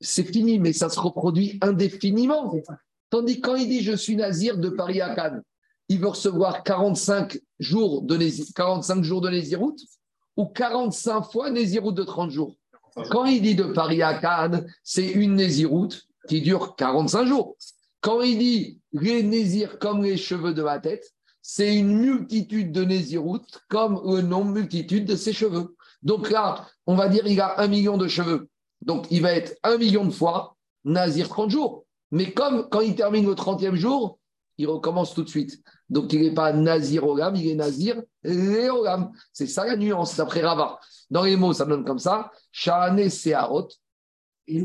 C'est 0.00 0.24
fini, 0.24 0.58
mais 0.58 0.72
ça 0.72 0.88
se 0.88 0.98
reproduit 0.98 1.58
indéfiniment. 1.62 2.54
Tandis 3.10 3.40
que 3.40 3.46
quand 3.48 3.56
il 3.56 3.68
dit 3.68 3.82
je 3.82 3.92
suis 3.96 4.16
nazir 4.16 4.58
de 4.58 4.68
Paris 4.68 5.00
à 5.00 5.14
Cannes, 5.14 5.42
il 5.88 6.00
veut 6.00 6.08
recevoir 6.08 6.62
45 6.64 7.38
jours 7.58 8.02
de, 8.02 8.16
Nézi- 8.16 8.52
45 8.54 9.02
jours 9.04 9.20
de 9.20 9.28
Néziroute 9.28 9.80
ou 10.36 10.46
45 10.46 11.22
fois 11.30 11.50
Néziroute 11.50 11.94
de 11.94 12.04
30 12.04 12.30
jours. 12.30 12.56
Quand 13.10 13.24
il 13.26 13.40
dit 13.42 13.54
de 13.54 13.64
Paris 13.64 14.02
à 14.02 14.14
Cannes, 14.14 14.66
c'est 14.82 15.06
une 15.10 15.34
Néziroute 15.36 16.06
qui 16.28 16.40
dure 16.40 16.74
45 16.76 17.26
jours. 17.26 17.56
Quand 18.00 18.22
il 18.22 18.38
dit 18.38 18.80
les 18.92 19.22
Nézirs 19.22 19.78
comme 19.78 20.02
les 20.02 20.16
cheveux 20.16 20.54
de 20.54 20.62
ma 20.62 20.78
tête, 20.78 21.12
c'est 21.42 21.74
une 21.76 21.96
multitude 21.98 22.72
de 22.72 22.84
Néziroutes 22.84 23.60
comme 23.68 24.00
le 24.04 24.22
nombre 24.22 24.52
multitude 24.52 25.04
de 25.04 25.16
ses 25.16 25.32
cheveux. 25.32 25.76
Donc 26.02 26.30
là, 26.30 26.66
on 26.86 26.94
va 26.94 27.08
dire 27.08 27.26
il 27.26 27.40
a 27.40 27.60
un 27.60 27.68
million 27.68 27.96
de 27.96 28.08
cheveux. 28.08 28.48
Donc 28.80 29.06
il 29.10 29.22
va 29.22 29.32
être 29.32 29.56
un 29.62 29.76
million 29.76 30.04
de 30.04 30.10
fois 30.10 30.56
Nazir 30.84 31.28
30 31.28 31.50
jours. 31.50 31.84
Mais 32.10 32.32
comme 32.32 32.68
quand 32.68 32.80
il 32.80 32.94
termine 32.94 33.26
le 33.26 33.34
30e 33.34 33.74
jour, 33.74 34.18
il 34.58 34.66
recommence 34.68 35.14
tout 35.14 35.22
de 35.22 35.28
suite. 35.28 35.62
Donc 35.88 36.12
il 36.12 36.20
n'est 36.22 36.34
pas 36.34 36.52
Nazir 36.52 37.06
Olam, 37.06 37.34
il 37.36 37.48
est 37.48 37.54
Nazir 37.54 38.02
Léolam. 38.22 39.12
C'est 39.32 39.46
ça 39.46 39.64
la 39.64 39.76
nuance 39.76 40.16
d'après 40.16 40.42
Rava. 40.42 40.78
Dans 41.10 41.22
les 41.22 41.36
mots, 41.36 41.52
ça 41.52 41.64
donne 41.64 41.84
comme 41.84 41.98
ça. 41.98 42.30
Shahane 42.50 43.08
Seharot. 43.08 43.68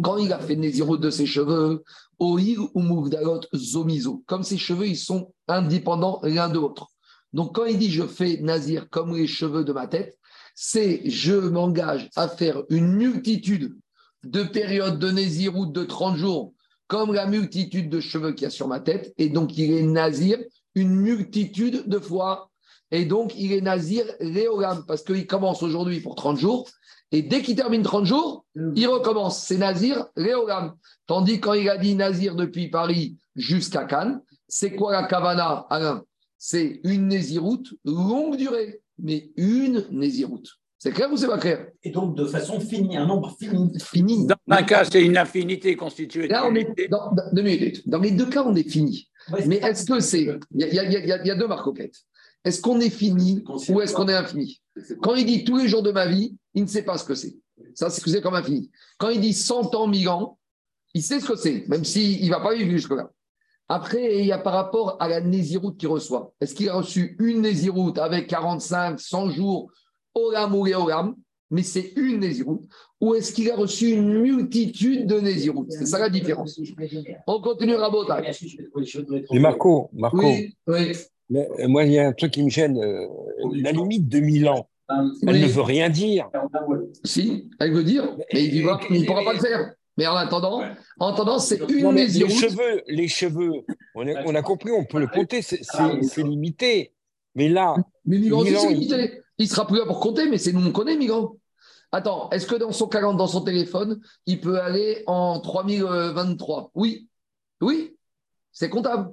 Quand 0.01 0.17
il 0.17 0.33
a 0.33 0.39
fait 0.39 0.55
Nézirot 0.55 0.97
de 0.97 1.09
ses 1.09 1.25
cheveux, 1.25 1.83
Oir 2.19 2.69
ou 2.73 2.81
Mouvdalot 2.81 3.41
Zomizo. 3.53 4.23
Comme 4.25 4.43
ses 4.43 4.57
cheveux, 4.57 4.87
ils 4.87 4.97
sont 4.97 5.33
indépendants 5.47 6.19
l'un 6.23 6.49
de 6.49 6.55
l'autre. 6.55 6.87
Donc 7.33 7.55
quand 7.55 7.65
il 7.65 7.77
dit 7.77 7.91
je 7.91 8.07
fais 8.07 8.39
Nazir 8.41 8.89
comme 8.89 9.15
les 9.15 9.27
cheveux 9.27 9.63
de 9.63 9.73
ma 9.73 9.87
tête, 9.87 10.17
c'est 10.59 11.07
je 11.07 11.35
m'engage 11.35 12.09
à 12.15 12.27
faire 12.27 12.63
une 12.69 12.93
multitude 12.93 13.77
de 14.23 14.41
périodes 14.41 14.97
de 14.97 15.11
Nézirut 15.11 15.71
de 15.71 15.83
30 15.83 16.17
jours, 16.17 16.55
comme 16.87 17.13
la 17.13 17.27
multitude 17.27 17.91
de 17.91 17.99
cheveux 17.99 18.31
qu'il 18.31 18.45
y 18.45 18.47
a 18.47 18.49
sur 18.49 18.67
ma 18.67 18.79
tête. 18.79 19.13
Et 19.19 19.29
donc 19.29 19.55
il 19.55 19.71
est 19.71 19.83
Nazir 19.83 20.39
une 20.73 20.95
multitude 20.95 21.87
de 21.87 21.99
fois. 21.99 22.49
Et 22.89 23.05
donc 23.05 23.33
il 23.37 23.53
est 23.53 23.61
Nazir 23.61 24.03
Léolam, 24.19 24.83
parce 24.87 25.03
qu'il 25.03 25.27
commence 25.27 25.61
aujourd'hui 25.61 25.99
pour 25.99 26.15
30 26.15 26.39
jours. 26.39 26.67
Et 27.11 27.21
dès 27.21 27.43
qu'il 27.43 27.55
termine 27.55 27.83
30 27.83 28.05
jours, 28.05 28.43
il 28.55 28.87
recommence. 28.87 29.43
C'est 29.43 29.59
Nazir 29.59 30.07
Léolam. 30.15 30.73
Tandis 31.05 31.39
quand 31.39 31.53
il 31.53 31.69
a 31.69 31.77
dit 31.77 31.93
Nazir 31.93 32.33
depuis 32.33 32.71
Paris 32.71 33.15
jusqu'à 33.35 33.85
Cannes, 33.85 34.21
c'est 34.47 34.73
quoi 34.73 34.91
la 34.91 35.03
Kavana, 35.03 35.67
Alain? 35.69 36.03
C'est 36.39 36.81
une 36.83 37.09
Néziroute 37.09 37.75
longue 37.85 38.37
durée, 38.37 38.81
mais 38.99 39.31
une 39.37 39.85
Néziroute. 39.91 40.49
C'est 40.79 40.91
clair 40.91 41.11
ou 41.11 41.17
c'est 41.17 41.27
pas 41.27 41.39
clair? 41.39 41.67
Et 41.83 41.89
donc, 41.89 42.15
de 42.15 42.25
façon 42.25 42.59
finie, 42.59 42.97
un 42.97 43.07
nombre 43.07 43.35
fini. 43.39 43.71
Fini. 43.79 44.27
Dans 44.27 44.35
un 44.49 44.61
cas, 44.63 44.85
c'est 44.85 45.03
une 45.03 45.17
affinité 45.17 45.75
constituée 45.75 46.27
Là, 46.27 46.47
on 46.47 46.53
est 46.53 46.87
dans, 46.89 47.11
dans- 47.13 47.31
deux 47.33 47.41
minutes. 47.41 47.87
Dans 47.89 47.99
les 47.99 48.11
deux 48.11 48.27
cas, 48.29 48.43
on 48.45 48.55
est 48.55 48.69
fini. 48.69 49.09
Ouais, 49.31 49.45
Mais 49.47 49.55
est-ce 49.57 49.85
que 49.85 49.99
c'est. 49.99 50.21
Y 50.53 50.63
y 50.63 50.75
y 50.75 51.01
il 51.03 51.27
y 51.27 51.31
a 51.31 51.35
deux 51.35 51.47
marcoquettes. 51.47 51.95
Est-ce 52.45 52.61
qu'on 52.61 52.79
est 52.79 52.91
fini 52.91 53.43
ou 53.69 53.81
est-ce 53.81 53.93
qu'on 53.93 54.07
est 54.07 54.13
infini? 54.13 54.61
Quand 55.01 55.15
il 55.15 55.25
dit 55.25 55.43
tous 55.43 55.57
les 55.57 55.67
jours 55.67 55.81
de 55.81 55.91
ma 55.91 56.05
vie, 56.05 56.37
il 56.53 56.61
ne 56.63 56.67
sait 56.67 56.83
pas 56.83 56.97
ce 56.99 57.03
que 57.03 57.15
c'est. 57.15 57.35
Ça, 57.73 57.89
c'est 57.89 57.99
ce 57.99 58.05
que 58.05 58.11
c'est 58.11 58.21
comme 58.21 58.35
infini. 58.35 58.69
Quand 58.99 59.09
il 59.09 59.19
dit 59.19 59.33
100 59.33 59.73
ans, 59.73 59.87
1000 59.87 60.07
ans, 60.09 60.37
il 60.93 61.01
sait 61.01 61.19
ce 61.19 61.25
que 61.25 61.35
c'est, 61.35 61.67
même 61.67 61.83
s'il 61.83 62.23
ne 62.23 62.29
va 62.29 62.39
pas 62.39 62.53
vivre 62.55 62.69
jusque-là. 62.71 63.11
Après, 63.69 64.19
il 64.19 64.25
y 64.25 64.31
a 64.31 64.37
par 64.37 64.53
rapport 64.53 64.95
à 65.01 65.07
la 65.09 65.19
Néziroute 65.21 65.77
qu'il 65.77 65.89
reçoit. 65.89 66.31
Est-ce 66.39 66.55
qu'il 66.55 66.69
a 66.69 66.75
reçu 66.75 67.17
une 67.19 67.41
Néziroute 67.41 67.97
avec 67.97 68.27
45, 68.27 68.99
100 68.99 69.29
jours, 69.31 69.71
Olam 70.15 70.55
ou 70.55 70.65
Olam, 70.67 71.15
mais 71.51 71.63
c'est 71.63 71.91
une 71.97 72.19
Néziroute 72.21 72.63
Ou 73.01 73.15
est-ce 73.15 73.33
qu'il 73.33 73.51
a 73.51 73.55
reçu 73.55 73.89
une 73.91 74.21
multitude 74.21 75.05
de 75.05 75.19
Néziroutes 75.19 75.71
C'est 75.71 75.85
ça 75.85 75.99
la 75.99 76.09
différence. 76.09 76.59
On 77.27 77.41
continue 77.41 77.75
Rabotage. 77.75 78.41
Et 79.31 79.39
Marco, 79.39 79.89
Marco, 79.93 80.17
Oui, 80.17 80.55
oui. 80.67 80.91
mais, 81.29 81.47
euh, 81.59 81.67
moi, 81.67 81.83
il 81.83 81.91
y 81.91 81.99
a 81.99 82.07
un 82.07 82.13
truc 82.13 82.31
qui 82.31 82.43
me 82.43 82.49
gêne. 82.49 82.77
euh, 82.81 83.05
la 83.61 83.71
limite 83.73 84.07
de 84.07 84.19
1000 84.19 84.47
ans, 84.47 84.67
elle 84.89 85.11
Oui. 85.23 85.41
ne 85.41 85.47
veut 85.47 85.61
rien 85.61 85.89
dire. 85.89 86.29
Si, 87.03 87.49
elle 87.59 87.73
veut 87.73 87.83
dire, 87.83 88.15
mais 88.33 88.45
il 88.45 88.65
ne 88.65 89.05
pourra 89.05 89.23
pas 89.23 89.33
le 89.33 89.39
faire. 89.39 89.73
Mais 89.97 90.05
en 90.07 90.15
attendant, 90.15 90.61
en 90.99 91.07
attendant, 91.13 91.39
c'est 91.39 91.57
une 91.69 91.83
Non, 91.83 91.91
mais 91.91 92.01
les 92.05 92.19
Néziroute. 92.23 92.35
cheveux, 92.35 92.83
les 92.87 93.07
cheveux, 93.07 93.51
on 93.95 94.07
a, 94.07 94.23
on 94.25 94.35
a 94.35 94.41
compris, 94.43 94.71
on 94.71 94.85
peut 94.85 94.99
le 94.99 95.07
compter, 95.07 95.41
c'est- 95.41 95.61
c'est 95.63 96.23
limité. 96.23 96.93
Mais 97.35 97.49
là, 97.49 97.75
Mais 98.05 98.19
Migran 98.19 98.41
aussi, 98.41 98.49
Milan, 98.51 98.61
c'est 98.61 98.71
il- 98.73 98.79
limité. 98.79 99.21
Il 99.39 99.47
sera 99.49 99.67
plus 99.67 99.77
là 99.79 99.85
pour 99.85 99.99
compter, 99.99 100.27
mais 100.29 100.37
c'est 100.37 100.51
nous, 100.53 100.65
on 100.65 100.71
connaît 100.71 100.95
Migran. 100.97 101.35
Attends, 101.91 102.29
est-ce 102.31 102.45
que 102.47 102.55
dans 102.55 102.71
son 102.71 102.87
calendrier, 102.87 103.17
dans 103.17 103.27
son 103.27 103.41
téléphone, 103.41 103.99
il 104.25 104.39
peut 104.41 104.59
aller 104.59 105.03
en 105.07 105.39
3023 105.39 106.71
Oui. 106.75 107.07
Oui. 107.61 107.95
C'est 108.51 108.69
comptable. 108.69 109.11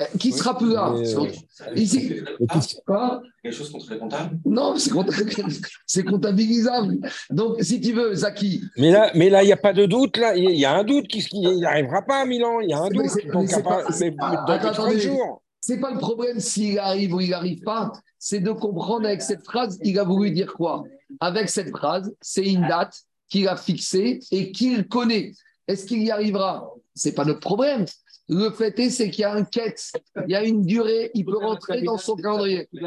Euh, 0.00 0.04
Qui 0.18 0.30
Oui, 0.32 0.38
sera 0.38 0.56
plus 0.56 0.72
là 0.72 0.94
euh, 0.94 1.74
Ici. 1.76 2.12
et 2.40 2.46
puis- 2.46 2.76
Quoi 2.86 3.20
Quelque 3.42 3.54
chose 3.54 3.70
qu'on 3.70 3.80
serait 3.80 3.98
comptable 3.98 4.38
Non, 4.46 4.74
c'est 4.76 4.90
compta- 4.90 5.12
c'est 5.86 6.04
comptabilisable. 6.04 6.98
Donc, 7.30 7.56
si 7.62 7.80
tu 7.80 7.92
veux, 7.92 8.14
Zaki, 8.14 8.62
mais 8.78 8.90
là, 8.90 9.10
mais 9.14 9.28
là, 9.28 9.42
il 9.42 9.46
n'y 9.46 9.52
a 9.52 9.56
pas 9.58 9.72
de 9.74 9.84
doute. 9.86 10.16
Là, 10.16 10.36
il 10.36 10.56
y 10.56 10.64
a- 10.64 10.72
un 10.74 10.84
doute 10.84 11.06
qui 11.08 11.22
n'y 11.38 11.64
arrivera 11.66 12.02
pas 12.02 12.22
à 12.22 12.24
Milan. 12.24 12.60
Il 12.60 12.70
y 12.70 12.72
a 12.72 12.78
un 12.80 12.88
doute. 12.88 13.06
c'est- 13.08 13.24
mais 13.26 13.32
Donc, 13.32 13.48
c'est 13.48 13.56
à 13.56 13.62
part- 13.62 13.84
pas- 13.84 13.92
c'est 13.92 14.10
mais- 14.10 14.16
pas- 14.16 14.30
mais 14.30 14.36
dans 14.36 14.42
attends, 14.42 14.54
les 14.54 14.74
30 14.74 14.86
attendez. 14.86 15.00
jours. 15.00 15.42
c'est 15.60 15.78
pas 15.78 15.90
le 15.92 15.98
problème 15.98 16.40
s'il 16.40 16.78
arrive 16.78 17.12
ou 17.14 17.20
il 17.20 17.30
n'arrive 17.30 17.60
pas, 17.62 17.92
c'est 18.18 18.40
de 18.40 18.50
comprendre 18.52 19.04
avec 19.06 19.20
cette 19.20 19.44
phrase, 19.44 19.78
il 19.84 19.98
a 19.98 20.04
voulu 20.04 20.30
dire 20.30 20.52
quoi? 20.54 20.84
Avec 21.20 21.50
cette 21.50 21.68
phrase, 21.70 22.10
c'est 22.22 22.44
une 22.46 22.66
date 22.66 22.94
qu'il 23.28 23.46
a 23.48 23.56
fixée 23.56 24.20
et 24.30 24.50
qu'il 24.52 24.86
connaît. 24.88 25.32
Est-ce 25.68 25.84
qu'il 25.84 26.02
y 26.02 26.10
arrivera? 26.10 26.66
C'est 26.94 27.12
pas 27.12 27.24
notre 27.24 27.40
problème. 27.40 27.84
Le 28.32 28.52
fait 28.52 28.78
est, 28.78 28.90
c'est 28.90 29.10
qu'il 29.10 29.22
y 29.22 29.24
a 29.24 29.34
un 29.34 29.42
quête, 29.42 29.90
il 30.24 30.30
y 30.30 30.36
a 30.36 30.44
une 30.44 30.62
durée, 30.62 31.10
il 31.14 31.24
peut 31.24 31.36
rentrer 31.36 31.82
dans 31.82 31.98
son 31.98 32.14
calendrier. 32.14 32.68
Et 32.72 32.86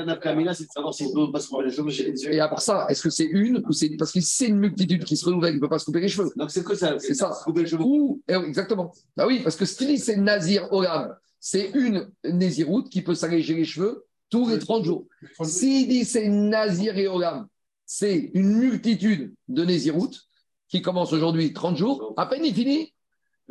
à 2.40 2.48
part 2.48 2.62
ça, 2.62 2.86
est-ce 2.88 3.04
que 3.04 3.10
c'est 3.10 3.26
une 3.26 3.62
ou 3.68 3.74
c'est 3.74 3.90
parce 3.98 4.14
que 4.14 4.22
c'est 4.22 4.48
une 4.48 4.60
multitude 4.60 5.04
qui 5.04 5.18
se 5.18 5.26
renouvelle, 5.26 5.52
il 5.52 5.58
ne 5.58 5.60
peut 5.60 5.68
pas 5.68 5.80
se 5.80 5.86
couper 5.86 6.00
les 6.00 6.08
cheveux. 6.08 6.32
Donc 6.38 6.50
c'est 6.50 6.64
que 6.64 6.76
ça, 6.76 6.98
C'est 6.98 7.14
ça. 7.14 7.34
se 7.34 7.44
couper 7.44 7.64
les 7.64 7.68
cheveux. 7.68 7.84
Ou, 7.84 8.22
eh 8.26 8.36
exactement. 8.36 8.94
Bah 9.18 9.28
oui, 9.28 9.42
parce 9.44 9.58
que 9.58 9.66
dit, 9.86 9.98
c'est 9.98 10.16
Nazir 10.16 10.72
Olam. 10.72 11.14
C'est 11.42 11.72
une 11.74 12.10
Néziroute 12.24 12.90
qui 12.90 13.02
peut 13.02 13.16
s'alléger 13.16 13.54
les 13.54 13.66
cheveux 13.66 14.06
tous 14.30 14.48
les 14.48 14.60
30 14.60 14.86
jours. 14.86 15.08
S'il 15.42 15.90
dit 15.90 16.06
c'est 16.06 16.30
Nazir 16.30 16.98
et 16.98 17.10
Olam, 17.10 17.48
c'est 17.86 18.32
une 18.34 18.60
multitude 18.60 19.34
de 19.50 19.66
Néziroutes 19.66 20.22
qui 20.70 20.82
commence 20.82 21.12
aujourd'hui 21.12 21.52
30 21.52 21.76
jours. 21.76 22.14
À 22.16 22.28
peine 22.28 22.46
il 22.46 22.56
finit, 22.56 22.94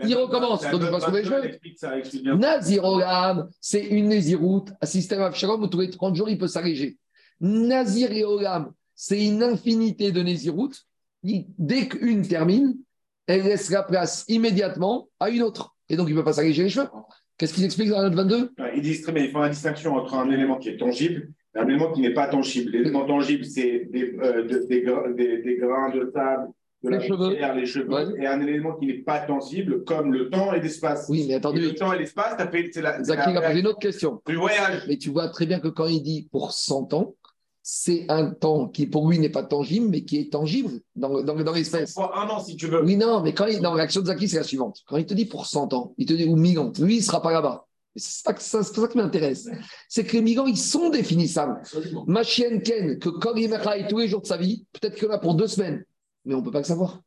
Il 0.03 0.15
recommence, 0.17 0.63
donc 0.71 0.81
il 0.83 0.89
va 0.91 1.01
se 1.01 1.07
couper 1.07 1.19
les 1.19 1.25
cheveux. 1.25 1.45
explique 1.45 1.79
ça, 1.79 1.99
explique 1.99 2.23
bien. 2.25 2.37
Nazirolam, 2.37 3.49
c'est 3.61 3.85
une 3.85 4.09
Néziroute, 4.09 4.71
un 4.81 4.87
système 4.87 5.21
Avshalom 5.21 5.63
où 5.63 5.67
tous 5.69 5.81
les 5.81 5.91
30 5.91 6.17
jours, 6.17 6.29
il 6.29 6.39
peut 6.39 6.47
s'alléger. 6.49 6.97
Nazir 7.41 8.13
et 8.13 8.25
Olam, 8.25 8.73
c'est 8.95 9.25
une 9.25 9.43
infinité 9.43 10.13
de 10.13 10.23
Néziroutes. 10.23 10.83
Dès 11.23 11.89
qu'une 11.89 12.23
termine, 12.27 12.77
elle 13.27 13.43
laisse 13.45 13.71
la 13.71 13.83
place 13.83 14.25
immédiatement 14.29 15.09
à 15.21 15.29
une 15.31 15.43
autre. 15.43 15.75
Et 15.89 15.97
donc, 15.97 16.09
il 16.09 16.15
ne 16.15 16.21
peut 16.21 16.25
pas 16.25 16.33
s'alléger 16.33 16.63
les 16.65 16.69
cheveux. 16.69 16.89
Qu'est-ce 17.37 17.55
qu'ils 17.55 17.65
expliquent 17.65 17.91
dans 17.91 17.99
la 18.03 18.09
note 18.11 18.15
22 18.15 18.51
Ouais, 18.59 18.73
Ils 18.77 18.83
disent 18.83 19.03
très 19.03 19.13
bien, 19.13 19.25
ils 19.25 19.31
font 19.31 19.41
la 19.41 19.49
distinction 19.49 19.95
entre 19.95 20.15
un 20.15 20.31
élément 20.31 20.57
qui 20.59 20.69
est 20.71 20.77
tangible 20.79 21.29
et 21.55 21.59
un 21.59 21.67
élément 21.69 21.93
qui 21.93 22.01
n'est 22.01 22.15
pas 22.15 22.29
tangible. 22.29 22.71
L'élément 22.71 23.05
tangible, 23.05 23.45
c'est 23.45 23.87
des, 23.91 24.15
euh, 24.23 24.45
de- 24.45 24.67
des- 25.15 25.43
des 25.43 25.57
grains 25.57 25.91
de 25.91 26.11
sable, 26.15 26.49
de 26.83 26.91
la 26.91 26.99
Les 26.99 27.07
cheveux. 27.09 27.27
rivière, 27.27 27.55
les 27.55 27.67
cheveux, 27.67 27.89
Ouais. 27.89 28.05
et 28.23 28.27
un 28.27 28.41
élément 28.41 28.75
qui 28.75 28.87
n'est 28.87 28.95
pas 29.03 29.21
tangible, 29.21 29.85
comme 29.85 30.13
le 30.13 30.31
temps 30.31 30.53
et 30.53 30.61
l'espace. 30.61 31.07
Oui, 31.09 31.25
mais 31.29 31.35
attendez, 31.35 31.61
le 31.61 31.75
temps 31.75 31.93
et 31.93 31.99
l'espace, 31.99 32.37
ça 32.39 32.49
fait- 32.49 32.71
c'est 32.73 32.83
la, 32.83 33.03
Zaki 33.03 33.33
la 33.33 33.41
a 33.41 33.49
posé 33.49 33.61
une 33.61 33.67
autre 33.69 33.79
question. 33.79 34.21
du 34.27 34.37
voyage. 34.37 34.83
Mais 34.89 34.97
tu 34.99 35.11
vois 35.11 35.29
très 35.29 35.47
bien 35.47 35.61
que 35.61 35.69
quand 35.69 35.87
il 35.87 36.03
dit 36.03 36.29
pour 36.33 36.53
100 36.53 36.93
ans, 36.95 37.15
c'est 37.65 38.07
un 38.09 38.31
temps 38.31 38.67
qui 38.67 38.87
pour 38.87 39.09
lui 39.09 39.21
n'est 39.21 39.29
pas 39.29 39.45
tangible, 39.45 39.87
mais 39.89 40.03
qui 40.03 40.19
est 40.19 40.33
tangible 40.33 40.71
dans, 40.97 41.23
dans, 41.23 41.35
dans 41.37 41.53
l'espèce. 41.53 41.97
Un 41.97 42.29
an, 42.29 42.41
si 42.41 42.57
tu 42.57 42.67
veux. 42.67 42.83
Oui, 42.85 42.97
non, 42.97 43.23
mais 43.23 43.33
quand 43.35 43.47
il, 43.47 43.61
dans 43.61 43.75
l'action 43.75 44.01
de 44.01 44.07
Zaki, 44.07 44.29
c'est 44.29 44.39
la 44.39 44.43
suivante. 44.43 44.81
Quand 44.89 44.97
il 44.97 45.07
te 45.07 45.15
dit 45.15 45.27
pour 45.27 45.47
100 45.47 45.73
ans, 45.73 45.95
il 45.99 46.07
te 46.07 46.13
dit 46.13 46.25
ou 46.25 46.35
1000 46.35 46.59
ans, 46.59 46.73
lui, 46.81 46.95
il 46.95 46.99
ne 46.99 47.05
sera 47.05 47.23
pas 47.23 47.31
là-bas. 47.33 47.67
C'est 47.95 48.25
pas, 48.25 48.33
que 48.33 48.43
ça, 48.43 48.63
ça 48.63 48.89
qui 48.89 48.97
m'intéresse. 48.97 49.49
C'est 49.89 50.05
que 50.05 50.15
les 50.15 50.23
migrants, 50.23 50.47
ils 50.47 50.57
sont 50.57 50.89
définissables. 50.89 51.61
Ma 52.07 52.23
chienne 52.23 52.63
Ken, 52.63 52.99
que 52.99 53.11
quand 53.11 53.35
il 53.37 53.53
est 53.53 53.87
tous 53.89 53.99
les 53.99 54.09
jours 54.09 54.23
de 54.23 54.27
sa 54.27 54.39
vie, 54.39 54.65
peut-être 54.73 55.07
en 55.07 55.11
a 55.11 55.19
pour 55.19 55.35
deux 55.35 55.47
semaines, 55.47 55.85
mais 56.25 56.35
on 56.35 56.39
ne 56.39 56.45
peut 56.45 56.51
pas 56.51 56.59
le 56.59 56.65
savoir. 56.65 57.01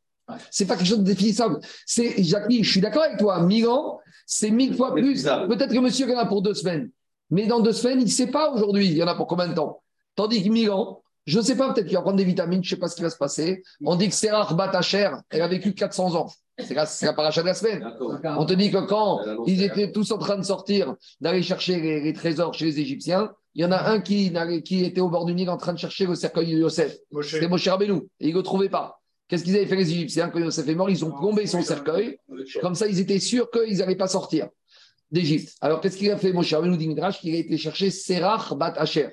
C'est 0.50 0.66
pas 0.66 0.76
quelque 0.76 0.88
chose 0.88 0.98
de 0.98 1.04
définissable. 1.04 1.60
C'est, 1.86 2.22
Jackie, 2.22 2.64
je 2.64 2.70
suis 2.70 2.80
d'accord 2.80 3.04
avec 3.04 3.18
toi, 3.18 3.40
1000 3.40 3.68
ans, 3.68 4.00
c'est 4.26 4.50
mille 4.50 4.74
fois 4.74 4.92
plus. 4.92 5.22
Peut-être 5.22 5.72
que 5.72 5.78
monsieur 5.78 6.06
il 6.06 6.12
y 6.12 6.16
en 6.16 6.18
a 6.18 6.26
pour 6.26 6.42
deux 6.42 6.54
semaines, 6.54 6.90
mais 7.30 7.46
dans 7.46 7.60
deux 7.60 7.72
semaines, 7.72 8.00
il 8.00 8.06
ne 8.06 8.10
sait 8.10 8.26
pas 8.26 8.50
aujourd'hui, 8.50 8.86
il 8.86 8.96
y 8.96 9.02
en 9.02 9.06
a 9.06 9.14
pour 9.14 9.26
combien 9.26 9.48
de 9.48 9.54
temps? 9.54 9.82
Tandis 10.16 10.42
que 10.42 10.48
1000 10.48 10.70
ans, 10.70 11.02
je 11.26 11.38
ne 11.38 11.44
sais 11.44 11.56
pas, 11.56 11.72
peut-être 11.72 11.86
qu'il 11.86 11.96
va 11.96 12.02
prendre 12.02 12.16
des 12.16 12.24
vitamines, 12.24 12.62
je 12.62 12.68
ne 12.68 12.76
sais 12.76 12.80
pas 12.80 12.88
ce 12.88 12.96
qui 12.96 13.02
va 13.02 13.10
se 13.10 13.16
passer. 13.16 13.62
On 13.84 13.96
dit 13.96 14.08
que 14.08 14.14
Serah 14.14 14.52
Batacher, 14.54 15.10
elle 15.30 15.42
a 15.42 15.48
vécu 15.48 15.74
400 15.74 16.14
ans. 16.14 16.30
C'est 16.58 16.74
la, 16.74 16.86
la 17.02 17.12
paracha 17.12 17.42
de 17.42 17.46
la 17.46 17.54
semaine. 17.54 17.84
On 18.24 18.46
te 18.46 18.54
dit 18.54 18.70
que 18.70 18.78
quand 18.86 19.20
ils 19.46 19.62
étaient 19.62 19.92
tous 19.92 20.10
en 20.12 20.18
train 20.18 20.38
de 20.38 20.42
sortir, 20.42 20.94
d'aller 21.20 21.42
chercher 21.42 21.80
les, 21.80 22.00
les 22.00 22.12
trésors 22.12 22.54
chez 22.54 22.64
les 22.64 22.80
Égyptiens, 22.80 23.32
il 23.56 23.62
y 23.62 23.64
en 23.64 23.72
a 23.72 23.90
un 23.90 24.00
qui, 24.00 24.30
était 24.84 25.00
au 25.00 25.08
bord 25.08 25.24
du 25.24 25.34
Nil 25.34 25.48
en 25.48 25.56
train 25.56 25.72
de 25.72 25.78
chercher 25.78 26.06
le 26.06 26.14
cercueil 26.14 26.52
de 26.52 26.58
Yosef. 26.58 26.96
C'était 27.22 27.48
Moshe 27.48 27.66
Rabbeinu. 27.66 28.02
Et 28.20 28.28
ils 28.28 28.32
ne 28.32 28.36
le 28.36 28.42
trouvaient 28.42 28.68
pas. 28.68 29.00
Qu'est-ce 29.28 29.42
qu'ils 29.42 29.56
avaient 29.56 29.66
fait 29.66 29.76
les 29.76 29.90
Égyptiens 29.90 30.28
quand 30.28 30.38
Yosef 30.38 30.68
est 30.68 30.74
mort? 30.74 30.88
Ils 30.88 31.04
ont 31.04 31.10
plombé 31.10 31.46
son 31.46 31.62
cercueil. 31.62 32.18
Comme 32.60 32.74
ça, 32.74 32.86
ils 32.86 33.00
étaient 33.00 33.18
sûrs 33.18 33.50
qu'ils 33.50 33.78
n'allaient 33.78 33.96
pas 33.96 34.08
sortir 34.08 34.48
d'Égypte. 35.10 35.54
Alors, 35.60 35.80
qu'est-ce 35.80 35.96
qu'il 35.96 36.10
a 36.10 36.16
fait 36.16 36.32
Moshe 36.32 36.52
Rabbeinu 36.52 36.76
dit 36.76 36.88
Midrash 36.88 37.20
qu'il 37.20 37.34
a 37.34 37.38
été 37.38 37.56
chercher 37.56 37.90
Serach 37.90 38.54
bat 38.54 38.74
Hacher. 38.76 39.08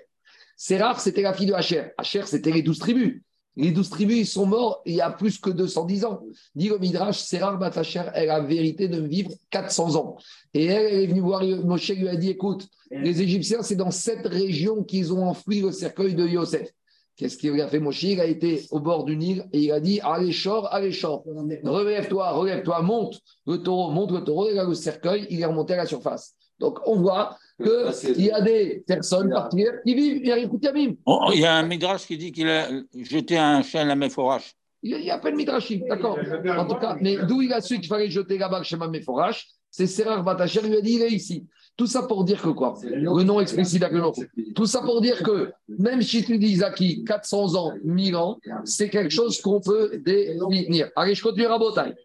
Serach, 0.55 0.99
c'était 0.99 1.21
la 1.21 1.33
fille 1.33 1.47
de 1.47 1.53
Hacher. 1.53 1.89
Hacher, 1.97 2.23
c'était 2.25 2.51
les 2.51 2.61
douze 2.61 2.79
tribus. 2.79 3.21
Les 3.55 3.71
douze 3.71 3.89
tribus, 3.89 4.17
ils 4.17 4.25
sont 4.25 4.47
morts 4.47 4.81
il 4.85 4.95
y 4.95 5.01
a 5.01 5.11
plus 5.11 5.37
que 5.39 5.49
210 5.49 6.05
ans. 6.05 6.21
Dit 6.55 6.69
le 6.69 6.79
Midrash, 6.79 7.19
Serach 7.19 7.59
bat 7.59 7.71
Hacher, 7.75 8.03
elle 8.13 8.29
a 8.29 8.39
la 8.39 8.45
vérité 8.45 8.87
de 8.87 9.01
vivre 9.01 9.31
400 9.49 9.95
ans. 9.95 10.17
Et 10.53 10.65
elle, 10.65 10.93
elle 10.93 11.03
est 11.03 11.07
venue 11.07 11.21
voir 11.21 11.43
Moshe, 11.43 11.89
lui 11.89 12.07
a 12.07 12.15
dit 12.15 12.29
écoute, 12.29 12.67
les 12.91 13.21
Égyptiens, 13.21 13.63
c'est 13.63 13.75
dans 13.75 13.91
cette 13.91 14.27
région 14.27 14.83
qu'ils 14.83 15.13
ont 15.13 15.27
enfoui 15.27 15.61
le 15.61 15.71
cercueil 15.71 16.15
de 16.15 16.27
Yosef. 16.27 16.69
Qu'est-ce 17.15 17.37
qu'il 17.37 17.59
a 17.61 17.67
fait? 17.67 17.79
Moshe 17.79 18.03
Il 18.03 18.19
a 18.19 18.25
été 18.25 18.65
au 18.71 18.79
bord 18.79 19.03
du 19.03 19.15
Nil 19.15 19.45
et 19.53 19.59
il 19.59 19.71
a 19.71 19.79
dit 19.79 19.99
allez, 20.01 20.31
short, 20.31 20.67
allez, 20.71 20.91
short. 20.91 21.23
Relève-toi, 21.63 22.31
relève-toi, 22.31 22.81
monte 22.81 23.19
le 23.45 23.57
taureau, 23.57 23.91
monte 23.91 24.11
le 24.11 24.23
taureau, 24.23 24.49
et 24.49 24.53
là, 24.53 24.63
le 24.63 24.73
cercueil, 24.73 25.27
il 25.29 25.39
est 25.41 25.45
remonté 25.45 25.73
à 25.73 25.77
la 25.77 25.85
surface. 25.85 26.33
Donc, 26.59 26.79
on 26.87 26.95
voit 26.99 27.37
qu'il 27.61 28.21
y 28.25 28.31
a 28.31 28.41
des 28.41 28.83
personnes 28.87 29.29
particulières 29.29 29.81
qui 29.85 29.93
vivent, 29.95 30.17
il 30.21 30.27
y 30.27 30.31
a 30.31 30.35
Rikut 30.35 30.59
Yamim. 30.63 30.95
Oh, 31.05 31.29
Il 31.33 31.41
y 31.41 31.45
a 31.45 31.55
un 31.55 31.63
Midrash 31.67 32.07
qui 32.07 32.17
dit 32.17 32.31
qu'il 32.31 32.47
a 32.47 32.67
jeté 32.95 33.37
un 33.37 33.61
chêne 33.61 33.89
à 33.89 33.95
Mephorash. 33.95 34.55
Il 34.81 34.91
y 34.91 34.95
a- 34.95 34.99
il 34.99 35.05
y 35.05 35.11
a 35.11 35.17
pas 35.17 35.31
de 35.31 35.35
Midrashim, 35.37 35.81
d'accord. 35.87 36.17
En 36.57 36.65
tout 36.65 36.75
cas, 36.75 36.97
mais 36.99 37.17
d'où 37.27 37.41
il 37.41 37.53
a 37.53 37.61
su 37.61 37.79
qu'il 37.79 37.87
fallait 37.87 38.09
jeter 38.09 38.37
là-bas 38.37 38.63
chez 38.63 38.75
Maméforash 38.75 39.47
C'est 39.71 39.87
Serrar 39.87 40.23
Batacher 40.23 40.61
lui 40.61 40.75
a 40.77 40.81
dit 40.81 40.93
il 40.95 41.01
est 41.03 41.11
ici. 41.11 41.47
Tout 41.75 41.87
ça 41.87 42.03
pour 42.03 42.23
dire 42.23 42.41
que 42.41 42.49
quoi 42.49 42.75
Le 42.83 43.23
nom 43.23 43.39
explicite 43.39 43.81
avec 43.81 43.95
le 43.95 44.01
nom. 44.01 44.13
Tout 44.55 44.65
ça 44.67 44.81
pour 44.81 45.01
dire 45.01 45.23
que 45.23 45.51
même 45.67 46.01
si 46.03 46.23
tu 46.23 46.37
dis 46.37 46.57
Zaki, 46.57 47.03
400 47.03 47.55
ans, 47.55 47.73
1000 47.83 48.15
ans, 48.15 48.37
c'est 48.63 48.89
quelque 48.89 49.09
chose 49.09 49.41
qu'on 49.41 49.59
peut 49.59 49.97
définir. 49.97 50.89
Allez, 50.95 51.15
je 51.15 51.23
continue 51.23 51.47
à 51.47 51.57
Botaï. 51.57 51.95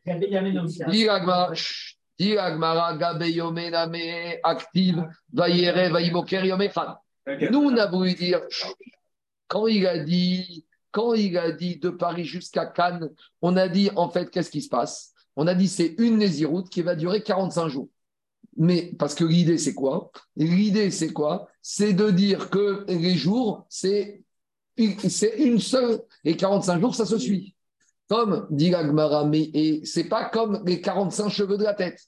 Active. 4.42 5.04
Nous, 7.50 7.59
on 7.61 7.76
a 7.76 7.87
voulu 7.87 8.14
dire, 8.14 8.40
quand 9.48 9.66
il 9.66 9.87
a 9.87 9.98
dit, 9.98 10.64
quand 10.90 11.12
il 11.12 11.37
a 11.37 11.52
dit 11.52 11.76
de 11.76 11.90
Paris 11.90 12.24
jusqu'à 12.24 12.64
Cannes, 12.64 13.11
on 13.42 13.57
a 13.57 13.68
dit 13.68 13.90
en 13.96 14.09
fait, 14.09 14.31
qu'est-ce 14.31 14.50
qui 14.50 14.62
se 14.62 14.68
passe? 14.70 15.12
On 15.37 15.46
a 15.46 15.54
dit 15.54 15.68
c'est 15.68 15.94
une 15.98 16.16
Nésiroute 16.16 16.70
qui 16.70 16.81
va 16.83 16.94
durer 16.96 17.22
45 17.22 17.68
jours. 17.68 17.88
Mais 18.58 18.92
parce 18.98 19.14
que 19.14 19.24
l'idée, 19.24 19.56
c'est 19.56 19.74
quoi? 19.74 20.10
L'idée, 20.36 20.90
c'est 20.90 21.12
quoi? 21.12 21.48
C'est 21.62 21.92
de 21.92 22.10
dire 22.10 22.50
que 22.50 22.84
les 22.88 23.14
jours, 23.14 23.64
c'est 23.68 24.22
une, 24.76 25.58
seule, 25.60 26.00
et 26.24 26.36
45 26.36 26.80
jours, 26.80 26.94
ça 26.94 27.06
se 27.06 27.18
suit. 27.18 27.54
Comme 28.08 28.46
dit 28.50 28.70
l'Agmara, 28.70 29.24
mais 29.24 29.50
et 29.54 29.84
c'est 29.84 30.08
pas 30.08 30.24
comme 30.24 30.62
les 30.66 30.80
45 30.80 31.28
cheveux 31.28 31.56
de 31.56 31.64
la 31.64 31.74
tête. 31.74 32.00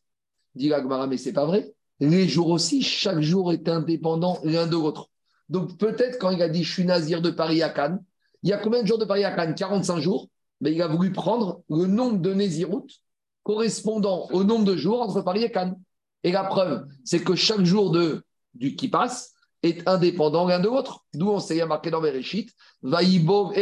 Dit 0.55 0.69
l'Agmara, 0.69 1.07
mais 1.07 1.19
c'est 1.19 1.33
pas 1.33 1.47
vrai. 1.47 1.73
Les 2.01 2.27
jours 2.27 2.49
aussi, 2.49 2.83
chaque 2.83 3.21
jour 3.21 3.53
est 3.53 3.69
indépendant 3.69 4.39
l'un 4.43 4.67
de 4.67 4.73
l'autre. 4.73 5.09
Donc 5.49 5.77
peut-être 5.79 6.19
quand 6.19 6.31
il 6.31 6.43
a 6.43 6.49
dit 6.49 6.65
je 6.65 6.73
suis 6.73 6.85
nazir 6.85 7.21
de 7.21 7.31
Paris 7.31 7.63
à 7.63 7.69
Cannes, 7.69 8.03
il 8.43 8.51
y 8.51 8.53
a 8.53 8.59
combien 8.59 8.83
de 8.83 8.87
jours 8.87 8.99
de 8.99 9.05
Paris 9.05 9.25
à 9.25 9.33
Cannes? 9.33 9.55
45 9.55 9.99
jours. 9.99 10.29
Mais 10.63 10.73
il 10.73 10.83
a 10.83 10.89
voulu 10.89 11.13
prendre 11.13 11.63
le 11.71 11.87
nombre 11.87 12.19
de 12.19 12.35
Néziroutes 12.35 13.03
correspondant 13.43 14.29
au 14.33 14.45
nombre 14.45 14.65
de 14.65 14.77
jours 14.77 15.01
entre 15.03 15.23
Paris 15.23 15.45
et 15.45 15.51
Cannes. 15.51 15.77
Et 16.23 16.33
la 16.33 16.45
preuve, 16.45 16.87
c'est 17.05 17.23
que 17.23 17.35
chaque 17.35 17.65
jour 17.65 17.91
de, 17.91 18.23
du 18.55 18.77
qui 18.77 18.89
passe 18.89 19.33
est 19.63 19.87
indépendant 19.89 20.47
l'un 20.47 20.61
de 20.61 20.67
l'autre. 20.67 21.05
D'où 21.15 21.29
on 21.29 21.41
s'est 21.41 21.65
marqué 21.67 21.91
dans 21.91 22.01
Bereshit, 22.01 22.51
Yom 22.83 23.55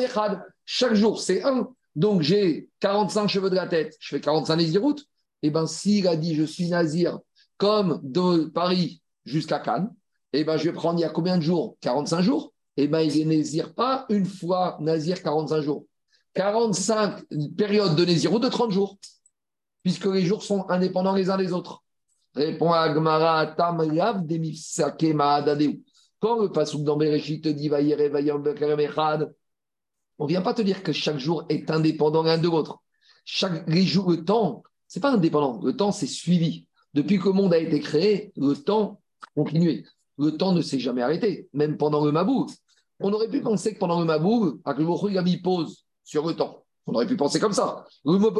Echad. 0.00 0.42
Chaque 0.64 0.94
jour, 0.94 1.20
c'est 1.20 1.42
un. 1.42 1.68
Donc 1.94 2.22
j'ai 2.22 2.68
45 2.80 3.28
cheveux 3.28 3.50
de 3.50 3.54
la 3.54 3.66
tête, 3.66 3.96
je 4.00 4.14
fais 4.14 4.20
45 4.20 4.56
Néziroutes. 4.56 5.06
Et 5.42 5.50
bien, 5.50 5.66
s'il 5.66 6.06
a 6.08 6.16
dit 6.16 6.34
je 6.34 6.42
suis 6.42 6.68
nazir 6.68 7.18
comme 7.56 8.00
de 8.02 8.44
Paris 8.46 9.00
jusqu'à 9.24 9.58
Cannes, 9.58 9.90
et 10.32 10.44
ben 10.44 10.56
je 10.56 10.64
vais 10.64 10.72
prendre 10.72 10.98
il 10.98 11.02
y 11.02 11.04
a 11.04 11.08
combien 11.08 11.38
de 11.38 11.42
jours? 11.42 11.76
45 11.80 12.20
jours. 12.20 12.52
Et 12.76 12.88
ben 12.88 13.00
il 13.00 13.18
est 13.18 13.24
nazir 13.24 13.74
pas 13.74 14.04
une 14.10 14.26
fois 14.26 14.76
nazir 14.80 15.22
45 15.22 15.62
jours. 15.62 15.86
45 16.34 17.24
périodes 17.56 17.96
de 17.96 18.04
Nézirut 18.04 18.40
de 18.40 18.48
30 18.48 18.70
jours, 18.70 18.98
puisque 19.86 20.06
les 20.06 20.22
jours 20.22 20.42
sont 20.42 20.68
indépendants 20.68 21.14
les 21.14 21.30
uns 21.30 21.36
des 21.36 21.52
autres. 21.52 21.84
Répond 22.34 22.72
Agmara 22.72 23.46
Tam 23.46 23.76
Mahadadeu. 23.86 25.80
Quand 26.18 26.40
le 26.40 26.50
Pasuk 26.50 26.82
dans 26.82 26.96
Bereshit 26.96 27.44
te 27.44 27.48
dit 27.50 27.68
Vayere 27.68 28.00
Echad, 28.80 29.32
on 30.18 30.24
ne 30.24 30.28
vient 30.28 30.42
pas 30.42 30.54
te 30.54 30.62
dire 30.62 30.82
que 30.82 30.90
chaque 30.90 31.18
jour 31.18 31.44
est 31.48 31.70
indépendant 31.70 32.24
l'un 32.24 32.36
de 32.36 32.48
l'autre. 32.48 32.80
Chaque 33.24 33.64
les 33.68 33.84
jours, 33.84 34.10
le 34.10 34.24
temps, 34.24 34.64
c'est 34.88 34.98
pas 34.98 35.12
indépendant. 35.12 35.60
Le 35.62 35.76
temps, 35.76 35.92
c'est 35.92 36.08
suivi. 36.08 36.66
Depuis 36.92 37.20
que 37.20 37.26
le 37.26 37.34
monde 37.34 37.54
a 37.54 37.58
été 37.58 37.78
créé, 37.78 38.32
le 38.34 38.54
temps 38.54 39.00
continuait. 39.36 39.84
Le 40.18 40.32
temps 40.32 40.50
ne 40.50 40.62
s'est 40.62 40.80
jamais 40.80 41.02
arrêté, 41.02 41.48
même 41.52 41.76
pendant 41.76 42.04
le 42.04 42.10
Mabou. 42.10 42.48
On 42.98 43.12
aurait 43.12 43.28
pu 43.28 43.40
penser 43.40 43.74
que 43.74 43.78
pendant 43.78 44.00
le 44.00 44.06
Mabou, 44.06 44.60
Akhlebokhou, 44.64 45.10
il 45.10 45.18
a 45.18 45.24
pause 45.44 45.84
sur 46.02 46.26
le 46.26 46.34
temps. 46.34 46.64
On 46.88 46.94
aurait 46.94 47.06
pu 47.06 47.16
penser 47.16 47.38
comme 47.38 47.52
ça. 47.52 47.84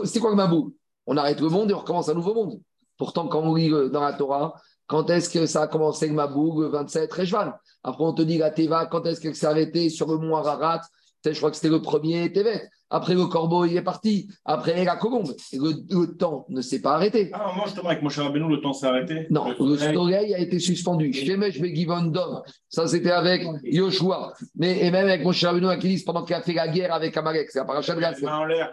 C'est 0.06 0.18
quoi 0.18 0.30
le 0.30 0.36
Mabou 0.36 0.74
On 1.06 1.16
arrête 1.16 1.40
le 1.40 1.48
monde 1.48 1.70
et 1.70 1.74
on 1.74 1.78
recommence 1.78 2.08
un 2.08 2.14
nouveau 2.14 2.34
monde. 2.34 2.60
Pourtant, 2.96 3.28
quand 3.28 3.40
on 3.40 3.54
lit 3.54 3.72
euh, 3.72 3.88
dans 3.88 4.02
la 4.02 4.12
Torah, 4.12 4.54
quand 4.86 5.10
est-ce 5.10 5.28
que 5.28 5.46
ça 5.46 5.62
a 5.62 5.66
commencé 5.66 6.08
le 6.08 6.14
Mabou 6.14 6.60
Le 6.60 6.68
27 6.68 7.12
Rejvan? 7.12 7.52
Après, 7.82 8.04
on 8.04 8.12
te 8.12 8.22
dit 8.22 8.38
la 8.38 8.50
Teva, 8.50 8.86
quand 8.86 9.04
est-ce 9.06 9.20
qu'elle 9.20 9.34
s'est 9.34 9.46
arrêtée 9.46 9.90
sur 9.90 10.08
le 10.08 10.18
mont 10.18 10.36
Ararat? 10.36 10.80
Je 11.24 11.36
crois 11.36 11.50
que 11.50 11.56
c'était 11.56 11.68
le 11.68 11.82
premier 11.82 12.32
Tevet. 12.32 12.68
Après, 12.88 13.14
le 13.14 13.26
corbeau, 13.26 13.64
il 13.64 13.76
est 13.76 13.82
parti. 13.82 14.28
Après, 14.44 14.84
la 14.84 14.96
colombe. 14.96 15.34
Le, 15.52 15.72
le 15.90 16.16
temps 16.16 16.46
ne 16.48 16.60
s'est 16.60 16.80
pas 16.80 16.94
arrêté. 16.94 17.30
Ah, 17.32 17.52
moi, 17.56 17.64
justement, 17.66 17.88
avec 17.88 18.02
mon 18.02 18.08
cher 18.08 18.24
Rabbeinu, 18.24 18.48
le 18.48 18.60
temps 18.60 18.72
s'est 18.72 18.86
arrêté? 18.86 19.26
Non, 19.30 19.48
le 19.58 19.76
soleil? 19.76 20.34
a 20.34 20.38
été 20.38 20.58
suspendu. 20.60 21.12
Shemesh 21.12 21.60
Begivon 21.60 22.02
Dom, 22.02 22.42
ça 22.68 22.86
c'était 22.86 23.10
avec 23.10 23.44
Yoshua. 23.64 24.34
Mais 24.54 24.84
et 24.84 24.90
même 24.90 25.06
avec 25.08 25.24
mon 25.24 25.32
cher 25.32 25.52
Benoît 25.52 25.76
qui 25.76 25.88
dit 25.88 26.02
pendant 26.04 26.24
qu'il 26.24 26.36
a 26.36 26.42
fait 26.42 26.52
la 26.52 26.68
guerre 26.68 26.94
avec 26.94 27.16
Amalek, 27.16 27.50
c'est 27.50 27.58
la 27.58 27.64
paracha 27.64 27.94
de 27.94 28.00
la 28.00 28.12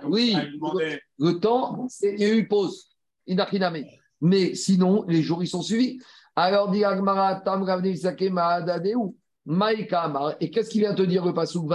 Oui. 0.06 0.36
il. 0.38 1.00
Le 1.20 1.40
temps, 1.40 1.88
il 2.04 2.20
y 2.20 2.26
a 2.26 2.30
eu 2.30 2.40
une 2.40 2.48
pause. 2.48 2.90
Inachiname. 3.26 3.84
Mais 4.22 4.54
sinon, 4.56 5.06
les 5.08 5.22
jours, 5.22 5.44
ils 5.44 5.48
sont 5.48 5.62
suivis. 5.62 6.00
Alors, 6.36 6.70
dit 6.70 6.84
Agmara, 6.84 7.36
Tam 7.36 7.64
Ravne 7.64 7.96
Sake 7.96 8.30
Mahadadeu. 8.32 9.16
Et 10.40 10.50
qu'est-ce 10.50 10.70
qu'il 10.70 10.82
vient 10.82 10.94
te 10.94 11.02
dire 11.02 11.26
le 11.26 11.34
pasuk? 11.34 11.70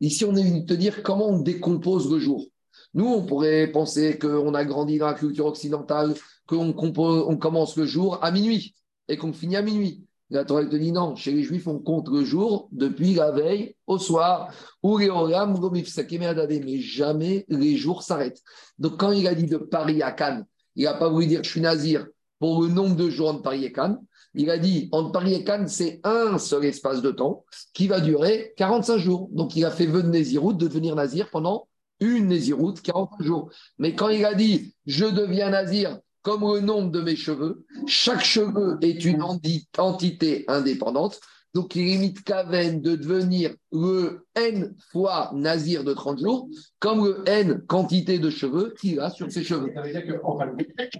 Ici, 0.00 0.24
on 0.24 0.36
est 0.36 0.42
venu 0.42 0.66
te 0.66 0.74
dire 0.74 1.02
comment 1.02 1.28
on 1.28 1.40
décompose 1.40 2.12
le 2.12 2.18
jour. 2.18 2.46
Nous, 2.94 3.06
on 3.06 3.24
pourrait 3.24 3.68
penser 3.68 4.18
qu'on 4.18 4.54
a 4.54 4.64
grandi 4.64 4.98
dans 4.98 5.06
la 5.06 5.14
culture 5.14 5.46
occidentale, 5.46 6.14
qu'on 6.46 6.74
on 6.76 7.36
commence 7.36 7.76
le 7.76 7.86
jour 7.86 8.22
à 8.22 8.30
minuit 8.30 8.74
et 9.08 9.16
qu'on 9.16 9.32
finit 9.32 9.56
à 9.56 9.62
minuit. 9.62 10.04
La 10.30 10.44
Torah 10.44 10.64
te 10.66 10.76
dit 10.76 10.92
non, 10.92 11.16
chez 11.16 11.32
les 11.32 11.42
Juifs, 11.42 11.66
on 11.66 11.78
compte 11.78 12.08
le 12.10 12.22
jour 12.22 12.68
depuis 12.70 13.14
la 13.14 13.30
veille 13.30 13.76
au 13.86 13.98
soir. 13.98 14.52
Mais 14.84 16.80
jamais 16.80 17.46
les 17.48 17.76
jours 17.76 18.02
s'arrêtent. 18.02 18.42
Donc, 18.78 18.98
quand 18.98 19.12
il 19.12 19.26
a 19.26 19.34
dit 19.34 19.46
de 19.46 19.56
Paris 19.56 20.02
à 20.02 20.12
Cannes, 20.12 20.44
il 20.76 20.84
n'a 20.84 20.94
pas 20.94 21.08
voulu 21.08 21.26
dire 21.26 21.42
je 21.42 21.48
suis 21.48 21.62
nazir 21.62 22.06
pour 22.38 22.62
le 22.62 22.68
nombre 22.68 22.96
de 22.96 23.10
jours 23.10 23.28
entre 23.30 23.42
Paris 23.42 23.64
et 23.64 23.72
Cannes. 23.72 23.98
Il 24.34 24.50
a 24.50 24.58
dit 24.58 24.88
entre 24.92 25.12
Paris 25.12 25.34
et 25.34 25.44
Cannes, 25.44 25.68
c'est 25.68 26.00
un 26.04 26.38
seul 26.38 26.64
espace 26.64 27.02
de 27.02 27.10
temps 27.10 27.44
qui 27.72 27.88
va 27.88 28.00
durer 28.00 28.52
45 28.56 28.98
jours. 28.98 29.28
Donc, 29.32 29.56
il 29.56 29.64
a 29.64 29.70
fait 29.70 29.86
vœu 29.86 30.02
de 30.02 30.08
Néziroute 30.08 30.58
de 30.58 30.68
devenir 30.68 30.94
nazir 30.94 31.30
pendant 31.30 31.68
une 32.00 32.28
Néziroute, 32.28 32.80
45 32.82 33.22
jours. 33.24 33.50
Mais 33.78 33.94
quand 33.94 34.08
il 34.08 34.24
a 34.24 34.34
dit 34.34 34.74
je 34.86 35.06
deviens 35.06 35.50
nazir 35.50 35.98
comme 36.22 36.42
le 36.42 36.60
nombre 36.60 36.90
de 36.90 37.00
mes 37.00 37.16
cheveux, 37.16 37.64
chaque 37.86 38.24
cheveu 38.24 38.76
est 38.82 39.04
une 39.04 39.20
enti- 39.22 39.66
entité 39.78 40.44
indépendante. 40.46 41.20
Donc, 41.54 41.74
il 41.76 41.86
limite 41.86 42.22
Kaven 42.24 42.80
de 42.82 42.94
devenir 42.94 43.54
le 43.72 44.26
N 44.34 44.74
fois 44.92 45.30
nazir 45.34 45.82
de 45.82 45.92
30 45.94 46.18
jours, 46.20 46.48
comme 46.78 47.04
le 47.04 47.24
N 47.26 47.62
quantité 47.66 48.18
de 48.18 48.28
cheveux 48.30 48.74
qu'il 48.78 49.00
a 49.00 49.10
sur 49.10 49.30
ses 49.32 49.42
cheveux. 49.42 49.72
Ça 49.74 49.82
veut 49.82 49.90
dire 49.90 50.06
que, 50.06 50.20
enfin, 50.24 50.52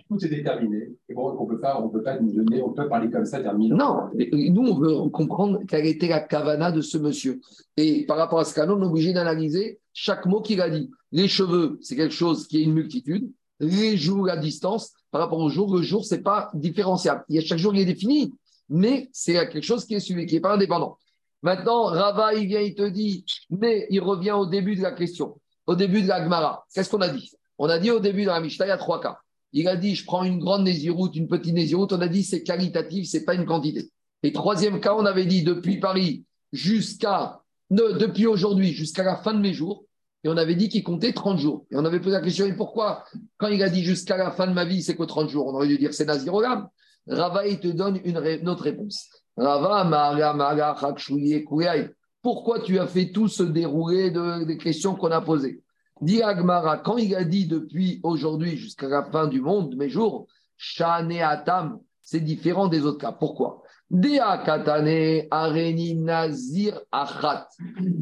tout 0.09 0.25
est 0.25 0.29
déterminé. 0.29 0.89
Et 1.09 1.15
bon, 1.15 1.37
on 1.39 1.47
peut 1.47 1.61
pas, 1.61 1.81
on 1.81 1.89
peut 1.91 2.03
pas 2.03 2.19
nous 2.19 2.33
donner, 2.33 2.63
on 2.63 2.73
peut 2.73 2.89
parler 2.89 3.11
comme 3.11 3.27
ça 3.27 3.39
ans. 3.41 3.59
Non, 3.59 4.11
nous, 4.15 4.63
on 4.63 4.79
veut 4.79 5.11
comprendre 5.11 5.61
quelle 5.69 5.87
était 5.87 6.09
la 6.09 6.21
kavana 6.21 6.73
de 6.73 6.81
ce 6.81 6.97
monsieur. 6.99 7.41
Et 7.77 8.07
par 8.07 8.17
rapport 8.17 8.41
à 8.41 8.45
ce 8.45 8.55
canon, 8.55 8.77
on 8.79 8.83
est 8.83 8.87
obligé 8.87 9.13
d'analyser 9.13 9.79
chaque 9.93 10.27
mot 10.27 10.41
qu'il 10.41 10.61
a 10.61 10.71
dit. 10.71 10.91
Les 11.13 11.29
cheveux, 11.29 11.79
c'est 11.81 11.97
quelque 11.97 12.15
chose 12.15 12.47
qui 12.47 12.59
est 12.59 12.65
une 12.65 12.75
multitude. 12.75 13.31
Les 13.61 13.97
jours, 13.97 14.27
la 14.27 14.37
distance, 14.37 14.93
par 15.11 15.21
rapport 15.21 15.41
au 15.41 15.49
jour, 15.49 15.75
le 15.75 15.83
jour, 15.83 16.05
c'est 16.05 16.23
pas 16.23 16.51
différenciable. 16.55 17.25
Il 17.29 17.37
y 17.37 17.39
a 17.39 17.43
chaque 17.43 17.59
jour, 17.59 17.75
il 17.75 17.81
est 17.81 17.85
défini, 17.85 18.33
mais 18.69 19.09
c'est 19.13 19.35
quelque 19.35 19.63
chose 19.63 19.85
qui 19.85 19.95
est 19.95 20.01
suivi, 20.01 20.27
qui 20.27 20.35
n'est 20.35 20.41
pas 20.41 20.55
indépendant. 20.55 20.99
Maintenant, 21.43 21.85
Rava, 21.85 22.35
il 22.35 22.47
vient, 22.47 22.61
il 22.61 22.75
te 22.75 22.89
dit, 22.89 23.25
mais 23.51 23.87
il 23.91 24.01
revient 24.01 24.33
au 24.33 24.47
début 24.47 24.75
de 24.75 24.83
la 24.83 24.93
question, 24.93 25.41
au 25.67 25.77
début 25.77 26.03
de 26.03 26.09
la 26.09 26.23
Gemara. 26.23 26.67
Qu'est-ce 26.75 26.91
qu'on 26.91 27.01
a 27.01 27.09
dit? 27.09 27.33
On 27.59 27.69
a 27.69 27.79
dit 27.79 27.91
au 27.91 28.01
début 28.01 28.23
de 28.23 28.29
la 28.29 28.41
Mishnah, 28.41 28.67
il 28.67 28.71
y 28.71 28.73
a 28.73 28.79
trois 28.79 29.01
cas. 29.01 29.19
Il 29.53 29.67
a 29.69 29.77
dit, 29.77 29.95
je 29.95 30.05
prends 30.05 30.25
une 30.25 30.39
grande 30.39 30.65
nésiroute, 30.65 31.17
une 31.17 31.29
petite 31.29 31.55
nésiroute. 31.55 31.93
On 31.93 32.01
a 32.01 32.09
dit, 32.09 32.23
c'est 32.23 32.43
qualitatif, 32.43 33.09
c'est 33.09 33.25
pas 33.25 33.35
une 33.35 33.47
quantité. 33.47 33.91
Et 34.23 34.33
troisième 34.33 34.81
cas, 34.81 34.95
on 34.95 35.07
avait 35.07 35.27
dit, 35.27 35.43
depuis 35.43 35.79
Paris 35.79 36.25
jusqu'à, 36.53 37.41
depuis 37.71 38.27
aujourd'hui 38.27 38.73
jusqu'à 38.73 39.05
la 39.05 39.17
fin 39.17 39.33
de 39.33 39.41
mes 39.41 39.53
jours. 39.53 39.85
Et 40.25 40.29
on 40.29 40.37
avait 40.37 40.57
dit 40.57 40.69
qu'il 40.69 40.83
comptait 40.83 41.13
30 41.13 41.39
jours. 41.39 41.67
Et 41.71 41.77
on 41.77 41.85
avait 41.85 42.01
posé 42.01 42.17
la 42.17 42.21
question, 42.21 42.45
et 42.45 42.53
pourquoi? 42.53 43.05
Quand 43.37 43.49
il 43.49 43.63
a 43.63 43.69
dit 43.69 43.85
jusqu'à 43.85 44.17
la 44.17 44.33
fin 44.33 44.49
de 44.49 44.53
ma 44.53 44.65
vie, 44.65 44.83
c'est 44.83 44.97
que 44.97 45.05
30 45.05 45.29
jours 45.29 45.47
On 45.47 45.55
aurait 45.55 45.69
dû 45.69 45.79
dire 45.79 45.95
c'est 45.95 46.05
Nazirogam. 46.05 46.69
Rava, 47.09 47.47
il 47.47 47.59
te 47.61 47.69
donne 47.69 48.01
une, 48.05 48.49
autre 48.49 48.65
réponse. 48.65 49.09
Rava, 49.37 50.77
Chakshouye, 50.81 51.45
Kouyai. 51.45 51.91
Pourquoi 52.23 52.61
tu 52.61 52.79
as 52.79 52.87
fait 52.87 53.11
tout 53.11 53.29
ce 53.29 53.43
déroulé 53.43 54.11
de, 54.11 54.45
des 54.45 54.59
questions 54.59 54.95
qu'on 54.95 55.11
a 55.11 55.21
posées? 55.21 55.63
Dit 56.01 56.23
Agmara, 56.23 56.79
quand 56.79 56.97
il 56.97 57.15
a 57.15 57.25
dit 57.25 57.47
depuis 57.47 58.01
aujourd'hui 58.03 58.57
jusqu'à 58.57 58.89
la 58.89 59.05
fin 59.05 59.27
du 59.27 59.41
monde, 59.41 59.75
mes 59.77 59.89
jours, 59.89 60.27
Shane 60.57 61.13
Atam, 61.13 61.81
c'est 62.03 62.21
différent 62.21 62.69
des 62.69 62.85
autres 62.85 62.99
cas. 62.99 63.13
Pourquoi? 63.13 63.63
Dea 63.91 64.43
Katane 64.45 65.27
Areni 65.31 65.95
Nazir 65.95 66.81
Achat. 66.93 67.49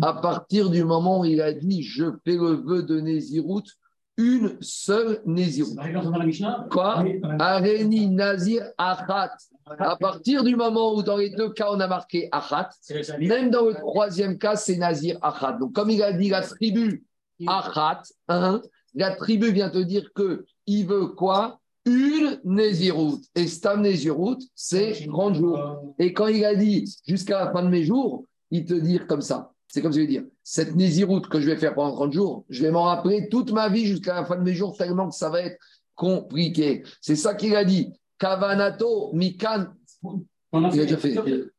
À 0.03 0.15
partir 0.15 0.69
du 0.71 0.85
moment 0.85 1.21
où 1.21 1.25
il 1.25 1.41
a 1.41 1.53
dit 1.53 1.83
je 1.83 2.07
fais 2.25 2.37
le 2.37 2.55
vœu 2.55 2.83
de 2.83 3.01
Nézirout, 3.01 3.65
une 4.17 4.57
seule 4.61 5.21
Mishnah, 5.27 6.67
Quoi 6.71 7.05
Areni 7.39 8.09
Nazir 8.09 8.65
Achat. 8.79 9.37
À 9.67 9.97
partir 9.97 10.45
du 10.45 10.57
moment 10.57 10.95
où 10.95 11.03
dans 11.03 11.17
les 11.17 11.31
deux 11.31 11.51
cas 11.51 11.69
on 11.71 11.81
a 11.81 11.87
marqué 11.87 12.29
Achat, 12.33 12.71
même 13.21 13.51
dans 13.51 13.67
le 13.67 13.75
troisième 13.75 14.39
cas 14.39 14.57
c'est 14.57 14.77
Nazir 14.77 15.19
Achat. 15.23 15.53
Donc 15.53 15.73
comme 15.73 15.91
il 15.91 16.03
a 16.03 16.13
dit 16.13 16.31
la 16.31 16.43
tribu 16.43 17.05
Achat, 17.47 18.03
un, 18.29 18.63
la 18.95 19.15
tribu 19.15 19.53
vient 19.53 19.71
te 19.71 19.79
dire 19.79 20.13
que 20.15 20.45
il 20.67 20.87
veut 20.87 21.09
quoi? 21.09 21.61
Une 21.85 22.41
Nézirout. 22.43 23.21
Et 23.37 23.47
Stam 23.47 23.83
Nézirout, 23.83 24.39
c'est 24.55 25.07
30 25.07 25.35
jours. 25.37 25.95
Et 25.99 26.13
quand 26.13 26.27
il 26.27 26.45
a 26.45 26.55
dit 26.57 26.85
jusqu'à 27.07 27.45
la 27.45 27.53
fin 27.53 27.63
de 27.63 27.69
mes 27.69 27.85
jours, 27.85 28.25
il 28.51 28.65
te 28.65 28.75
dit 28.75 28.99
comme 29.07 29.21
ça. 29.21 29.53
C'est 29.77 29.83
comme 29.83 29.93
je 29.93 30.01
vais 30.01 30.07
dire, 30.07 30.23
cette 30.43 30.75
nésiroute 30.75 31.29
que 31.29 31.39
je 31.39 31.51
vais 31.51 31.57
faire 31.59 31.75
pendant 31.75 31.93
30 31.93 32.11
jours, 32.11 32.47
je 32.49 32.63
vais 32.63 32.71
m'en 32.71 32.85
rappeler 32.85 33.29
toute 33.29 33.53
ma 33.53 33.69
vie 33.69 33.85
jusqu'à 33.85 34.15
la 34.15 34.25
fin 34.25 34.37
de 34.37 34.41
mes 34.41 34.55
jours, 34.55 34.75
tellement 34.75 35.11
que 35.11 35.15
ça 35.15 35.29
va 35.29 35.43
être 35.43 35.59
compliqué. 35.95 36.83
C'est 37.03 37.15
ça 37.15 37.35
qu'il 37.35 37.55
a 37.55 37.63
dit. 37.63 37.93
Kavanato, 38.19 39.11
Mikan, 39.13 39.67
il 40.03 40.65
a 40.65 40.71
déjà 40.71 40.97
fait. 40.97 41.15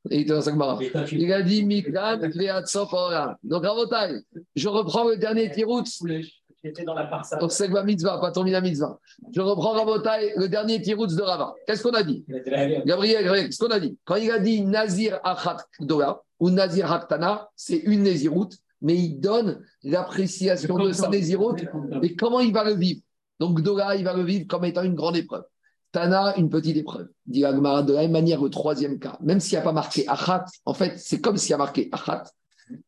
Il 0.09 0.25
Il 1.11 1.31
a 1.31 1.41
dit 1.43 1.63
Mikan, 1.63 2.17
Veatsof, 2.33 2.91
Ora. 2.91 3.37
Donc, 3.43 3.63
Ravotai, 3.63 4.23
je 4.55 4.67
reprends 4.67 5.07
le 5.07 5.17
dernier 5.17 5.51
tirout. 5.51 5.83
J'étais 6.63 6.83
dans 6.83 6.93
la 6.93 7.05
parsa. 7.05 7.37
Donc, 7.37 7.51
mitzvah, 7.85 8.19
pas 8.19 8.31
ton 8.31 8.43
mina 8.43 8.61
mitzvah. 8.61 8.97
Je 9.31 9.41
reprends 9.41 9.73
Ravotai, 9.73 10.33
le 10.35 10.47
dernier 10.47 10.81
tirout 10.81 11.07
de 11.07 11.21
Rava. 11.21 11.53
Qu'est-ce 11.65 11.83
qu'on 11.83 11.91
a 11.91 12.03
dit 12.03 12.25
Gabriel, 12.27 12.83
Gabriel, 13.23 13.53
ce 13.53 13.63
qu'on 13.63 13.71
a 13.71 13.79
dit, 13.79 13.97
quand 14.03 14.15
il 14.15 14.31
a 14.31 14.39
dit 14.39 14.61
Nazir 14.63 15.19
Achat 15.23 15.57
Dola 15.79 16.21
ou 16.39 16.49
Nazir 16.49 16.91
Haktana, 16.91 17.49
c'est 17.55 17.77
une 17.77 18.03
Néziroute, 18.03 18.57
mais 18.81 18.95
il 18.95 19.19
donne 19.19 19.63
l'appréciation 19.83 20.77
de 20.77 20.91
sa 20.91 21.09
Néziroute 21.09 21.63
et 22.01 22.15
comment 22.15 22.39
il 22.39 22.53
va 22.53 22.63
le 22.63 22.73
vivre. 22.73 23.01
Donc 23.39 23.61
Dola, 23.61 23.95
il 23.95 24.03
va 24.03 24.13
le 24.13 24.23
vivre 24.23 24.47
comme 24.47 24.65
étant 24.65 24.83
une 24.83 24.95
grande 24.95 25.17
épreuve. 25.17 25.43
Tana, 25.91 26.35
une 26.37 26.49
petite 26.49 26.77
épreuve. 26.77 27.07
Dit 27.25 27.45
Agmara, 27.45 27.81
de 27.83 27.93
la 27.93 28.01
même 28.01 28.11
manière, 28.11 28.41
le 28.41 28.49
troisième 28.49 28.99
cas, 28.99 29.17
même 29.21 29.39
s'il 29.39 29.57
n'y 29.57 29.61
a 29.61 29.63
pas 29.63 29.71
marqué 29.71 30.07
Achat, 30.07 30.45
en 30.65 30.73
fait, 30.73 30.97
c'est 30.97 31.21
comme 31.21 31.37
s'il 31.37 31.51
y 31.51 31.53
a 31.53 31.57
marqué 31.57 31.89
Achat. 31.91 32.23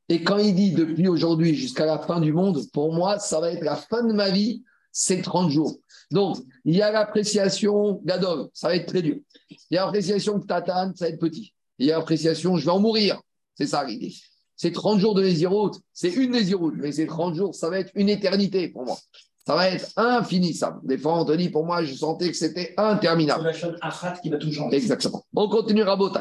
Et 0.09 0.23
quand 0.23 0.38
il 0.38 0.55
dit 0.55 0.71
depuis 0.71 1.07
aujourd'hui 1.07 1.55
jusqu'à 1.55 1.86
la 1.86 1.99
fin 1.99 2.19
du 2.19 2.34
monde, 2.34 2.61
pour 2.73 2.93
moi, 2.93 3.19
ça 3.19 3.39
va 3.39 3.51
être 3.51 3.63
la 3.63 3.75
fin 3.75 4.03
de 4.03 4.13
ma 4.13 4.30
vie, 4.30 4.63
c'est 4.91 5.21
30 5.21 5.49
jours. 5.51 5.77
Donc, 6.11 6.38
il 6.65 6.75
y 6.75 6.82
a 6.82 6.91
l'appréciation 6.91 8.01
Gadol, 8.03 8.49
ça 8.53 8.69
va 8.69 8.75
être 8.75 8.88
très 8.88 9.01
dur. 9.01 9.17
Il 9.49 9.75
y 9.75 9.77
a 9.77 9.86
l'appréciation 9.86 10.39
Tatan, 10.39 10.91
ça 10.95 11.05
va 11.05 11.09
être 11.09 11.19
petit. 11.19 11.53
Il 11.77 11.88
y 11.88 11.91
a 11.91 11.97
l'appréciation 11.97 12.57
je 12.57 12.65
vais 12.65 12.71
en 12.71 12.80
mourir. 12.80 13.21
C'est 13.55 13.67
ça 13.67 13.84
l'idée. 13.84 14.13
C'est 14.55 14.71
30 14.71 14.99
jours 14.99 15.13
de 15.13 15.23
Nésiroute, 15.23 15.80
c'est 15.93 16.09
une 16.09 16.32
Nésiroute, 16.32 16.75
mais 16.77 16.91
ces 16.91 17.07
30 17.07 17.36
jours, 17.36 17.55
ça 17.55 17.69
va 17.69 17.80
être 17.80 17.91
une 17.95 18.09
éternité 18.09 18.67
pour 18.67 18.86
moi. 18.86 18.97
Ça 19.47 19.55
va 19.55 19.69
être 19.69 19.89
infinissable. 19.95 20.80
Des 20.84 20.97
fois, 20.97 21.19
on 21.19 21.25
te 21.25 21.32
dit, 21.32 21.49
pour 21.49 21.65
moi, 21.65 21.84
je 21.84 21.95
sentais 21.95 22.30
que 22.30 22.38
c'était 22.38 22.73
C'est 22.77 22.80
interminable. 22.80 23.45
la 23.45 23.53
chose 23.53 23.75
achat 23.82 24.13
qui 24.21 24.30
va 24.30 24.38
tout 24.38 24.51
changer. 24.51 24.75
Exactement. 24.75 25.23
On 25.36 25.49
continue. 25.49 25.82
Areni 25.82 26.11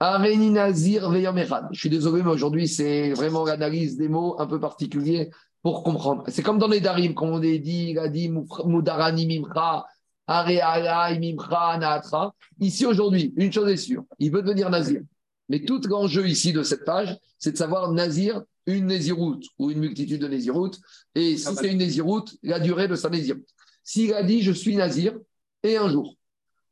Nazir 0.00 1.10
Veyom 1.10 1.38
Echad. 1.38 1.68
Je 1.72 1.80
suis 1.80 1.90
désolé, 1.90 2.22
mais 2.22 2.30
aujourd'hui, 2.30 2.68
c'est 2.68 3.12
vraiment 3.12 3.44
l'analyse 3.44 3.96
des 3.96 4.08
mots 4.08 4.36
un 4.40 4.46
peu 4.46 4.60
particulier 4.60 5.30
pour 5.62 5.82
comprendre. 5.82 6.24
C'est 6.28 6.42
comme 6.42 6.58
dans 6.58 6.68
les 6.68 6.80
Darim, 6.80 7.14
comme 7.14 7.30
on 7.30 7.38
dit, 7.40 7.90
il 7.90 7.98
a 7.98 8.08
dit 8.08 8.28
Moudarani 8.28 9.26
Mimcha, 9.26 9.86
Areala 10.26 11.18
Mimcha 11.18 11.78
Naatra. 11.78 12.34
Ici, 12.60 12.86
aujourd'hui, 12.86 13.32
une 13.36 13.52
chose 13.52 13.68
est 13.70 13.76
sûre, 13.76 14.04
il 14.18 14.30
veut 14.30 14.42
devenir 14.42 14.70
Nazir. 14.70 15.02
Mais 15.48 15.64
tout 15.64 15.80
l'enjeu 15.88 16.28
ici 16.28 16.52
de 16.52 16.62
cette 16.62 16.84
page, 16.84 17.16
c'est 17.38 17.52
de 17.52 17.56
savoir 17.56 17.90
Nazir, 17.92 18.42
une 18.66 18.86
Néziroute 18.86 19.46
ou 19.58 19.70
une 19.70 19.78
multitude 19.78 20.20
de 20.20 20.28
Néziroutes. 20.28 20.78
Et 21.14 21.38
si 21.38 21.54
c'est 21.56 21.72
une 21.72 21.78
Néziroute, 21.78 22.36
la 22.42 22.60
durée 22.60 22.86
de 22.86 22.94
sa 22.94 23.08
Néziroute. 23.08 23.48
S'il 23.82 24.12
a 24.12 24.22
dit 24.22 24.42
je 24.42 24.52
suis 24.52 24.76
Nazir 24.76 25.18
et 25.62 25.78
un 25.78 25.88
jour, 25.88 26.14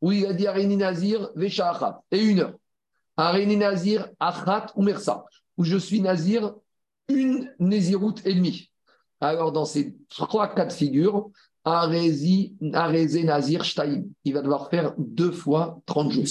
ou 0.02 0.12
il 0.12 0.26
a 0.26 0.34
dit 0.34 0.46
Areni 0.46 0.76
Nazir 0.76 1.30
Vesha 1.34 1.70
Achat 1.70 2.02
et 2.12 2.22
une 2.22 2.40
heure. 2.40 2.54
Areni 3.16 3.56
Nazir 3.56 4.08
Achat 4.20 4.66
ou 4.74 4.82
Mersa, 4.82 5.24
où 5.56 5.64
je 5.64 5.76
suis 5.76 6.00
Nazir 6.00 6.54
une 7.08 7.50
Néziroute 7.58 8.26
et 8.26 8.34
demie. 8.34 8.70
Alors, 9.20 9.52
dans 9.52 9.64
ces 9.64 9.94
trois 10.08 10.52
cas 10.54 10.66
de 10.66 10.72
figure, 10.72 11.30
Areze 11.64 13.16
Nazir 13.24 13.64
Shtaim, 13.64 14.04
il 14.24 14.34
va 14.34 14.42
devoir 14.42 14.68
faire 14.70 14.94
deux 14.98 15.32
fois 15.32 15.80
30 15.86 16.10
jours. 16.12 16.26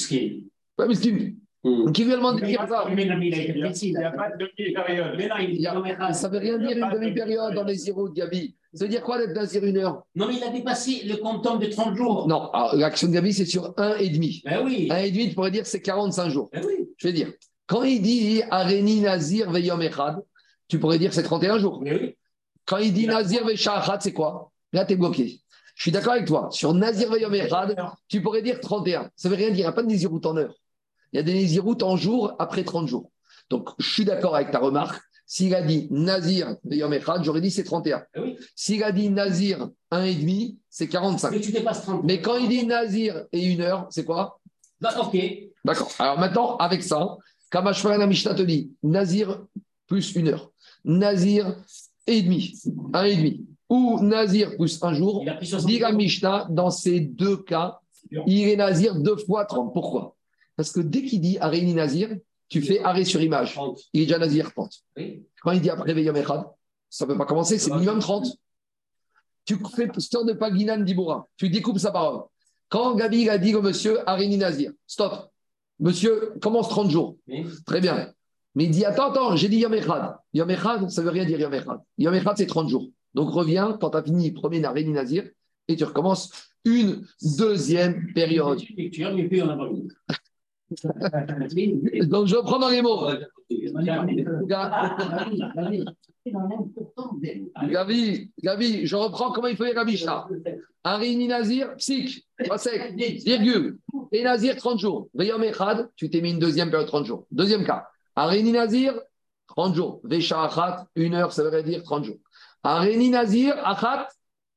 Une- 1.10 1.36
Hmm. 1.64 1.92
Qui 1.94 2.04
lui 2.06 2.14
a 2.14 2.18
demandé 2.18 2.42
de 2.42 2.46
dire 2.46 2.60
ça 2.70 2.84
il 3.88 3.94
n'y 3.98 4.04
a 4.06 4.12
pas 4.12 4.30
de 4.30 4.38
demi-période. 4.38 5.18
Ça 6.14 6.28
ne 6.30 6.34
veut 6.34 6.40
rien 6.40 6.58
dire 6.60 6.78
une 6.78 6.84
demi-période 6.94 7.54
dans 7.56 7.64
les 7.64 7.74
Néziroutes, 7.74 8.14
Gabi. 8.14 8.56
Ça 8.76 8.84
veut 8.84 8.90
dire 8.90 9.04
quoi 9.04 9.18
d'être 9.18 9.34
Nazir 9.34 9.64
une 9.64 9.78
heure 9.78 10.04
Non, 10.16 10.28
mais 10.28 10.36
il 10.36 10.44
a 10.44 10.50
dépassé 10.50 11.04
le 11.06 11.16
quantum 11.16 11.60
de 11.60 11.68
30 11.68 11.96
jours. 11.96 12.28
Non, 12.28 12.52
l'action 12.74 13.08
de 13.08 13.14
Gabi, 13.14 13.34
c'est 13.34 13.46
sur 13.46 13.74
un 13.78 13.96
et 13.96 14.10
demi. 14.10 14.42
Ben 14.44 14.66
oui. 14.66 14.90
Un 14.92 14.98
et 14.98 15.12
demi, 15.12 15.30
tu 15.30 15.36
pourrais 15.36 15.52
dire 15.52 15.66
c'est 15.66 15.82
45 15.82 16.30
jours. 16.30 16.50
Ben 16.52 16.62
oui. 16.66 16.90
Je 16.98 17.08
vais 17.08 17.14
dire, 17.14 17.32
quand 17.68 17.84
il 17.84 18.02
dit 18.02 18.42
Areni 18.52 19.00
Nazir 19.00 19.50
Veyom 19.50 19.82
Echad, 19.82 20.22
tu 20.68 20.78
pourrais 20.78 21.00
dire 21.00 21.14
c'est 21.14 21.24
31 21.24 21.58
jours. 21.60 21.82
Mais 21.82 21.94
oui. 21.94 22.18
Quand 22.66 22.78
il 22.78 22.92
dit 22.92 23.08
Nazir 23.08 23.46
Veshachat, 23.46 24.00
c'est 24.02 24.14
quoi? 24.14 24.52
Là, 24.74 24.86
tu 24.86 24.94
es 24.94 24.96
bloqué. 24.98 25.40
Je 25.76 25.82
suis 25.82 25.92
d'accord 25.92 26.14
avec 26.14 26.26
toi. 26.26 26.50
Sur 26.52 26.74
Nazir 26.74 27.10
Veyom 27.10 27.34
Echad, 27.34 27.78
tu 28.10 28.22
pourrais 28.22 28.42
dire 28.42 28.60
31. 28.60 29.10
Ça 29.16 29.30
veut 29.30 29.36
rien 29.36 29.52
dire. 29.52 29.60
Il 29.60 29.62
n'y 29.62 29.66
a 29.66 29.72
pas 29.72 29.84
de 29.84 29.88
Néziroute 29.88 30.26
en 30.26 30.36
heure. 30.36 30.54
Il 31.14 31.18
y 31.18 31.20
a 31.20 31.24
des 31.24 31.34
Néziroutes 31.34 31.84
en 31.84 31.96
jour 31.96 32.34
après 32.40 32.66
30 32.66 32.90
jours. 32.90 33.10
Donc, 33.50 33.70
je 33.80 33.90
suis 33.90 34.04
d'accord 34.04 34.36
avec 34.36 34.52
ta 34.52 34.60
remarque. 34.60 35.02
S'il 35.28 35.56
a 35.56 35.62
dit 35.62 35.88
Nazir 35.90 36.56
Yom 36.70 36.94
Echad, 36.94 37.24
j'aurais 37.24 37.42
dit 37.42 37.52
c'est 37.52 37.64
31. 37.64 38.04
Ah 38.14 38.22
oui. 38.22 38.38
S'il 38.56 38.84
a 38.84 38.92
dit 38.92 39.10
Nazir 39.10 39.70
1,5, 39.92 40.56
c'est 40.70 40.88
45. 40.88 41.32
Mais 41.32 41.42
tu 41.42 41.52
dépasses 41.52 41.82
30. 41.82 42.04
Mais 42.04 42.22
quand 42.22 42.38
il 42.38 42.48
dit 42.48 42.66
Nazir 42.66 43.26
et 43.32 43.44
une 43.44 43.62
heure, 43.62 43.88
c'est 43.90 44.06
quoi? 44.06 44.40
Bah, 44.80 44.94
ok. 45.02 45.18
D'accord. 45.64 45.92
Alors 45.98 46.20
maintenant, 46.20 46.58
avec 46.58 46.84
ça, 46.84 47.18
Kamashvaran 47.50 47.98
la 47.98 48.08
Mishnah 48.08 48.36
te 48.36 48.44
dit 48.44 48.72
Nazir 48.84 49.44
plus 49.88 50.16
une 50.16 50.28
heure. 50.28 50.52
Nazir 50.84 51.56
et 52.06 52.22
demi, 52.22 52.54
un 52.94 53.04
et 53.04 53.16
demi. 53.16 53.46
Ou 53.70 54.00
Nazir 54.02 54.56
plus 54.58 54.78
un 54.84 54.94
jour. 54.94 55.22
Il 55.24 55.30
a 55.30 55.36
pris 55.36 55.48
60 55.48 55.68
Dit 55.68 55.80
la 55.80 55.92
Mishnah, 55.92 56.48
dans 56.52 56.70
ces 56.70 57.00
deux 57.00 57.38
cas, 57.38 57.80
il 58.28 58.48
est 58.48 58.56
Nazir 58.56 58.96
deux 58.96 59.18
fois 59.18 59.46
30. 59.46 59.74
Pourquoi? 59.74 60.16
Parce 60.56 60.72
que 60.72 60.80
dès 60.82 61.04
qu'il 61.04 61.22
dit 61.22 61.38
Aréni 61.40 61.74
Nazir, 61.74 62.16
tu 62.50 62.62
fais 62.62 62.82
arrêt 62.84 63.06
sur 63.06 63.22
image. 63.22 63.54
30. 63.54 63.80
Il 63.94 64.02
est 64.02 64.06
déjà 64.06 64.20
Nazir 64.20 64.52
30. 64.52 64.72
Oui. 64.98 65.24
Quand 65.42 65.52
il 65.52 65.62
dit 65.62 65.70
après 65.70 65.94
Echad, 65.94 66.46
ça 66.90 67.06
ne 67.06 67.12
peut 67.12 67.18
pas 67.18 67.26
commencer, 67.26 67.58
c'est 67.58 67.72
minimum 67.72 68.00
30. 68.00 68.28
Tu 69.46 69.58
fais 69.76 69.90
histoire 69.98 70.26
de 70.26 70.34
pas 70.34 70.50
Guinan 70.52 70.80
Dibora. 70.80 71.28
Tu 71.38 71.50
découpes 71.50 71.78
sa 71.78 71.92
parole. 71.92 72.24
Quand 72.70 72.96
Gabi 72.96 73.30
a 73.30 73.38
dit 73.38 73.54
au 73.54 73.62
monsieur 73.62 74.08
Aréni 74.10 74.38
Nazir, 74.38 74.72
stop, 74.88 75.32
monsieur 75.80 76.34
commence 76.42 76.70
30 76.70 76.90
jours. 76.90 77.18
Très 77.66 77.80
bien. 77.80 78.12
Mais 78.56 78.66
il 78.66 78.72
dit 78.72 78.86
Attends, 78.86 79.12
attends, 79.12 79.36
j'ai 79.36 79.50
dit 79.50 79.58
Yom 79.58 79.74
Echad. 79.74 80.16
Yom 80.34 80.50
Echad, 80.50 80.90
ça 80.90 81.02
ne 81.02 81.06
veut 81.06 81.12
rien 81.12 81.26
dire 81.26 81.40
Yom 81.40 81.54
Echad. 81.54 81.80
Yom 81.98 82.14
Echad, 82.14 82.38
c'est 82.38 82.48
30 82.48 82.70
jours. 82.70 82.90
Donc 83.14 83.30
reviens 83.30 83.78
quand 83.80 83.92
tu 83.92 83.98
as 83.98 84.04
fini 84.04 84.32
premier 84.32 84.60
Naréni 84.60 84.92
Nazir 84.92 85.30
et 85.68 85.76
tu 85.76 85.84
recommences 85.84 86.32
une 86.64 87.06
deuxième 87.38 88.14
période. 88.14 88.60
Donc 92.08 92.28
je 92.28 92.36
reprends 92.36 92.60
dans 92.60 92.70
les 92.70 92.82
mots. 92.82 93.08
Gabi, 97.70 98.32
Gabi, 98.42 98.88
je 98.88 98.96
reprends 98.96 99.32
comment 99.32 99.48
il 99.48 99.56
faut 99.56 99.64
la 99.64 99.86
Mishnah. 99.86 100.28
Aréni 100.84 101.28
Nazir, 101.28 101.76
psych, 101.78 102.26
pas 102.48 102.58
sec, 102.58 102.96
virgule. 102.96 103.78
Et 104.12 104.24
Nazir, 104.24 104.56
30 104.56 104.80
jours. 104.80 105.10
Yom 105.14 105.44
Echad, 105.44 105.90
tu 105.96 106.10
t'es 106.10 106.22
mis 106.22 106.32
une 106.32 106.40
deuxième 106.40 106.70
période 106.70 106.88
30 106.88 107.06
jours. 107.06 107.28
Deuxième 107.32 107.64
cas. 107.64 107.88
Aréni 108.16 108.52
Nazir, 108.52 109.00
30 109.48 109.76
jours. 109.76 110.02
Vesha 110.04 110.50
une 110.96 111.14
heure, 111.14 111.32
ça 111.32 111.48
veut 111.48 111.64
dire 111.64 111.84
30 111.84 112.06
jours. 112.06 112.18
Aréni 112.64 113.10
Nazir, 113.10 113.56
Achat, 113.64 114.08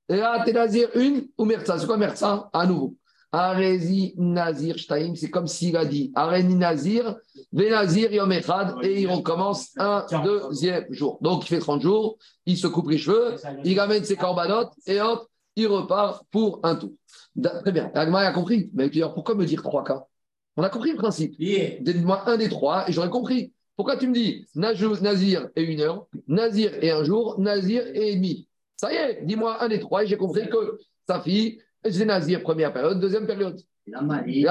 et 0.09 0.53
Nazir, 0.53 0.89
une, 0.95 1.29
ou 1.37 1.45
Merza. 1.45 1.79
C'est 1.79 1.87
quoi 1.87 1.99
Merza 1.99 2.49
À 2.53 2.67
nouveau. 2.67 2.95
Arézi 3.33 4.14
Nazir 4.16 4.79
Shtaim, 4.79 5.14
c'est 5.14 5.31
comme 5.31 5.47
s'il 5.47 5.76
a 5.76 5.85
dit 5.85 6.12
Aréni 6.14 6.55
Nazir, 6.55 7.16
Venazir 7.53 8.12
Yom 8.12 8.33
Echad, 8.33 8.76
et 8.83 9.03
il 9.03 9.11
recommence 9.11 9.70
un 9.76 10.07
deuxième 10.24 10.87
jour. 10.91 11.18
Donc 11.20 11.45
il 11.45 11.49
fait 11.49 11.59
30 11.59 11.83
jours, 11.83 12.18
il 12.47 12.57
se 12.57 12.66
coupe 12.66 12.89
les 12.89 12.99
cheveux, 12.99 13.35
il 13.64 13.79
amène 13.81 14.05
ses 14.05 14.16
corbanotes, 14.16 14.72
et 14.87 15.01
hop, 15.01 15.26
il 15.57 15.66
repart 15.66 16.24
pour 16.31 16.61
un 16.62 16.76
tour. 16.76 16.93
Très 17.62 17.72
bien. 17.72 17.91
Agma 17.95 18.20
a 18.20 18.33
compris. 18.33 18.70
Mais 18.74 18.91
alors, 18.97 19.14
pourquoi 19.14 19.35
me 19.35 19.45
dire 19.45 19.62
trois 19.62 19.85
cas? 19.85 20.05
On 20.57 20.62
a 20.62 20.70
compris 20.70 20.93
le 20.93 20.97
principe. 20.97 21.35
Yeah. 21.39 21.81
Donne-moi 21.81 22.29
un 22.29 22.37
des 22.37 22.49
trois 22.49 22.89
et 22.89 22.93
j'aurais 22.93 23.11
compris. 23.11 23.53
Pourquoi 23.76 23.97
tu 23.97 24.09
me 24.09 24.14
dis 24.14 24.47
Nazir 24.57 25.49
et 25.55 25.62
une 25.62 25.81
heure, 25.81 26.07
Nazir 26.26 26.72
et 26.83 26.91
un 26.91 27.05
jour, 27.05 27.39
Nazir 27.39 27.85
et 27.95 28.16
demi? 28.16 28.49
Ça 28.76 28.93
y 28.93 28.97
est, 28.97 29.24
dis-moi 29.24 29.62
un 29.62 29.68
des 29.68 29.79
trois 29.79 30.03
et 30.03 30.07
j'ai 30.07 30.16
compris 30.16 30.49
que 30.49 30.79
sa 31.07 31.20
fille, 31.20 31.61
c'est 31.85 32.05
Nazir 32.05 32.43
première 32.43 32.72
période, 32.72 33.01
deuxième 33.01 33.26
période. 33.26 33.61
La 33.87 34.01
dit 34.11 34.43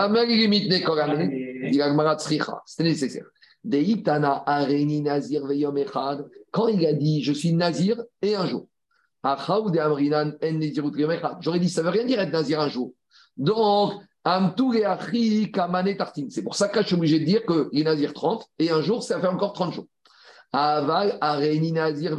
la 1.77 2.17
c'était 2.65 2.83
nécessaire. 2.83 3.25
Deitana 3.63 4.43
areni 4.45 5.01
Nazir 5.01 5.45
veyom 5.45 5.77
echad. 5.77 6.25
Quand 6.51 6.67
il 6.67 6.85
a 6.85 6.93
dit 6.93 7.23
je 7.23 7.33
suis 7.33 7.53
Nazir 7.53 8.01
et 8.21 8.35
un 8.35 8.45
jour. 8.45 8.67
Achaou 9.23 9.71
de 9.71 9.79
amrinan 9.79 10.33
en 10.41 10.53
Nazirut 10.53 10.91
veyom 10.91 11.11
echad. 11.11 11.37
J'aurais 11.41 11.59
dit 11.59 11.69
ça 11.69 11.83
veut 11.83 11.89
rien 11.89 12.05
dire 12.05 12.19
être 12.19 12.31
Nazir 12.31 12.59
un 12.59 12.69
jour. 12.69 12.93
Donc. 13.35 13.93
C'est 16.29 16.43
pour 16.43 16.55
ça 16.55 16.67
que 16.67 16.81
je 16.81 16.87
suis 16.87 16.95
obligé 16.95 17.19
de 17.19 17.23
dire 17.23 17.45
qu'il 17.45 17.79
est 17.79 17.83
Nazir 17.85 18.13
30 18.13 18.45
et 18.59 18.71
un 18.71 18.81
jour, 18.81 19.01
ça 19.01 19.21
fait 19.21 19.27
encore 19.27 19.53
30 19.53 19.73
jours. 19.73 19.87
Aval 20.51 21.17
areni 21.21 21.71
Nazir. 21.71 22.17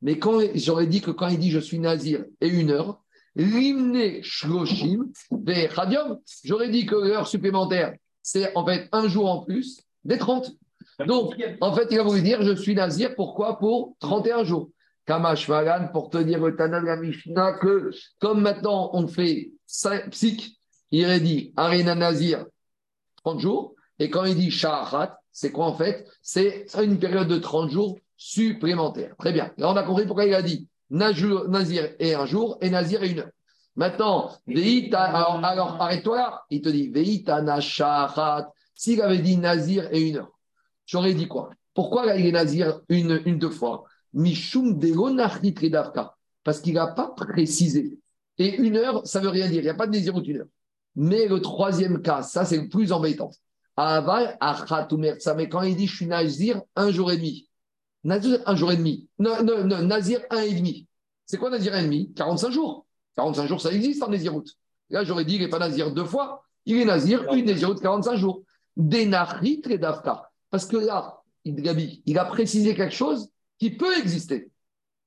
Mais 0.00 0.18
quand 0.18 0.40
j'aurais 0.54 0.86
dit 0.86 1.02
que 1.02 1.10
quand 1.10 1.28
il 1.28 1.38
dit 1.38 1.50
je 1.50 1.58
suis 1.58 1.78
Nazir 1.78 2.24
et 2.40 2.48
une 2.48 2.70
heure, 2.70 3.01
Limne 3.34 4.22
shloshim 4.22 5.10
vechadium, 5.30 6.18
j'aurais 6.44 6.68
dit 6.68 6.84
que 6.86 6.94
l'heure 6.94 7.26
supplémentaire, 7.26 7.94
c'est 8.22 8.54
en 8.56 8.66
fait 8.66 8.88
un 8.92 9.08
jour 9.08 9.30
en 9.30 9.42
plus 9.44 9.80
des 10.04 10.18
30. 10.18 10.50
Donc, 11.06 11.34
en 11.60 11.72
fait, 11.74 11.88
il 11.90 11.98
a 11.98 12.02
voulu 12.02 12.22
dire 12.22 12.42
je 12.42 12.54
suis 12.54 12.74
Nazir, 12.74 13.14
pourquoi? 13.14 13.58
Pour 13.58 13.96
31 14.00 14.44
jours. 14.44 14.70
Kamash 15.06 15.48
Magan, 15.48 15.88
pour 15.92 16.10
te 16.10 16.18
dire 16.18 16.38
Mishnah 16.40 17.54
que 17.54 17.90
comme 18.20 18.40
maintenant 18.40 18.90
on 18.92 19.08
fait 19.08 19.50
cinq- 19.66 20.10
psych, 20.10 20.56
il 20.92 21.04
aurait 21.04 21.20
dit 21.20 21.52
Arena 21.56 21.94
Nazir 21.94 22.44
30 23.24 23.40
jours, 23.40 23.74
et 23.98 24.10
quand 24.10 24.24
il 24.24 24.36
dit 24.36 24.50
Shahat, 24.50 25.18
c'est 25.32 25.50
quoi 25.50 25.66
en 25.66 25.74
fait? 25.74 26.06
C'est 26.20 26.66
une 26.82 26.98
période 26.98 27.28
de 27.28 27.38
30 27.38 27.70
jours 27.70 27.98
supplémentaire. 28.16 29.14
Très 29.18 29.32
bien. 29.32 29.52
Là, 29.56 29.70
on 29.70 29.76
a 29.76 29.82
compris 29.82 30.06
pourquoi 30.06 30.24
il 30.26 30.34
a 30.34 30.42
dit 30.42 30.68
Nazir 30.92 31.94
et 31.98 32.14
un 32.14 32.26
jour 32.26 32.58
et 32.60 32.70
Nazir 32.70 33.02
et 33.02 33.10
une 33.10 33.20
heure. 33.20 33.30
Maintenant, 33.74 34.30
alors, 34.94 35.76
arrête-toi 35.80 36.16
là. 36.16 36.42
Il 36.50 36.60
te 36.60 36.68
dit 36.68 36.90
Veïta 36.90 37.40
Nashahat. 37.40 38.52
S'il 38.74 39.00
avait 39.00 39.18
dit 39.18 39.38
Nazir 39.38 39.88
et 39.90 40.00
une 40.00 40.18
heure, 40.18 40.32
j'aurais 40.84 41.14
dit 41.14 41.26
quoi? 41.26 41.50
Pourquoi 41.74 42.04
là, 42.04 42.16
il 42.16 42.26
est 42.26 42.32
Nazir 42.32 42.80
une, 42.90 43.22
une, 43.24 43.38
deux 43.38 43.50
fois? 43.50 43.84
Mishum. 44.12 44.78
Parce 46.44 46.60
qu'il 46.60 46.74
n'a 46.74 46.88
pas 46.88 47.14
précisé. 47.16 47.98
Et 48.36 48.56
une 48.56 48.76
heure, 48.76 49.06
ça 49.06 49.20
veut 49.20 49.30
rien 49.30 49.48
dire. 49.48 49.60
Il 49.60 49.64
n'y 49.64 49.70
a 49.70 49.74
pas 49.74 49.86
de 49.86 49.92
Nazir 49.92 50.14
ou 50.14 50.20
une 50.20 50.38
heure. 50.38 50.46
Mais 50.94 51.26
le 51.26 51.40
troisième 51.40 52.02
cas, 52.02 52.22
ça, 52.22 52.44
c'est 52.44 52.58
le 52.58 52.68
plus 52.68 52.92
embêtant. 52.92 53.30
Aval. 53.76 54.36
Mais 55.34 55.48
quand 55.48 55.62
il 55.62 55.76
dit 55.76 55.86
je 55.86 55.96
suis 55.96 56.06
Nazir, 56.06 56.60
un 56.76 56.90
jour 56.90 57.10
et 57.10 57.16
demi. 57.16 57.48
Nazir, 58.04 58.40
un 58.46 58.56
jour 58.56 58.72
et 58.72 58.76
demi. 58.76 59.08
Non, 59.18 59.42
non, 59.44 59.64
non, 59.64 59.82
Nazir, 59.82 60.20
un 60.30 60.40
et 60.40 60.54
demi. 60.54 60.86
C'est 61.26 61.38
quoi 61.38 61.50
Nazir 61.50 61.74
un 61.74 61.80
et 61.80 61.84
demi? 61.84 62.12
45 62.14 62.50
jours. 62.50 62.86
45 63.16 63.46
jours, 63.46 63.60
ça 63.60 63.72
existe 63.72 64.02
en 64.02 64.08
Naziroute. 64.08 64.56
Là, 64.90 65.04
j'aurais 65.04 65.24
dit, 65.24 65.36
il 65.36 65.42
n'est 65.42 65.48
pas 65.48 65.58
Nazir 65.58 65.92
deux 65.92 66.04
fois. 66.04 66.44
Il 66.64 66.76
est 66.78 66.84
Nazir, 66.84 67.32
une 67.32 67.46
Naziroute, 67.46 67.80
45 67.80 68.16
jours. 68.16 68.42
Denachrit 68.76 69.62
et 69.68 69.78
Dafka. 69.78 70.30
Parce 70.50 70.66
que 70.66 70.76
là, 70.76 71.22
il, 71.44 71.54
Gabi, 71.56 72.02
il 72.06 72.18
a 72.18 72.24
précisé 72.24 72.74
quelque 72.74 72.94
chose 72.94 73.28
qui 73.58 73.70
peut 73.70 73.96
exister. 73.98 74.50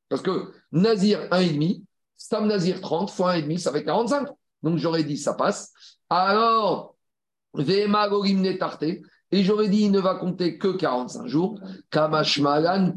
Parce 0.09 0.21
que 0.21 0.53
Nazir, 0.71 1.27
un 1.31 1.41
et 1.41 1.51
demi, 1.51 1.83
Stam 2.17 2.47
Nazir, 2.47 2.79
30 2.79 3.11
fois 3.11 3.31
un 3.31 3.35
et 3.37 3.41
demi, 3.41 3.59
ça 3.59 3.71
fait 3.71 3.83
45. 3.83 4.27
Donc, 4.63 4.77
j'aurais 4.77 5.03
dit, 5.03 5.17
ça 5.17 5.33
passe. 5.33 5.73
Alors, 6.09 6.95
Vema 7.53 8.07
Gorim. 8.09 8.43
Et 9.31 9.43
j'aurais 9.43 9.69
dit, 9.69 9.81
il 9.81 9.91
ne 9.91 9.99
va 9.99 10.15
compter 10.15 10.57
que 10.57 10.67
45 10.67 11.27
jours. 11.27 11.59
Kamash 11.89 12.39
Malan, 12.39 12.93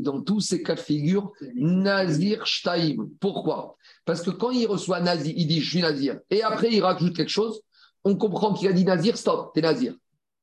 dans 0.00 0.20
tous 0.22 0.40
ces 0.40 0.62
cas 0.62 0.74
de 0.74 0.80
figure, 0.80 1.32
Nazir 1.54 2.46
Shtaim. 2.46 3.08
Pourquoi? 3.20 3.76
Parce 4.04 4.22
que 4.22 4.30
quand 4.30 4.50
il 4.50 4.66
reçoit 4.66 5.00
Nazir, 5.00 5.34
il 5.36 5.46
dit 5.46 5.60
je 5.60 5.70
suis 5.70 5.80
Nazir, 5.82 6.18
et 6.30 6.42
après 6.42 6.70
il 6.72 6.82
rajoute 6.82 7.14
quelque 7.14 7.30
chose, 7.30 7.60
on 8.04 8.16
comprend 8.16 8.54
qu'il 8.54 8.68
a 8.68 8.72
dit 8.72 8.84
Nazir, 8.84 9.16
stop, 9.16 9.52
t'es 9.54 9.60
Nazir. 9.60 9.94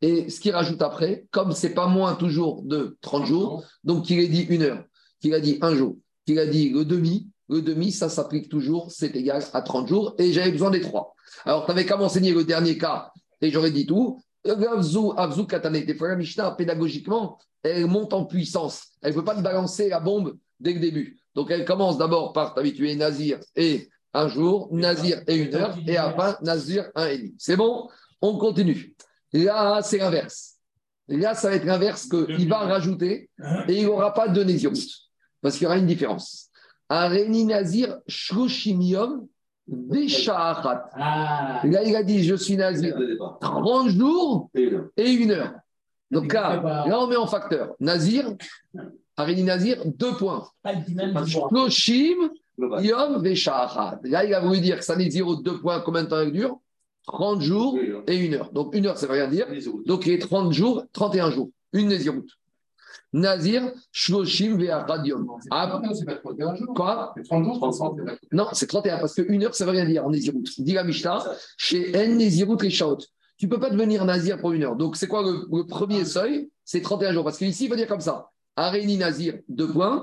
Et 0.01 0.29
ce 0.29 0.39
qu'il 0.39 0.51
rajoute 0.51 0.81
après, 0.81 1.25
comme 1.31 1.51
c'est 1.51 1.73
pas 1.73 1.87
moins 1.87 2.15
toujours 2.15 2.61
de 2.63 2.97
30 3.01 3.25
jours, 3.25 3.63
donc 3.83 4.09
il 4.09 4.23
a 4.23 4.27
dit 4.27 4.43
une 4.49 4.61
heure, 4.61 4.83
qu'il 5.19 5.33
a 5.33 5.39
dit 5.39 5.57
un 5.61 5.73
jour, 5.73 5.97
qu'il 6.25 6.37
a 6.37 6.45
dit 6.45 6.69
le 6.69 6.85
demi, 6.85 7.27
le 7.49 7.61
demi, 7.61 7.91
ça 7.91 8.09
s'applique 8.09 8.49
toujours, 8.49 8.91
c'est 8.91 9.15
égal 9.15 9.43
à 9.53 9.61
30 9.61 9.87
jours, 9.87 10.15
et 10.17 10.31
j'avais 10.33 10.51
besoin 10.51 10.69
des 10.69 10.81
trois. 10.81 11.15
Alors, 11.45 11.65
tu 11.65 11.71
n'avais 11.71 11.85
qu'à 11.85 11.97
m'enseigner 11.97 12.33
le 12.33 12.43
dernier 12.43 12.77
cas, 12.77 13.11
et 13.41 13.51
j'aurais 13.51 13.71
dit 13.71 13.85
tout. 13.85 14.21
Avzu, 14.45 15.11
Avzu 15.17 15.45
Katane, 15.45 15.83
des 15.83 15.95
fois 15.95 16.09
la 16.09 16.15
Mishnah, 16.15 16.51
pédagogiquement, 16.51 17.37
elle 17.63 17.87
monte 17.87 18.13
en 18.13 18.25
puissance. 18.25 18.89
Elle 19.01 19.11
ne 19.11 19.15
peut 19.15 19.23
pas 19.23 19.35
te 19.35 19.41
balancer 19.41 19.89
la 19.89 19.99
bombe 19.99 20.37
dès 20.59 20.73
le 20.73 20.79
début. 20.79 21.19
Donc 21.33 21.51
elle 21.51 21.65
commence 21.65 21.97
d'abord 21.97 22.33
par 22.33 22.53
t'habituer 22.53 22.95
Nazir 22.95 23.39
et 23.55 23.89
un 24.13 24.29
jour, 24.29 24.69
Nazir 24.71 25.21
et 25.27 25.35
une 25.35 25.53
heure, 25.55 25.77
et 25.85 25.97
après 25.97 26.35
Nazir 26.41 26.89
un 26.95 27.07
et 27.07 27.17
demi. 27.17 27.35
C'est 27.37 27.57
bon? 27.57 27.89
On 28.21 28.37
continue. 28.37 28.95
Là, 29.33 29.81
c'est 29.83 29.97
l'inverse. 29.97 30.53
Là, 31.07 31.35
ça 31.35 31.49
va 31.49 31.55
être 31.55 31.65
l'inverse 31.65 32.07
qu'il 32.07 32.47
va 32.47 32.59
rajouter 32.59 33.29
et 33.67 33.73
il 33.73 33.79
n'y 33.79 33.85
aura 33.85 34.13
pas 34.13 34.27
de 34.27 34.43
Nézirut. 34.43 34.77
Parce 35.41 35.55
qu'il 35.55 35.63
y 35.63 35.67
aura 35.67 35.77
une 35.77 35.85
différence. 35.85 36.49
Un 36.89 37.07
Réni 37.07 37.45
Nazir, 37.45 37.97
Béchaachat. 39.67 40.89
Ah, 40.93 41.61
Là, 41.63 41.83
il 41.83 41.95
a 41.95 42.03
dit 42.03 42.23
Je 42.23 42.35
suis 42.35 42.55
Nazir 42.55 42.95
30 43.41 43.89
jours 43.89 44.49
et 44.55 45.11
une 45.11 45.31
heure. 45.31 45.53
Donc 46.11 46.31
là, 46.33 46.85
là, 46.87 46.99
on 46.99 47.07
met 47.07 47.15
en 47.15 47.27
facteur. 47.27 47.73
Nazir, 47.79 48.35
Aréni 49.17 49.43
Nazir, 49.43 49.77
deux 49.85 50.13
points. 50.13 50.47
Droit. 50.63 51.49
Shloshim, 51.49 52.29
Yom, 52.57 53.21
Béchaachat. 53.21 53.99
Là, 54.03 54.23
il 54.25 54.33
a 54.33 54.39
voulu 54.39 54.61
dire 54.61 54.77
que 54.77 54.85
ça 54.85 54.95
n'est 54.95 55.09
zéro, 55.09 55.35
deux 55.35 55.59
points, 55.59 55.79
combien 55.81 56.03
de 56.03 56.09
temps 56.09 56.21
il 56.21 56.31
dure? 56.31 56.59
30 57.07 57.41
jours 57.41 57.77
et 58.07 58.17
une 58.17 58.33
heure. 58.35 58.51
Donc 58.51 58.75
une 58.75 58.87
heure, 58.87 58.97
ça 58.97 59.07
ne 59.07 59.11
veut 59.11 59.17
rien 59.17 59.27
dire. 59.27 59.47
Donc 59.85 60.05
il 60.05 60.13
est 60.13 60.19
30 60.19 60.51
jours, 60.53 60.83
31 60.93 61.31
jours. 61.31 61.49
Une 61.73 61.87
Néziroute. 61.87 62.29
Nazir, 63.13 63.71
Shloshim 63.91 64.57
Ve'achadium. 64.57 65.27
Ah, 65.51 65.81
C'est 65.93 66.05
pas 66.05 66.15
31 66.15 66.55
jours. 66.55 66.73
quoi 66.75 67.13
C'est 67.17 67.23
30 67.23 67.43
jours, 67.45 67.59
30 67.59 67.75
jours. 67.97 67.97
Non, 68.31 68.47
c'est 68.53 68.67
31, 68.67 68.99
parce 68.99 69.13
qu'une 69.13 69.43
heure, 69.43 69.55
ça 69.55 69.65
veut 69.65 69.71
rien 69.71 69.85
dire 69.85 70.05
en 70.05 70.09
Nézirut. 70.09 70.43
Dit 70.57 70.73
la 70.73 70.83
Mishnah, 70.83 71.23
chez 71.57 71.91
En 71.95 72.15
Nézirut 72.15 72.57
Rishaot. 72.57 72.97
Tu 73.37 73.47
ne 73.47 73.51
peux 73.51 73.59
pas 73.59 73.69
devenir 73.69 74.05
Nazir 74.05 74.39
pour 74.39 74.53
une 74.53 74.63
heure. 74.63 74.75
Donc, 74.75 74.95
c'est 74.95 75.07
quoi 75.07 75.21
le, 75.21 75.45
le 75.51 75.65
premier 75.65 76.05
seuil? 76.05 76.49
C'est 76.63 76.81
31 76.81 77.11
jours. 77.13 77.23
Parce 77.25 77.37
qu'ici, 77.37 77.65
il 77.65 77.69
faut 77.69 77.75
dire 77.75 77.87
comme 77.87 77.99
ça 78.01 78.29
Areni 78.55 78.97
Nazir, 78.97 79.39
deux 79.49 79.67
points, 79.67 80.01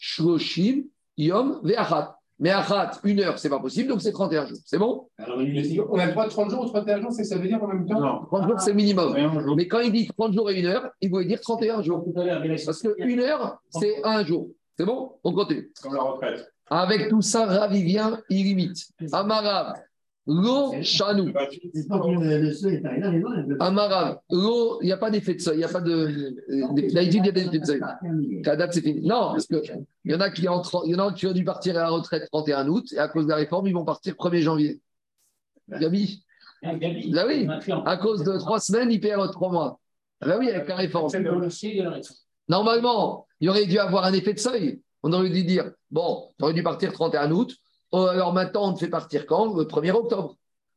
Shloshim, 0.00 0.84
Yom, 1.16 1.60
Ve'achat. 1.62 2.16
Mais 2.42 2.50
Achat, 2.50 2.90
une 3.04 3.20
heure, 3.20 3.38
c'est 3.38 3.48
pas 3.48 3.60
possible, 3.60 3.88
donc 3.88 4.02
c'est 4.02 4.10
31 4.10 4.46
jours. 4.46 4.58
C'est 4.66 4.76
bon? 4.76 5.08
Alors, 5.16 5.40
il 5.40 5.80
On 5.88 5.96
a 5.96 6.06
le 6.06 6.10
droit 6.10 6.24
de 6.24 6.30
30 6.30 6.50
jours 6.50 6.64
ou 6.64 6.68
31 6.68 7.00
jours, 7.00 7.12
c'est 7.12 7.22
que 7.22 7.28
ça 7.28 7.38
veut 7.38 7.46
dire 7.46 7.62
en 7.62 7.68
même 7.68 7.86
temps? 7.86 8.00
Non. 8.00 8.24
30 8.26 8.48
jours, 8.48 8.60
c'est 8.60 8.70
le 8.70 8.76
minimum. 8.76 9.54
Mais 9.56 9.68
quand 9.68 9.78
il 9.78 9.92
dit 9.92 10.08
30 10.08 10.34
jours 10.34 10.50
et 10.50 10.58
une 10.58 10.66
heure, 10.66 10.90
il 11.00 11.08
voulait 11.08 11.26
dire 11.26 11.40
31 11.40 11.82
jours. 11.82 12.04
à 12.16 12.42
Parce 12.66 12.82
qu'une 12.82 13.20
heure, 13.20 13.58
c'est 13.70 14.04
un 14.04 14.24
jour. 14.24 14.48
C'est 14.76 14.84
bon? 14.84 15.12
On 15.22 15.32
continue. 15.32 15.70
Comme 15.80 15.94
la 15.94 16.02
retraite. 16.02 16.52
Avec 16.68 17.10
tout 17.10 17.22
ça, 17.22 17.46
Rav, 17.46 17.76
il 17.76 17.84
vient, 17.84 18.20
il 18.28 18.42
limite. 18.42 18.88
Amarav, 19.12 19.74
Lo 20.26 20.72
Shanou. 20.82 21.32
Amarav, 23.60 24.20
Lo, 24.30 24.80
il 24.80 24.86
n'y 24.86 24.92
a 24.92 24.96
pas 24.96 25.10
d'effet 25.10 25.34
de 25.34 25.40
seuil, 25.40 25.56
il 25.56 25.58
n'y 25.58 25.64
a 25.64 25.68
pas 25.68 25.80
de. 25.80 25.90
euh, 25.92 26.90
D'habitude, 26.92 27.22
il 27.22 27.26
y 27.26 27.28
a 27.28 27.32
des 27.32 27.46
effets 27.46 27.58
de 27.58 27.64
seuil. 27.64 27.80
La 28.44 28.56
date, 28.56 28.72
c'est 28.72 28.82
fini. 28.82 29.00
Non, 29.06 29.32
parce 29.32 29.46
qu'il 29.46 29.60
y 30.04 30.14
en 30.14 30.20
a 30.20 30.30
qui 30.30 30.48
ont, 30.48 30.62
il 30.84 30.92
y 30.92 30.94
en 30.94 31.08
a 31.08 31.12
qui 31.12 31.26
ont 31.26 31.32
dû 31.32 31.44
partir 31.44 31.76
à 31.76 31.80
la 31.80 31.88
retraite 31.90 32.28
31 32.30 32.68
août, 32.68 32.92
et 32.92 32.98
à 32.98 33.08
cause 33.08 33.24
de 33.24 33.30
la 33.30 33.36
réforme, 33.36 33.66
ils 33.66 33.74
vont 33.74 33.84
partir 33.84 34.14
1er 34.14 34.40
janvier. 34.42 34.80
Gabi, 35.68 36.24
Ah, 36.62 36.74
Gabi, 36.76 37.10
Bah 37.10 37.24
oui. 37.26 37.46
à 37.84 37.96
cause 37.96 38.22
de 38.22 38.36
trois 38.38 38.60
semaines, 38.60 38.90
il 38.92 39.00
perd 39.00 39.30
trois 39.32 39.50
mois. 39.50 39.80
Ah 40.20 40.26
bah 40.28 40.36
oui, 40.38 40.50
avec 40.50 40.68
la 40.68 40.76
réforme. 40.76 41.08
Normalement, 42.48 43.26
il 43.40 43.48
aurait 43.48 43.66
dû 43.66 43.78
avoir 43.78 44.04
un 44.04 44.12
effet 44.12 44.34
de 44.34 44.38
seuil. 44.38 44.80
On 45.02 45.12
aurait 45.12 45.30
dû 45.30 45.42
dire, 45.42 45.72
bon, 45.90 46.28
tu 46.38 46.44
aurais 46.44 46.54
dû 46.54 46.62
partir 46.62 46.92
31 46.92 47.30
août, 47.32 47.56
alors 47.92 48.32
maintenant 48.32 48.70
on 48.70 48.72
te 48.74 48.78
fait 48.80 48.88
partir 48.88 49.26
quand? 49.26 49.54
Le 49.54 49.64
1er 49.64 49.92
octobre. 49.92 50.36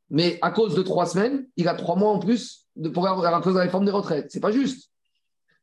Mais 0.10 0.38
à 0.42 0.52
cause 0.52 0.76
de 0.76 0.82
trois 0.84 1.06
semaines, 1.08 1.48
il 1.58 1.68
a 1.68 1.74
trois 1.74 1.96
mois 1.96 2.12
en 2.12 2.20
plus 2.20 2.66
de 2.76 2.90
pour 2.90 3.08
avoir 3.08 3.34
à 3.34 3.42
cause 3.42 3.54
de 3.54 3.58
la 3.60 3.66
réforme 3.66 3.86
des 3.86 3.92
retraites. 3.92 4.28
C'est 4.30 4.40
pas 4.40 4.52
juste. 4.52 4.92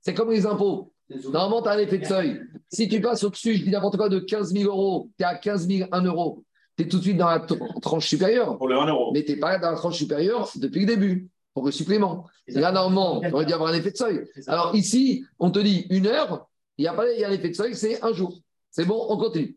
C'est 0.00 0.14
comme 0.14 0.30
les 0.30 0.46
impôts. 0.46 0.92
Normalement, 1.30 1.62
tu 1.62 1.68
as 1.68 1.72
un 1.72 1.78
effet 1.78 1.98
de 1.98 2.06
seuil. 2.06 2.40
Si 2.70 2.88
tu 2.88 3.00
passes 3.00 3.22
au-dessus, 3.22 3.54
je 3.56 3.64
dis 3.64 3.70
n'importe 3.70 3.96
quoi, 3.98 4.08
de 4.08 4.18
15 4.18 4.52
000 4.52 4.64
euros, 4.70 5.10
tu 5.18 5.22
es 5.22 5.26
à 5.26 5.34
15 5.36 5.68
000, 5.68 5.88
1 5.92 6.02
euro, 6.06 6.42
tu 6.76 6.84
es 6.84 6.88
tout 6.88 6.96
de 6.98 7.02
suite 7.02 7.18
dans 7.18 7.28
la 7.28 7.38
tr- 7.38 7.80
tranche 7.80 8.08
supérieure. 8.08 8.56
Pour 8.56 8.66
le 8.66 8.76
1 8.78 8.86
euro. 8.86 9.12
Mais 9.12 9.22
tu 9.24 9.32
n'es 9.32 9.38
pas 9.38 9.58
dans 9.58 9.70
la 9.70 9.76
tranche 9.76 9.98
supérieure 9.98 10.50
depuis 10.56 10.80
le 10.80 10.86
début, 10.86 11.28
pour 11.54 11.66
le 11.66 11.70
supplément. 11.70 12.26
Et 12.48 12.52
là, 12.54 12.72
normalement, 12.72 13.20
tu 13.20 13.30
aurais 13.30 13.44
dû 13.44 13.52
avoir 13.52 13.70
un 13.70 13.74
effet 13.74 13.90
de 13.92 13.96
seuil. 13.96 14.24
Alors 14.46 14.74
ici, 14.74 15.24
on 15.38 15.50
te 15.50 15.58
dit 15.58 15.86
une 15.90 16.06
heure, 16.06 16.48
il 16.78 16.84
y 16.86 16.88
a 16.88 16.94
pas 16.94 17.12
il 17.12 17.20
y 17.20 17.24
a 17.24 17.28
l'effet 17.28 17.50
de 17.50 17.54
seuil, 17.54 17.76
c'est 17.76 18.02
un 18.02 18.12
jour. 18.14 18.38
C'est 18.72 18.86
bon, 18.86 19.06
on 19.10 19.18
continue. 19.18 19.54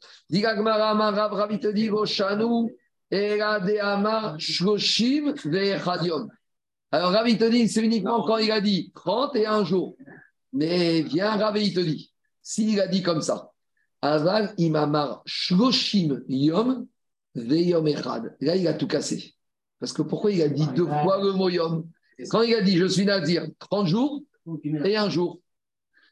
Alors 6.92 7.12
Ravi 7.12 7.38
te 7.38 7.50
dit, 7.50 7.70
c'est 7.70 7.82
uniquement 7.82 8.24
quand 8.24 8.38
il 8.38 8.52
a 8.52 8.60
dit 8.60 8.92
31 8.94 9.64
jours. 9.64 9.96
Mais 10.52 11.02
viens, 11.02 11.38
Ravi, 11.38 11.74
te 11.74 11.80
dit, 11.80 12.12
s'il 12.42 12.80
a 12.82 12.88
dit 12.88 13.02
comme 13.04 13.22
ça, 13.22 13.52
Aval 14.02 14.54
Imamar 14.58 15.22
Shloshim 15.26 16.22
Yom 16.28 16.86
Veyom 17.36 17.88
Echad. 17.88 18.36
Là, 18.42 18.58
il 18.58 18.68
a 18.68 18.74
tout 18.74 18.88
cassé. 18.88 19.34
Parce 19.80 19.94
que 19.94 20.02
pourquoi 20.02 20.32
il 20.32 20.42
a 20.42 20.50
dit 20.50 20.68
deux 20.76 20.88
fois 20.88 21.24
le 21.24 21.32
mot 21.32 21.48
Yom? 21.48 21.88
Quand 22.30 22.42
il 22.42 22.54
a 22.54 22.62
dit 22.62 22.78
je 22.78 22.86
suis 22.86 23.06
Nazir 23.06 23.48
30 23.60 23.88
jours 23.88 24.22
et 24.84 24.98
un 24.98 25.10
jour. 25.10 25.40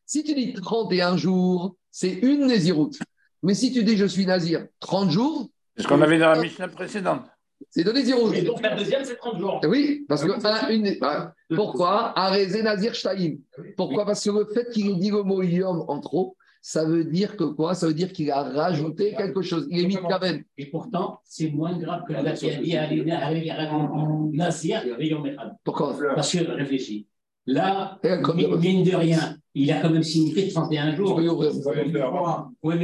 Si 0.06 0.24
tu 0.24 0.34
dis 0.36 0.54
31 0.54 1.18
jours, 1.18 1.76
c'est 1.94 2.12
une 2.12 2.48
Néziroute. 2.48 2.98
Mais 3.44 3.54
si 3.54 3.72
tu 3.72 3.84
dis 3.84 3.96
je 3.96 4.06
suis 4.06 4.26
Nazir 4.26 4.66
30 4.80 5.12
jours, 5.12 5.50
C'est 5.78 5.84
ce 5.84 5.88
qu'on 5.88 6.02
avait 6.02 6.18
dans 6.18 6.32
la 6.32 6.42
Mishnah 6.42 6.68
précédente. 6.68 7.22
c'est 7.70 7.84
de 7.84 7.92
Néziroute. 7.92 8.34
Et 8.34 8.42
donc, 8.42 8.62
la 8.64 8.76
deuxième, 8.76 9.06
c'est 9.06 9.16
30 9.16 9.40
jours. 9.40 9.62
Oui, 9.68 10.06
parce 10.10 10.24
que 10.24 10.32
un, 10.32 10.70
une, 10.70 10.98
ah, 11.02 11.34
pourquoi 11.56 12.18
Arezé 12.18 12.64
Nazir 12.64 12.96
Shtaïm. 12.96 13.38
Pourquoi? 13.78 14.06
Parce 14.06 14.24
que 14.24 14.32
le 14.32 14.46
fait 14.46 14.70
qu'il 14.72 14.90
ait 14.90 14.96
dit 14.96 15.12
le 15.12 15.22
mot 15.22 15.44
Yom 15.44 15.86
en 15.88 16.00
trop, 16.00 16.36
ça 16.64 16.84
veut 16.84 17.04
dire 17.06 17.38
que 17.38 17.44
quoi? 17.44 17.76
Ça 17.76 17.86
veut 17.88 17.94
dire 17.94 18.12
qu'il 18.12 18.32
a 18.32 18.42
rajouté 18.42 19.14
quelque 19.16 19.44
chose. 19.44 19.68
Il 19.70 19.82
est 19.82 19.88
mis 19.88 19.98
quand 19.98 20.20
même. 20.20 20.44
Et 20.58 20.66
pourtant, 20.72 21.20
c'est 21.26 21.52
moins 21.52 21.78
grave 21.78 22.06
que 22.08 22.14
la 22.14 22.24
date 22.24 22.40
qui 22.40 22.76
a 22.76 22.88
dit 22.88 22.98
Yom. 25.10 25.30
Pourquoi? 25.64 25.96
Parce 26.16 26.32
que 26.32 26.52
réfléchis. 26.52 27.08
Là, 27.46 28.00
mine 28.34 28.84
de 28.84 28.96
rien, 28.96 29.38
il 29.56 29.72
a 29.72 29.82
quand 29.82 29.90
même 29.92 30.04
signifié 30.04 30.52
31 30.52 30.92
Tu 30.92 30.98
jours. 30.98 31.16
Oui, 31.18 31.28
mais 31.28 31.92
peu 31.92 32.04
importe. 32.04 32.48
Rien. 32.64 32.78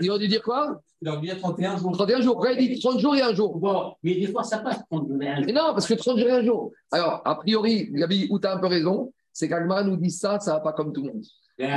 Ils 0.00 0.10
ont 0.10 0.18
dû 0.18 0.28
dire 0.28 0.42
quoi 0.42 0.80
Il 1.00 1.08
a 1.08 1.16
oublié 1.16 1.36
31 1.36 1.76
jours. 1.78 1.92
31 1.92 2.20
jours. 2.20 2.46
Il 2.46 2.68
dit 2.68 2.78
30 2.78 2.98
jours 3.00 3.16
et 3.16 3.22
un 3.22 3.34
jour 3.34 3.58
Bon, 3.58 3.94
mais 4.02 4.14
des 4.14 4.26
fois, 4.26 4.42
ça 4.42 4.58
passe 4.58 4.80
30 4.90 5.08
jours. 5.08 5.16
Mais 5.18 5.40
non, 5.52 5.72
parce 5.72 5.86
que 5.86 5.94
30 5.94 6.18
jours 6.18 6.28
et 6.28 6.32
un 6.32 6.44
jour. 6.44 6.72
Alors, 6.90 7.22
a 7.24 7.34
priori, 7.36 7.88
Gabi, 7.92 8.26
où 8.30 8.38
tu 8.38 8.46
as 8.46 8.54
un 8.54 8.58
peu 8.58 8.66
raison, 8.66 9.12
c'est 9.32 9.48
qu'Agmara 9.48 9.84
nous 9.84 9.96
dit 9.96 10.10
ça, 10.10 10.38
ça 10.38 10.54
va 10.54 10.60
pas 10.60 10.72
comme 10.72 10.92
tout 10.92 11.02
le 11.02 11.12
monde. 11.12 11.22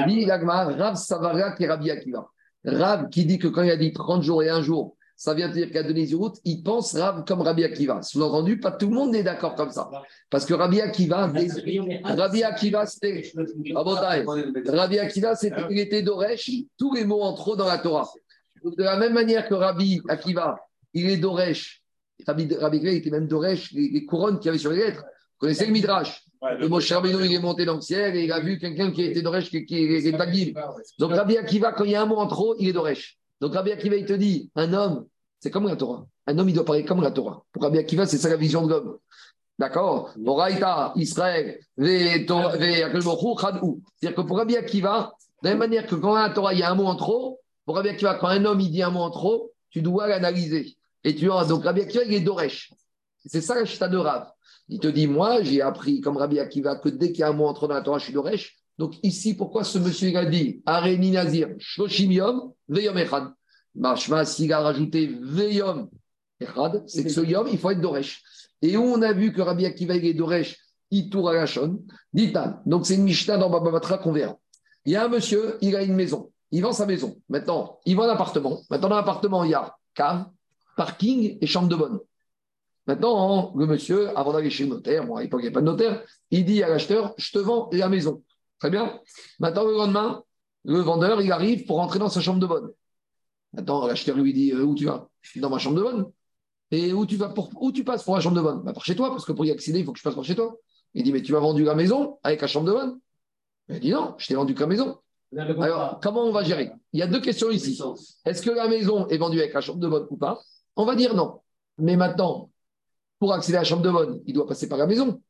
Dit 0.08 0.26
l'Agmara, 0.26 0.66
Rav 0.66 0.96
Savara 0.96 1.52
qui 1.52 1.64
est 1.64 1.68
Rabbi 1.68 1.92
Akiva. 1.92 2.28
Rav 2.66 3.10
qui 3.10 3.26
dit 3.26 3.40
que 3.40 3.48
quand 3.48 3.64
il 3.64 3.72
a 3.72 3.78
dit 3.78 3.94
30 3.94 4.22
jours 4.22 4.44
et 4.44 4.50
un 4.50 4.62
jour, 4.62 4.97
ça 5.18 5.34
vient 5.34 5.50
de 5.50 5.54
dire 5.54 5.72
qu'à 5.72 5.82
route, 6.16 6.36
il 6.46 6.62
pense 6.62 6.96
Rav 6.96 7.26
comme 7.26 7.42
Rabbi 7.42 7.64
Akiva. 7.64 8.04
Sous-entendu, 8.04 8.60
pas 8.60 8.72
tout 8.72 8.88
le 8.88 8.94
monde 8.94 9.16
est 9.16 9.24
d'accord 9.24 9.56
comme 9.56 9.72
ça. 9.72 9.90
Parce 10.30 10.46
que 10.46 10.54
Rabbi 10.54 10.80
Akiva, 10.80 11.32
Rabbi 12.04 12.44
Akiva, 12.44 12.86
c'était. 12.86 13.32
Rabotai, 13.74 14.24
Rabbi 14.68 15.00
Akiva, 15.00 15.36
c'était- 15.36 15.66
il 15.72 15.80
était 15.80 16.04
d'Oresh, 16.04 16.52
tous 16.78 16.94
les 16.94 17.04
mots 17.04 17.24
en 17.24 17.34
trop 17.34 17.56
dans 17.56 17.66
la 17.66 17.80
Torah. 17.80 18.08
De 18.64 18.84
la 18.84 18.98
même 18.98 19.14
manière 19.14 19.48
que 19.48 19.56
Rabbi 19.56 20.02
Akiva, 20.08 20.60
il 20.94 21.10
est 21.10 21.18
d'Oresh. 21.18 21.82
Rabbi, 22.28 22.54
Rabbi 22.54 22.78
Akiva, 22.78 22.92
il 22.92 22.98
était 22.98 23.10
même 23.10 23.28
d'Oresh, 23.28 23.72
les, 23.74 23.90
les 23.90 24.06
couronnes 24.06 24.38
qu'il 24.38 24.46
y 24.46 24.50
avait 24.50 24.60
sur 24.60 24.70
les 24.72 24.78
lettres. 24.78 25.02
Vous 25.02 25.40
connaissez 25.40 25.66
le 25.66 25.72
Midrash? 25.72 26.24
Ouais, 26.40 26.60
Le 26.60 26.68
Moshe 26.68 26.92
Rabbeinu, 26.92 27.26
il 27.26 27.34
est 27.34 27.40
monté 27.40 27.66
dans 27.66 27.76
le 27.76 27.82
ciel 27.82 28.16
et 28.16 28.26
il 28.26 28.32
a 28.32 28.40
vu 28.40 28.60
quelqu'un 28.60 28.92
qui 28.92 29.02
était 29.04 29.24
d'Oresh, 29.24 29.50
qui, 29.50 29.66
qui 29.66 29.78
est 29.84 30.16
Tagil. 30.16 30.54
Donc 31.00 31.12
Rabbi 31.14 31.38
Akiva, 31.38 31.72
quand 31.72 31.86
il 31.86 31.92
y 31.92 31.96
a 31.96 32.04
un 32.04 32.06
mot 32.06 32.18
en 32.18 32.28
trop, 32.28 32.56
il 32.60 32.70
est 32.70 32.74
d'Oresh. 32.74 33.17
Donc 33.40 33.54
Rabbi 33.54 33.72
Akiva, 33.72 33.96
il 33.96 34.06
te 34.06 34.14
dit, 34.14 34.52
un 34.56 34.74
homme, 34.74 35.06
c'est 35.40 35.52
comme 35.52 35.68
la 35.68 35.76
Torah. 35.76 36.06
Un 36.26 36.38
homme, 36.38 36.50
il 36.50 36.56
doit 36.56 36.66
parler 36.66 36.84
comme 36.84 37.02
la 37.02 37.12
Torah. 37.12 37.44
Pour 37.52 37.64
Rabbi 37.64 37.78
Akiva, 37.78 38.06
c'est 38.06 38.18
ça 38.18 38.30
la 38.30 38.36
vision 38.36 38.66
de 38.66 38.72
l'homme. 38.72 38.98
D'accord? 39.60 40.12
Moraïta, 40.18 40.94
Israël. 40.96 41.60
C'est-à-dire 41.78 42.26
que 44.16 44.22
pour 44.22 44.38
Rabbi 44.38 44.56
Akiva, 44.56 45.14
de 45.42 45.48
la 45.48 45.52
même 45.52 45.60
manière 45.60 45.86
que 45.88 45.96
quand 45.96 46.16
la 46.16 46.30
Torah, 46.30 46.54
il 46.54 46.60
y 46.60 46.64
a 46.64 46.72
un 46.72 46.76
mot 46.76 46.86
en 46.86 46.96
trop, 46.96 47.40
pour 47.66 47.76
Rabbi 47.76 47.90
Akiva, 47.90 48.16
quand 48.16 48.28
un 48.28 48.46
homme, 48.46 48.60
il 48.60 48.72
dit 48.72 48.82
un 48.84 48.90
mot 48.90 49.02
en 49.02 49.12
trop, 49.12 49.52
tu 49.70 49.82
dois 49.82 50.08
l'analyser. 50.08 50.76
Et 51.04 51.16
tu 51.16 51.28
vois, 51.28 51.46
donc 51.46 51.64
Rabbi 51.64 51.82
Akiva, 51.82 52.04
il 52.04 52.14
est 52.14 52.22
d'Oresh. 52.22 52.74
C'est 53.26 53.42
ça 53.42 53.56
la 53.56 53.66
chita 53.66 53.88
de 53.88 53.98
Rav. 53.98 54.32
Il 54.70 54.80
te 54.80 54.88
dit, 54.88 55.08
moi, 55.08 55.44
j'ai 55.44 55.62
appris, 55.62 56.02
comme 56.02 56.18
Rabbi 56.18 56.40
Akiva, 56.40 56.76
que 56.76 56.90
dès 56.90 57.12
qu'il 57.12 57.20
y 57.20 57.24
a 57.24 57.30
un 57.30 57.34
mot 57.34 57.48
en 57.48 57.54
trop 57.54 57.68
dans 57.68 57.76
la 57.76 57.82
Torah, 57.82 58.00
je 58.00 58.06
suis 58.06 58.14
d'Oresh. 58.14 58.57
Donc 58.78 58.96
ici, 59.04 59.36
pourquoi 59.36 59.64
ce 59.64 59.78
monsieur 59.80 60.10
il 60.10 60.18
a 60.18 60.26
dit 60.26 60.62
Areni 60.66 61.12
Nazir, 61.12 61.50
Shoshim 61.58 62.12
Yom, 62.12 62.52
Veyom 62.68 62.98
Echad 62.98 63.34
Mashma, 63.76 64.26
s'il 64.26 64.54
a 64.54 64.60
rajouté 64.60 65.08
Veyom 65.22 65.90
Echad, 66.40 66.84
c'est 66.88 67.04
que 67.04 67.10
ce 67.10 67.22
Yom, 67.22 67.48
il 67.52 67.58
faut 67.58 67.72
être 67.72 67.82
d'Oresh. 67.82 68.22
Et 68.62 68.78
où 68.78 68.84
on 68.84 69.02
a 69.02 69.14
vu 69.14 69.34
que 69.34 69.42
Rabbi 69.42 69.66
Akiva 69.66 69.96
il 69.96 70.06
est 70.06 70.14
d'Oresh, 70.14 70.58
Itour 70.92 71.30
Agashon, 71.30 71.82
Ditan. 72.14 72.60
Donc 72.66 72.86
c'est 72.86 72.96
une 72.96 73.04
Mishnah 73.04 73.38
dans 73.38 73.50
Baba 73.50 73.72
Batra 73.72 73.98
qu'on 73.98 74.12
verra. 74.12 74.38
Il 74.86 74.94
y 74.94 74.96
a 74.96 75.06
un 75.06 75.10
monsieur, 75.10 75.58
il 75.62 75.76
a 75.76 75.84
une 75.84 75.96
maison. 75.96 76.32
Il 76.52 76.62
vend 76.62 76.72
sa 76.72 76.86
maison. 76.86 77.18
Maintenant, 77.28 77.80
il 77.86 77.96
vend 77.96 78.04
un 78.04 78.10
appartement. 78.10 78.62
Maintenant, 78.70 78.90
dans 78.90 78.96
l'appartement, 78.96 79.44
il 79.44 79.52
y 79.52 79.54
a 79.54 79.76
cave, 79.94 80.28
parking 80.78 81.38
et 81.42 81.48
chambre 81.48 81.68
de 81.68 81.76
bonne. 81.76 82.00
Maintenant, 82.86 83.54
le 83.58 83.66
monsieur, 83.66 84.18
avant 84.18 84.32
d'aller 84.32 84.50
chez 84.50 84.64
le 84.64 84.70
notaire, 84.70 85.06
bon, 85.06 85.18
à 85.18 85.22
l'époque, 85.22 85.42
il 85.42 85.48
n'y 85.48 85.50
a 85.50 85.52
pas 85.52 85.60
de 85.60 85.66
notaire, 85.66 86.02
il 86.32 86.46
dit 86.46 86.64
à 86.64 86.70
l'acheteur 86.70 87.14
Je 87.18 87.32
te 87.32 87.40
vends 87.40 87.70
la 87.74 87.90
maison. 87.90 88.24
Très 88.60 88.70
bien. 88.70 89.00
Maintenant, 89.40 89.66
le 89.66 89.74
lendemain, 89.74 90.24
le 90.66 90.80
vendeur, 90.80 91.22
il 91.22 91.32
arrive 91.32 91.66
pour 91.66 91.78
rentrer 91.78 92.00
dans 92.00 92.10
sa 92.10 92.22
chambre 92.22 92.40
de 92.40 92.48
bonne. 92.48 92.72
Maintenant, 93.54 93.88
l'acheteur 93.88 94.18
lui 94.18 94.34
dit 94.34 94.52
euh, 94.52 94.64
Où 94.64 94.76
tu 94.76 94.86
vas? 94.86 95.08
Dans 95.38 95.50
ma 95.50 95.60
chambre 95.60 95.78
de 95.78 95.82
bonne. 95.84 96.12
Et 96.72 96.92
où 96.92 97.06
tu 97.06 97.16
vas 97.16 97.30
pour, 97.30 97.50
où 97.62 97.72
tu 97.72 97.84
passes 97.84 98.04
pour 98.04 98.16
la 98.16 98.22
chambre 98.22 98.36
de 98.36 98.42
bonne? 98.42 98.62
Bah, 98.64 98.74
Par 98.74 98.84
chez 98.84 98.96
toi, 98.96 99.10
parce 99.10 99.26
que 99.26 99.32
pour 99.32 99.46
y 99.46 99.52
accéder, 99.52 99.80
il 99.80 99.86
faut 99.86 99.94
que 99.94 100.00
je 100.00 100.04
passe 100.04 100.16
par 100.16 100.24
chez 100.24 100.36
toi. 100.36 100.56
Il 100.94 101.04
dit 101.04 101.12
Mais 101.12 101.22
tu 101.22 101.32
m'as 101.32 101.40
vendu 101.40 101.64
la 101.64 101.76
maison 101.76 102.18
avec 102.24 102.42
la 102.42 102.48
chambre 102.48 102.68
de 102.68 102.74
bonne? 102.74 103.00
Il 103.70 103.80
dit 103.80 103.92
Non, 103.92 104.16
je 104.18 104.28
t'ai 104.28 104.36
vendu 104.36 104.54
que 104.54 104.62
la 104.62 104.68
maison. 104.68 104.98
Alors, 105.38 106.00
comment 106.02 106.24
on 106.24 106.32
va 106.32 106.44
gérer? 106.44 106.72
Il 106.94 107.00
y 107.00 107.04
a 107.04 107.08
deux 107.08 107.20
questions 107.22 107.52
ici. 107.52 107.82
Est-ce 108.26 108.42
que 108.42 108.50
la 108.50 108.68
maison 108.68 109.08
est 109.08 109.18
vendue 109.18 109.40
avec 109.40 109.54
la 109.54 109.62
chambre 109.62 109.80
de 109.80 109.88
bonne 109.88 110.08
ou 110.10 110.18
pas? 110.18 110.40
On 110.76 110.86
va 110.86 110.96
dire 110.96 111.16
non. 111.16 111.42
Mais 111.78 111.96
maintenant, 111.96 112.50
pour 113.20 113.34
accéder 113.34 113.58
à 113.58 113.62
la 113.62 113.66
chambre 113.66 113.82
de 113.82 113.92
bonne, 113.92 114.22
il 114.26 114.34
doit 114.34 114.48
passer 114.48 114.70
par 114.70 114.78
la 114.78 114.88
maison. 114.88 115.22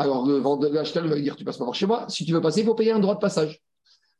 Alors, 0.00 0.26
le 0.26 0.36
vendeur, 0.36 0.72
l'acheteur 0.72 1.04
il 1.04 1.10
va 1.10 1.16
lui 1.16 1.22
dire 1.22 1.36
Tu 1.36 1.44
passes 1.44 1.58
pas 1.58 1.66
par 1.66 1.74
chez 1.74 1.86
moi. 1.86 2.06
Si 2.08 2.24
tu 2.24 2.32
veux 2.32 2.40
passer, 2.40 2.60
il 2.60 2.66
faut 2.66 2.74
payer 2.74 2.92
un 2.92 3.00
droit 3.00 3.14
de 3.14 3.20
passage. 3.20 3.60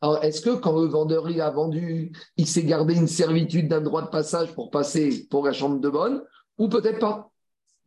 Alors, 0.02 0.22
est-ce 0.22 0.42
que 0.42 0.50
quand 0.50 0.78
le 0.78 0.86
vendeur 0.86 1.28
il 1.30 1.40
a 1.40 1.50
vendu, 1.50 2.12
il 2.36 2.46
s'est 2.46 2.64
gardé 2.64 2.94
une 2.94 3.06
servitude 3.06 3.68
d'un 3.68 3.80
droit 3.80 4.02
de 4.02 4.08
passage 4.08 4.54
pour 4.54 4.70
passer 4.70 5.26
pour 5.30 5.46
la 5.46 5.52
chambre 5.52 5.80
de 5.80 5.88
bonne 5.88 6.22
ou 6.58 6.68
peut-être 6.68 6.98
pas? 6.98 7.30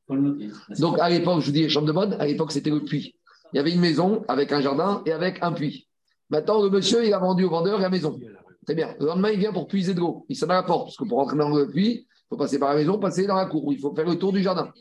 Donc, 0.09 0.99
à 0.99 1.09
l'époque, 1.09 1.41
je 1.41 1.45
vous 1.47 1.51
dis 1.51 1.69
chambre 1.69 1.87
de 1.87 1.91
bonne, 1.91 2.13
à 2.13 2.25
l'époque, 2.25 2.51
c'était 2.51 2.71
le 2.71 2.83
puits. 2.83 3.15
Il 3.53 3.57
y 3.57 3.59
avait 3.59 3.71
une 3.71 3.79
maison 3.79 4.23
avec 4.27 4.51
un 4.51 4.61
jardin 4.61 5.03
et 5.05 5.11
avec 5.11 5.43
un 5.43 5.51
puits. 5.51 5.87
Maintenant, 6.31 6.63
le 6.63 6.71
monsieur, 6.71 7.05
il 7.05 7.13
a 7.13 7.19
vendu 7.19 7.43
au 7.43 7.49
vendeur 7.49 7.79
la 7.79 7.89
maison. 7.89 8.19
Très 8.65 8.73
bien. 8.73 8.95
Le 8.99 9.05
lendemain, 9.05 9.29
il 9.29 9.39
vient 9.39 9.53
pour 9.53 9.67
puiser 9.67 9.93
de 9.93 9.99
l'eau. 9.99 10.25
Il 10.29 10.35
sonne 10.35 10.51
à 10.51 10.55
la 10.55 10.63
porte, 10.63 10.85
parce 10.85 10.97
que 10.97 11.03
pour 11.03 11.19
rentrer 11.19 11.37
dans 11.37 11.49
le 11.49 11.69
puits, 11.69 12.07
il 12.07 12.25
faut 12.29 12.37
passer 12.37 12.57
par 12.57 12.69
la 12.69 12.75
maison, 12.75 12.97
passer 12.97 13.27
dans 13.27 13.35
la 13.35 13.45
cour. 13.45 13.71
Il 13.71 13.79
faut 13.79 13.93
faire 13.93 14.05
le 14.05 14.17
tour 14.17 14.33
du 14.33 14.41
jardin. 14.41 14.71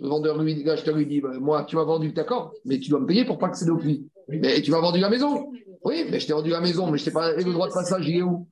Le 0.00 0.08
vendeur, 0.08 0.42
lui, 0.42 0.62
l'acheteur 0.62 0.96
lui 0.96 1.06
dit 1.06 1.20
bah, 1.20 1.30
Moi, 1.40 1.64
tu 1.64 1.76
m'as 1.76 1.84
vendu, 1.84 2.12
d'accord, 2.12 2.52
mais 2.64 2.78
tu 2.78 2.90
dois 2.90 3.00
me 3.00 3.06
payer 3.06 3.24
pour 3.24 3.38
pas 3.38 3.46
accéder 3.46 3.70
au 3.70 3.76
puits. 3.76 4.08
Mais 4.28 4.60
tu 4.60 4.70
m'as 4.70 4.80
vendu 4.80 5.00
la 5.00 5.08
maison 5.08 5.50
Oui, 5.84 6.04
mais 6.10 6.20
je 6.20 6.26
t'ai 6.26 6.32
vendu 6.32 6.50
la 6.50 6.60
maison, 6.60 6.90
mais 6.90 6.98
je 6.98 7.04
t'ai 7.04 7.10
pas 7.10 7.32
le 7.34 7.52
droit 7.52 7.68
de 7.68 7.72
passage, 7.72 8.08
il 8.08 8.16
est 8.16 8.22
où 8.22 8.46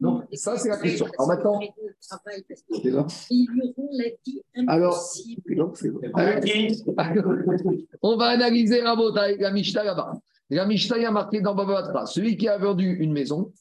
Donc, 0.00 0.24
ça, 0.32 0.56
c'est 0.56 0.68
la 0.68 0.78
question. 0.78 1.06
Alors 1.18 1.28
maintenant. 1.28 1.60
C'est 2.00 2.90
Alors, 4.66 5.00
c'est 5.74 5.88
vrai. 5.88 6.10
On 8.02 8.16
va 8.16 8.26
analyser 8.26 8.80
Rabotai, 8.80 9.36
la 9.38 9.52
Mishnah 9.52 9.84
là-bas. 9.84 10.14
La 10.50 10.66
Mishnah 10.66 11.08
a 11.08 11.10
marqué 11.10 11.40
dans 11.40 11.54
Baba 11.54 11.82
Batra, 11.82 12.06
celui 12.06 12.36
qui 12.36 12.48
a 12.48 12.58
vendu 12.58 12.96
une 13.00 13.12
maison, 13.12 13.52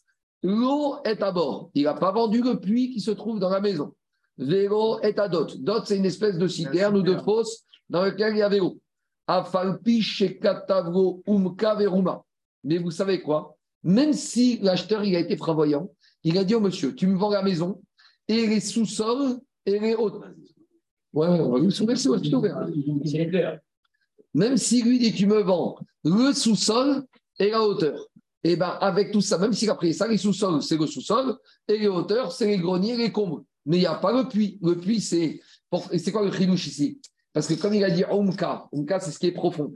l'eau 0.41 0.97
est 1.05 1.21
à 1.23 1.31
bord. 1.31 1.71
Il 1.73 1.83
n'a 1.83 1.93
pas 1.93 2.11
vendu 2.11 2.41
le 2.41 2.59
puits 2.59 2.91
qui 2.91 2.99
se 2.99 3.11
trouve 3.11 3.39
dans 3.39 3.49
la 3.49 3.61
maison. 3.61 3.93
Vélo 4.37 4.99
est 5.01 5.19
à 5.19 5.27
dot. 5.27 5.57
Dot, 5.61 5.83
c'est 5.85 5.97
une 5.97 6.05
espèce 6.05 6.37
de 6.37 6.47
citerne 6.47 6.97
ou 6.97 7.01
de 7.01 7.17
fosse 7.17 7.63
dans 7.89 8.01
laquelle 8.01 8.33
il 8.33 8.39
y 8.39 8.41
avait 8.41 8.59
l'eau. 8.59 8.79
Afalpi 9.27 10.01
shekatavro 10.01 11.23
umka 11.27 11.75
veruma. 11.75 12.23
Mais 12.63 12.77
vous 12.77 12.91
savez 12.91 13.21
quoi? 13.21 13.55
Même 13.83 14.13
si 14.13 14.59
l'acheteur 14.61 15.03
il 15.03 15.15
a 15.15 15.19
été 15.19 15.35
prévoyant, 15.35 15.91
il 16.23 16.37
a 16.37 16.43
dit 16.43 16.55
au 16.55 16.61
monsieur, 16.61 16.95
tu 16.95 17.07
me 17.07 17.17
vends 17.17 17.29
la 17.29 17.43
maison 17.43 17.81
et 18.27 18.47
les 18.47 18.59
sous-sols 18.59 19.39
et 19.65 19.79
les 19.79 19.95
hautes. 19.95 20.21
Ouais, 21.13 21.27
ouais, 21.27 21.39
on 21.39 21.51
va 21.51 21.59
vous 21.59 21.69
soumettre, 21.69 21.99
c'est 21.99 22.09
les 22.09 23.29
fleurs. 23.29 23.57
Même 24.33 24.57
si 24.57 24.81
lui 24.81 24.99
dit 24.99 25.13
tu 25.13 25.27
me 25.27 25.41
vends 25.41 25.77
le 26.03 26.33
sous-sol 26.33 27.03
et 27.39 27.51
la 27.51 27.61
hauteur, 27.61 28.07
et 28.43 28.55
bien 28.55 28.77
avec 28.81 29.11
tout 29.11 29.21
ça, 29.21 29.37
même 29.37 29.53
s'il 29.53 29.69
a 29.69 29.75
pris 29.75 29.93
ça, 29.93 30.07
les 30.07 30.17
sous-sols, 30.17 30.63
c'est 30.63 30.77
le 30.77 30.87
sous-sol, 30.87 31.37
et 31.67 31.77
les 31.77 31.87
hauteurs, 31.87 32.31
c'est 32.31 32.47
les 32.47 32.57
greniers, 32.57 32.97
les 32.97 33.11
combles. 33.11 33.43
Mais 33.65 33.77
il 33.77 33.81
n'y 33.81 33.85
a 33.85 33.95
pas 33.95 34.11
le 34.11 34.27
puits. 34.27 34.59
Le 34.61 34.75
puits, 34.77 35.01
c'est. 35.01 35.39
pour- 35.69 35.87
C'est 35.97 36.11
quoi 36.11 36.23
le 36.23 36.31
chidouche 36.31 36.67
ici? 36.67 36.99
Parce 37.31 37.47
que 37.47 37.55
comme 37.55 37.73
il 37.73 37.83
a 37.83 37.89
dit 37.89 38.03
Omka, 38.09 38.67
Omka, 38.71 38.99
c'est 38.99 39.09
ce 39.11 39.17
qui 39.17 39.27
est 39.27 39.31
profond. 39.31 39.73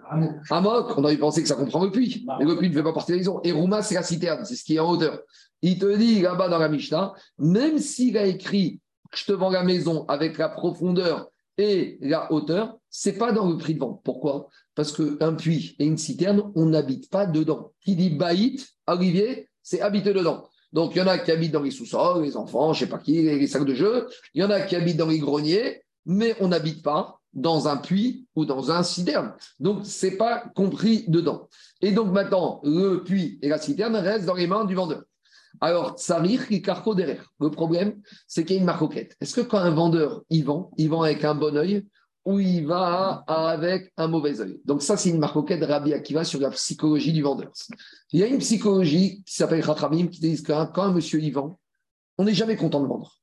Amok, 0.51 0.95
on 0.97 1.03
aurait 1.03 1.17
pensé 1.17 1.41
que 1.41 1.47
ça 1.47 1.55
comprend 1.55 1.83
le 1.83 1.91
puits. 1.91 2.23
Mais 2.39 2.45
le 2.45 2.55
puits 2.57 2.69
ne 2.69 2.75
fait 2.75 2.83
pas 2.83 2.93
partie 2.93 3.11
de 3.13 3.15
la 3.17 3.21
maison. 3.21 3.39
Et 3.43 3.51
Rouma, 3.51 3.81
c'est 3.81 3.95
la 3.95 4.03
citerne, 4.03 4.45
c'est 4.45 4.55
ce 4.55 4.63
qui 4.63 4.75
est 4.75 4.79
en 4.79 4.91
hauteur. 4.91 5.19
Il 5.63 5.79
te 5.79 5.97
dit 5.97 6.21
là-bas 6.21 6.49
dans 6.49 6.59
la 6.59 6.69
Mishnah, 6.69 7.13
même 7.39 7.79
s'il 7.79 8.15
a 8.17 8.25
écrit 8.27 8.79
je 9.15 9.23
te 9.25 9.31
vends 9.31 9.49
la 9.49 9.63
maison 9.63 10.05
avec 10.09 10.37
la 10.37 10.49
profondeur 10.49 11.29
et 11.57 11.97
la 12.01 12.31
hauteur, 12.31 12.77
c'est 12.89 13.17
pas 13.17 13.31
dans 13.31 13.49
le 13.49 13.57
prix 13.57 13.73
de 13.73 13.79
vente. 13.79 14.01
Pourquoi? 14.03 14.49
Parce 14.75 14.91
qu'un 14.91 15.33
puits 15.33 15.75
et 15.79 15.85
une 15.85 15.97
citerne, 15.97 16.51
on 16.55 16.65
n'habite 16.67 17.09
pas 17.09 17.25
dedans. 17.25 17.71
Qui 17.81 17.95
dit 17.95 18.09
baït, 18.11 18.67
Olivier, 18.85 19.49
c'est 19.63 19.81
habiter 19.81 20.13
dedans. 20.13 20.43
Donc 20.73 20.95
il 20.95 20.99
y 20.99 21.01
en 21.01 21.07
a 21.07 21.17
qui 21.17 21.31
habitent 21.31 21.51
dans 21.51 21.61
les 21.61 21.71
sous-sols, 21.71 22.23
les 22.23 22.35
enfants, 22.35 22.73
je 22.73 22.81
sais 22.81 22.89
pas 22.89 22.97
qui, 22.97 23.21
les, 23.21 23.47
sacs 23.47 23.65
de 23.65 23.73
jeu. 23.73 24.07
Il 24.33 24.41
y 24.41 24.43
en 24.43 24.49
a 24.49 24.61
qui 24.61 24.75
habitent 24.75 24.97
dans 24.97 25.07
les 25.07 25.19
greniers, 25.19 25.81
mais 26.05 26.35
on 26.39 26.49
n'habite 26.49 26.83
pas 26.83 27.19
dans 27.33 27.67
un 27.67 27.77
puits 27.77 28.25
ou 28.35 28.45
dans 28.45 28.71
un 28.71 28.83
citerne. 28.83 29.33
Donc 29.59 29.81
c'est 29.83 30.17
pas 30.17 30.43
compris 30.55 31.05
dedans. 31.07 31.47
Et 31.81 31.91
donc 31.91 32.11
maintenant, 32.11 32.61
le 32.63 33.03
puits 33.03 33.39
et 33.41 33.49
la 33.49 33.57
citerne 33.57 33.95
restent 33.95 34.25
dans 34.25 34.33
les 34.33 34.47
mains 34.47 34.65
du 34.65 34.75
vendeur. 34.75 35.03
Alors, 35.59 35.97
Tsarir 35.97 36.47
qui 36.47 36.61
carco 36.61 36.93
derrière. 36.93 37.31
Le 37.39 37.49
problème, 37.49 37.99
c'est 38.27 38.43
qu'il 38.43 38.55
y 38.55 38.59
a 38.59 38.61
une 38.61 38.65
marcoquette. 38.65 39.15
Est-ce 39.21 39.35
que 39.35 39.41
quand 39.41 39.57
un 39.57 39.71
vendeur 39.71 40.21
il 40.29 40.45
vend, 40.45 40.71
il 40.77 40.89
vend 40.89 41.01
avec 41.01 41.23
un 41.23 41.33
bon 41.33 41.55
œil 41.55 41.85
ou 42.27 42.41
il 42.41 42.67
va 42.67 43.23
avec 43.25 43.93
un 43.95 44.09
mauvais 44.09 44.41
œil 44.41 44.59
Donc 44.65 44.81
ça, 44.81 44.97
c'est 44.97 45.09
une 45.09 45.17
marcoquette 45.17 45.61
de 45.61 45.65
Rabbi 45.65 45.93
Akiva 45.93 46.25
sur 46.25 46.41
la 46.41 46.49
psychologie 46.49 47.13
du 47.13 47.21
vendeur. 47.21 47.53
Il 48.11 48.19
y 48.19 48.23
a 48.23 48.27
une 48.27 48.39
psychologie 48.39 49.23
qui 49.23 49.33
s'appelle 49.33 49.63
Chachamim 49.63 50.07
qui 50.07 50.19
dit 50.19 50.43
que 50.43 50.51
quand 50.65 50.83
un 50.83 50.91
monsieur 50.91 51.21
y 51.21 51.31
vend, 51.31 51.57
on 52.17 52.25
n'est 52.25 52.33
jamais 52.33 52.57
content 52.57 52.81
de 52.81 52.87
vendre. 52.87 53.21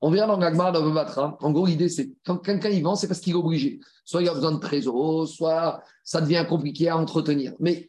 On 0.00 0.10
verra 0.10 0.26
dans 0.26 0.36
l'Agmar, 0.36 0.72
dans 0.72 0.84
le 0.84 0.90
Batra. 0.90 1.38
En 1.40 1.52
gros, 1.52 1.64
l'idée, 1.64 1.88
c'est 1.88 2.10
quand 2.26 2.38
quelqu'un 2.38 2.70
y 2.70 2.80
vend, 2.80 2.96
c'est 2.96 3.06
parce 3.06 3.20
qu'il 3.20 3.34
est 3.34 3.36
obligé. 3.36 3.78
Soit 4.04 4.22
il 4.22 4.28
a 4.28 4.34
besoin 4.34 4.50
de 4.50 4.58
trésor, 4.58 5.28
soit 5.28 5.80
ça 6.02 6.20
devient 6.20 6.44
compliqué 6.48 6.88
à 6.88 6.96
entretenir. 6.96 7.54
Mais 7.60 7.88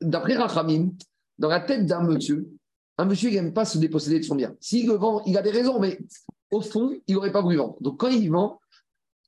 d'après 0.00 0.36
Rachamim, 0.36 0.90
dans 1.38 1.48
la 1.48 1.58
tête 1.58 1.86
d'un 1.86 2.04
monsieur, 2.04 2.48
un 2.98 3.04
monsieur, 3.04 3.30
n'aime 3.30 3.52
pas 3.52 3.64
se 3.64 3.78
déposséder 3.78 4.20
de 4.20 4.24
son 4.24 4.36
bien. 4.36 4.54
S'il 4.60 4.86
le 4.86 4.94
vend, 4.94 5.24
il 5.26 5.36
a 5.36 5.42
des 5.42 5.50
raisons, 5.50 5.80
mais 5.80 5.98
au 6.52 6.60
fond, 6.60 6.96
il 7.08 7.16
n'aurait 7.16 7.32
pas 7.32 7.42
voulu 7.42 7.56
vendre. 7.56 7.78
Donc 7.80 7.98
quand 7.98 8.10
il 8.10 8.30
vend, 8.30 8.60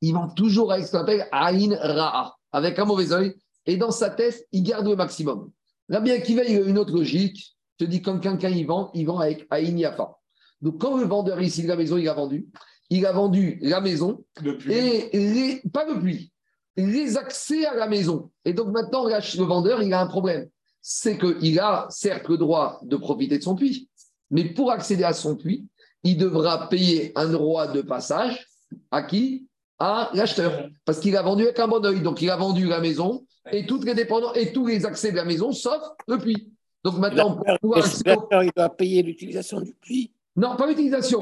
il 0.01 0.15
vend 0.15 0.29
toujours 0.29 0.73
avec 0.73 0.87
ce 0.87 0.93
qu'on 0.93 0.99
appelle 0.99 1.29
Aïn 1.33 1.75
Ra'a, 1.75 2.35
avec 2.53 2.79
un 2.79 2.85
mauvais 2.85 3.13
œil, 3.13 3.35
et 3.67 3.77
dans 3.77 3.91
sa 3.91 4.11
tête, 4.11 4.47
il 4.53 4.63
garde 4.63 4.87
le 4.87 4.97
maximum. 4.97 5.51
Là, 5.89 6.01
bien 6.01 6.21
qu'il 6.21 6.37
il 6.37 6.41
a 6.41 6.61
une 6.61 6.79
autre 6.79 6.93
logique, 6.93 7.57
je 7.79 7.85
te 7.85 7.91
dis, 7.91 8.03
quand 8.03 8.19
quelqu'un 8.19 8.51
il 8.51 8.67
vend, 8.67 8.91
il 8.95 9.07
vend 9.07 9.19
avec 9.19 9.47
Aïn 9.51 9.77
Yafa. 9.79 10.17
Donc 10.61 10.79
quand 10.79 10.97
le 10.97 11.05
vendeur 11.05 11.41
ici 11.41 11.63
de 11.63 11.69
la 11.69 11.77
maison, 11.77 11.97
il 11.97 12.09
a 12.09 12.15
vendu, 12.15 12.49
il 12.91 13.07
a 13.07 13.13
vendu 13.13 13.59
la 13.63 13.81
maison 13.81 14.25
Depuis. 14.43 14.73
et 14.73 15.11
les, 15.13 15.63
pas 15.73 15.87
le 15.87 15.99
puits, 16.01 16.33
les 16.77 17.17
accès 17.17 17.65
à 17.67 17.75
la 17.75 17.89
maison. 17.89 18.31
Et 18.45 18.53
donc 18.53 18.69
maintenant, 18.69 19.07
le 19.07 19.45
vendeur, 19.45 19.83
il 19.83 19.93
a 19.93 20.01
un 20.01 20.07
problème. 20.07 20.49
C'est 20.83 21.19
qu'il 21.19 21.59
a 21.61 21.87
certes 21.91 22.29
le 22.29 22.39
droit 22.39 22.81
de 22.83 22.97
profiter 22.97 23.39
de 23.39 23.43
son 23.43 23.55
puits, 23.55 23.89
mais 24.31 24.45
pour 24.45 24.71
accéder 24.71 25.05
à 25.05 25.13
son 25.13 25.37
puits, 25.37 25.67
il 26.03 26.17
devra 26.17 26.69
payer 26.69 27.13
un 27.17 27.29
droit 27.29 27.67
de 27.67 27.83
passage 27.83 28.47
à 28.91 29.03
qui? 29.03 29.47
À 29.83 30.11
l'acheteur. 30.13 30.69
Parce 30.85 31.01
qu'il 31.01 31.17
a 31.17 31.23
vendu 31.23 31.45
avec 31.45 31.59
un 31.59 31.67
bon 31.67 31.83
oeil. 31.85 32.01
Donc 32.03 32.21
il 32.21 32.29
a 32.31 32.37
vendu 32.37 32.67
la 32.69 32.81
maison 32.81 33.25
et 33.51 33.65
toutes 33.67 33.85
les 33.87 33.95
dépendances 33.95 34.37
et 34.37 34.53
tous 34.53 34.67
les 34.67 34.85
accès 34.85 35.11
de 35.11 35.17
la 35.17 35.25
maison, 35.25 35.53
sauf 35.53 35.81
le 36.07 36.19
puits. 36.19 36.53
Donc 36.85 36.99
maintenant, 36.99 37.37
pour 37.37 37.59
pouvoir 37.61 37.79
accéder 37.85 38.11
au- 38.11 38.15
L'acheteur, 38.15 38.43
il 38.45 38.51
doit 38.55 38.69
payer 38.69 39.03
l'utilisation 39.03 39.61
du 39.61 39.73
puits. 39.81 40.13
Non, 40.37 40.55
pas 40.57 40.67
l'utilisation. 40.67 41.21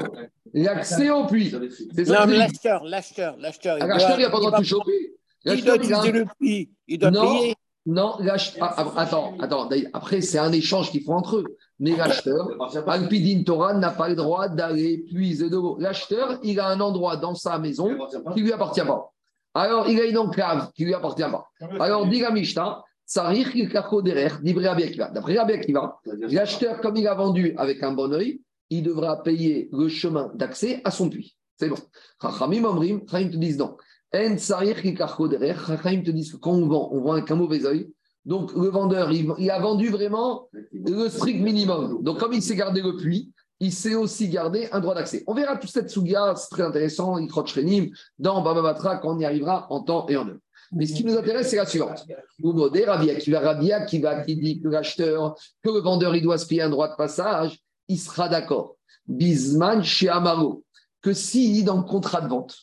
L'accès 0.53 1.09
au 1.09 1.25
puits. 1.25 1.53
C'est 1.95 2.05
ça 2.05 2.25
Non, 2.25 2.33
l'acheteur, 2.37 2.83
l'acheteur, 2.83 3.37
l'acheteur. 3.37 3.77
L'acheteur, 3.77 4.19
il 4.19 4.23
n'a 4.23 4.29
pas 4.29 4.37
le 4.37 4.41
droit 4.41 4.51
de 4.51 4.55
doit- 4.55 4.59
toucher 4.59 4.75
au 4.75 4.81
puits. 4.81 5.09
Il 5.45 5.63
doit 5.63 5.75
utiliser 5.77 6.11
le 6.11 6.25
puits. 6.39 6.69
Il 6.87 6.99
doit 6.99 7.11
Non, 7.11 7.39
payer. 7.39 7.55
Non, 7.89 8.15
l'ach- 8.19 8.55
ah, 8.61 8.85
attends, 8.97 9.33
attends. 9.39 9.67
Après, 9.93 10.21
c'est 10.21 10.37
un 10.37 10.51
échange 10.51 10.91
qu'ils 10.91 11.03
font 11.03 11.15
entre 11.15 11.37
eux. 11.37 11.45
Mais 11.79 11.95
l'acheteur, 11.95 12.47
Alpidin 12.87 13.43
Torah 13.43 13.73
n'a 13.73 13.89
pas 13.91 14.09
le 14.09 14.15
droit 14.15 14.47
d'aller 14.47 14.99
puiser 14.99 15.49
de 15.49 15.55
l'eau. 15.55 15.75
L'acheteur, 15.79 16.37
il 16.43 16.59
a 16.59 16.67
un 16.67 16.79
endroit 16.81 17.17
dans 17.17 17.33
sa 17.35 17.57
maison 17.57 17.89
qui 18.33 18.41
ne 18.41 18.45
lui 18.45 18.53
appartient 18.53 18.81
pas. 18.81 19.11
Alors, 19.55 19.89
il 19.89 19.99
a 19.99 20.05
une 20.05 20.17
enclave 20.17 20.71
qui 20.75 20.83
ne 20.83 20.87
lui 20.89 20.93
appartient 20.93 21.23
pas. 21.23 21.49
Alors, 21.79 22.05
dit 22.05 22.19
la 22.19 22.31
Mishnah, 22.31 22.83
kako 23.71 24.01
derrière. 24.03 24.39
D'après 25.13 25.37
Rabbi 25.37 25.53
Akiva, 25.53 25.99
l'acheteur, 26.05 26.81
comme 26.81 26.97
il 26.97 27.07
a 27.07 27.15
vendu 27.15 27.55
avec 27.57 27.81
un 27.81 27.93
bon 27.93 28.13
œil, 28.13 28.41
il 28.69 28.83
devra 28.83 29.23
payer 29.23 29.67
le 29.71 29.87
chemin 29.89 30.31
d'accès 30.35 30.81
à 30.83 30.91
son 30.91 31.09
puits. 31.09 31.35
C'est 31.57 31.69
bon. 31.69 31.77
Chachamim 32.21 32.63
Omrim, 32.65 33.01
Chachamim 33.09 33.31
te 33.31 33.37
disent 33.37 33.57
non. 33.57 33.75
En 34.11 34.35
te 34.35 36.11
disent 36.11 36.31
que 36.31 36.37
quand 36.37 36.51
on 36.51 36.67
vend, 36.67 36.89
on 36.91 37.01
vend 37.01 37.13
avec 37.13 37.29
un 37.31 37.35
mauvais 37.35 37.65
œil. 37.65 37.89
Donc, 38.25 38.53
le 38.53 38.69
vendeur, 38.69 39.11
il, 39.11 39.31
il 39.37 39.49
a 39.49 39.59
vendu 39.59 39.89
vraiment 39.89 40.49
le 40.71 41.09
strict 41.09 41.41
minimum. 41.41 42.03
Donc, 42.03 42.19
comme 42.19 42.33
il 42.33 42.41
s'est 42.41 42.55
gardé 42.55 42.81
le 42.81 42.97
puits, 42.97 43.31
il 43.59 43.73
s'est 43.73 43.95
aussi 43.95 44.29
gardé 44.29 44.69
un 44.71 44.79
droit 44.79 44.95
d'accès. 44.95 45.23
On 45.27 45.33
verra 45.33 45.57
toute 45.57 45.69
cette 45.69 45.89
souga, 45.89 46.33
c'est 46.35 46.49
très 46.49 46.63
intéressant, 46.63 47.17
Ikrot 47.17 47.45
Shrenim, 47.45 47.89
dans 48.17 48.41
Baba 48.41 48.61
Batra, 48.61 48.97
quand 48.97 49.15
on 49.15 49.19
y 49.19 49.25
arrivera 49.25 49.67
en 49.69 49.81
temps 49.81 50.07
et 50.07 50.17
en 50.17 50.27
heure. 50.27 50.37
Mais 50.71 50.85
ce 50.85 50.93
qui 50.93 51.03
nous 51.03 51.17
intéresse, 51.17 51.49
c'est 51.49 51.57
la 51.57 51.65
suivante. 51.65 52.05
Oumodé, 52.41 52.85
Rabia, 52.85 53.15
qui 53.15 53.31
va 53.31 53.39
Rabia, 53.39 53.85
qui 53.85 53.99
va, 53.99 54.21
qui 54.21 54.35
dit 54.35 54.61
que 54.61 54.67
l'acheteur, 54.67 55.35
que 55.63 55.69
le 55.69 55.79
vendeur, 55.79 56.15
il 56.15 56.21
doit 56.21 56.37
se 56.37 56.45
payer 56.45 56.61
un 56.61 56.69
droit 56.69 56.89
de 56.89 56.95
passage, 56.95 57.59
il 57.87 57.99
sera 57.99 58.29
d'accord. 58.29 58.75
Bisman 59.07 59.83
chez 59.83 60.09
Amaro, 60.09 60.63
que 61.01 61.13
si 61.13 61.63
dans 61.63 61.77
le 61.77 61.83
contrat 61.83 62.21
de 62.21 62.27
vente, 62.27 62.55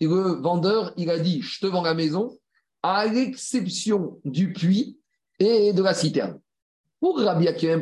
et 0.00 0.06
le 0.06 0.40
vendeur, 0.40 0.92
il 0.96 1.10
a 1.10 1.18
dit, 1.18 1.40
je 1.42 1.60
te 1.60 1.66
vends 1.66 1.82
la 1.82 1.94
maison, 1.94 2.36
à 2.82 3.06
l'exception 3.06 4.18
du 4.24 4.52
puits 4.52 4.98
et 5.38 5.72
de 5.72 5.82
la 5.82 5.94
citerne. 5.94 6.38
Pour 7.00 7.18
Rabbi 7.18 7.46
Akiva 7.46 7.78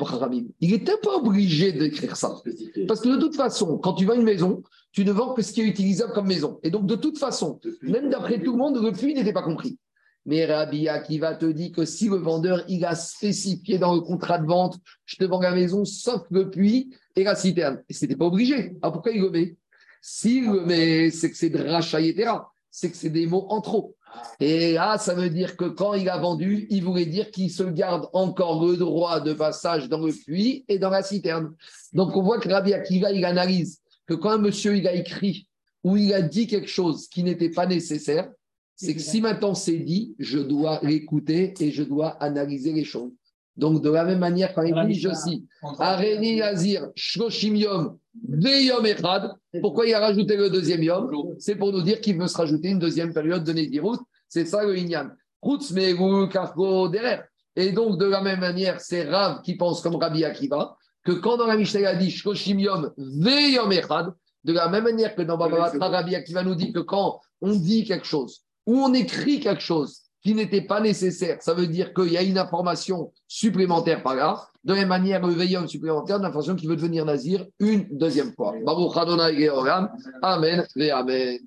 il 0.61 0.71
n'était 0.71 0.97
pas 0.97 1.17
obligé 1.17 1.73
d'écrire 1.73 2.17
ça. 2.17 2.43
Parce 2.89 3.01
que 3.01 3.09
de 3.09 3.17
toute 3.21 3.37
façon, 3.37 3.79
quand 3.79 3.95
tu 3.95 4.07
vends 4.07 4.15
une 4.15 4.23
maison, 4.23 4.63
tu 4.93 5.05
ne 5.05 5.13
vends 5.13 5.35
que 5.35 5.43
ce 5.43 5.53
qui 5.53 5.61
est 5.61 5.67
utilisable 5.67 6.13
comme 6.13 6.27
maison. 6.27 6.59
Et 6.63 6.71
donc, 6.71 6.87
de 6.87 6.97
toute 6.97 7.19
façon, 7.19 7.61
même 7.83 8.11
d'après 8.11 8.43
tout 8.43 8.53
le 8.53 8.59
monde, 8.59 8.83
le 8.83 8.93
puits 8.93 9.15
n'était 9.15 9.33
pas 9.33 9.43
compris. 9.43 9.79
Mais 10.27 10.47
Rabbi 10.47 10.89
Akiva 10.89 11.35
te 11.35 11.47
dit 11.47 11.71
que 11.71 11.85
si 11.85 12.09
le 12.09 12.17
vendeur, 12.17 12.65
il 12.69 12.85
a 12.85 12.95
spécifié 12.95 13.79
dans 13.79 13.95
le 13.95 14.01
contrat 14.01 14.39
de 14.39 14.47
vente, 14.47 14.79
je 15.05 15.17
te 15.17 15.25
vends 15.25 15.41
la 15.41 15.55
maison 15.55 15.85
sauf 15.85 16.23
le 16.31 16.51
puits 16.51 16.95
et 17.15 17.25
la 17.25 17.35
citerne. 17.35 17.83
Et 17.89 17.93
ce 17.93 18.05
n'était 18.05 18.17
pas 18.17 18.27
obligé. 18.27 18.77
Alors 18.83 18.95
pourquoi 18.95 19.13
il 19.13 19.21
le 19.21 19.31
met? 19.31 19.57
S'il 20.07 20.51
le 20.51 20.67
met, 20.67 21.11
c'est 21.11 21.31
que 21.31 21.37
c'est 21.37 21.49
de 21.49 21.67
rachat 21.67 22.03
etc. 22.03 22.31
C'est 22.71 22.91
que 22.91 22.97
c'est 22.97 23.09
des 23.09 23.27
mots 23.27 23.47
en 23.49 23.63
trop. 23.63 23.97
Et 24.39 24.75
là, 24.75 24.99
ça 24.99 25.15
veut 25.15 25.31
dire 25.31 25.57
que 25.57 25.65
quand 25.65 25.95
il 25.95 26.11
a 26.11 26.19
vendu, 26.19 26.67
il 26.69 26.85
voulait 26.85 27.07
dire 27.07 27.31
qu'il 27.31 27.51
se 27.51 27.63
garde 27.63 28.11
encore 28.13 28.67
le 28.67 28.77
droit 28.77 29.21
de 29.21 29.33
passage 29.33 29.89
dans 29.89 30.05
le 30.05 30.13
puits 30.13 30.67
et 30.69 30.79
dans 30.79 30.91
la 30.91 31.03
citerne. 31.03 31.55
Donc 31.95 32.15
on 32.19 32.23
voit 32.23 32.39
que 32.39 32.51
Rabbi 32.51 32.75
Akiva, 32.75 33.13
il 33.13 33.25
analyse 33.25 33.81
que 34.07 34.13
quand 34.13 34.33
un 34.33 34.39
monsieur 34.39 34.77
il 34.77 34.87
a 34.87 34.93
écrit 34.93 35.49
ou 35.83 35.97
il 35.97 36.13
a 36.13 36.21
dit 36.21 36.47
quelque 36.49 36.69
chose 36.69 37.09
qui 37.09 37.23
n'était 37.25 37.49
pas 37.51 37.65
nécessaire, 37.65 38.31
c'est 38.77 38.95
que 38.95 39.01
si 39.01 39.23
maintenant 39.23 39.55
c'est 39.55 39.79
dit, 39.79 40.15
je 40.19 40.39
dois 40.39 40.81
l'écouter 40.83 41.55
et 41.61 41.71
je 41.71 41.83
dois 41.83 42.11
analyser 42.23 42.75
les 42.75 42.85
choses. 42.85 43.13
Donc, 43.57 43.83
de 43.83 43.89
la 43.89 44.05
même 44.05 44.19
manière, 44.19 44.53
par 44.53 44.65
exemple, 44.65 44.93
je 44.93 45.15
cite 45.15 45.45
Areni 45.79 46.43
Azir, 46.43 46.91
Shloshim 46.95 47.57
Yom, 47.57 47.99
Echad. 48.43 49.33
Pourquoi 49.61 49.87
il 49.87 49.95
a 49.95 50.01
rajouté 50.01 50.37
le 50.37 50.51
deuxième 50.51 50.83
Yom? 50.83 51.11
C'est 51.39 51.57
pour 51.57 51.73
nous 51.73 51.83
dire 51.83 52.01
qu'il 52.01 52.19
veut 52.19 52.27
se 52.27 52.37
rajouter 52.37 52.69
une 52.69 52.79
deuxième 52.79 53.13
période 53.13 53.45
de 53.45 53.53
Nézirut. 53.53 53.99
C'est 54.29 54.45
ça 54.45 54.65
le 54.65 54.77
Inyan. 54.77 55.11
Et 57.57 57.73
donc, 57.73 57.99
de 57.99 58.07
la 58.07 58.21
même 58.21 58.41
manière, 58.41 58.81
c'est 58.81 59.05
Rav 59.05 59.43
qui 59.43 59.57
pense 59.57 59.81
comme 59.81 59.97
Rabbi 59.97 60.25
Akiva, 60.25 60.77
que 61.05 61.13
quand 61.13 61.37
dans 61.37 61.47
la 61.47 61.57
Mishnah 61.57 61.89
a 61.89 61.95
dit 61.95 62.11
Shloshim 62.11 62.59
Yom, 62.59 62.93
Veyom 62.97 63.71
Echad, 63.73 64.13
de 64.45 64.53
la 64.53 64.69
même 64.69 64.85
manière 64.85 65.15
que 65.15 65.23
dans 65.23 65.37
Baba 65.37 65.71
Rabbi 65.79 66.15
Akiva 66.15 66.43
nous 66.43 66.55
dit 66.55 66.73
que 66.73 66.81
quand 66.81 67.21
on 67.41 67.55
dit 67.55 67.85
quelque 67.85 68.07
chose 68.07 68.43
ou 68.67 68.79
on 68.79 68.93
écrit 68.95 69.41
quelque 69.41 69.63
chose 69.63 70.04
qui 70.25 70.35
n'était 70.35 70.63
pas 70.63 70.81
nécessaire, 70.81 71.43
ça 71.43 71.53
veut 71.53 71.67
dire 71.67 71.93
qu'il 71.93 72.11
y 72.11 72.17
a 72.17 72.23
une 72.23 72.39
information 72.39 73.13
supplémentaire 73.29 74.03
par 74.03 74.15
là. 74.15 74.49
De 74.65 74.73
la 74.73 74.81
même 74.81 74.89
manière, 74.89 75.25
le 75.25 75.35
veillon 75.35 75.67
supplémentaire 75.69 76.19
d'information 76.19 76.57
qui 76.57 76.67
veut 76.67 76.77
devenir 76.77 77.05
nazir 77.05 77.47
une 77.61 77.87
deuxième 77.91 78.33
fois. 78.33 78.55
Baruch 78.65 78.97
Adonai. 78.97 79.49
Amen. 80.23 80.67
Amen. 80.93 81.39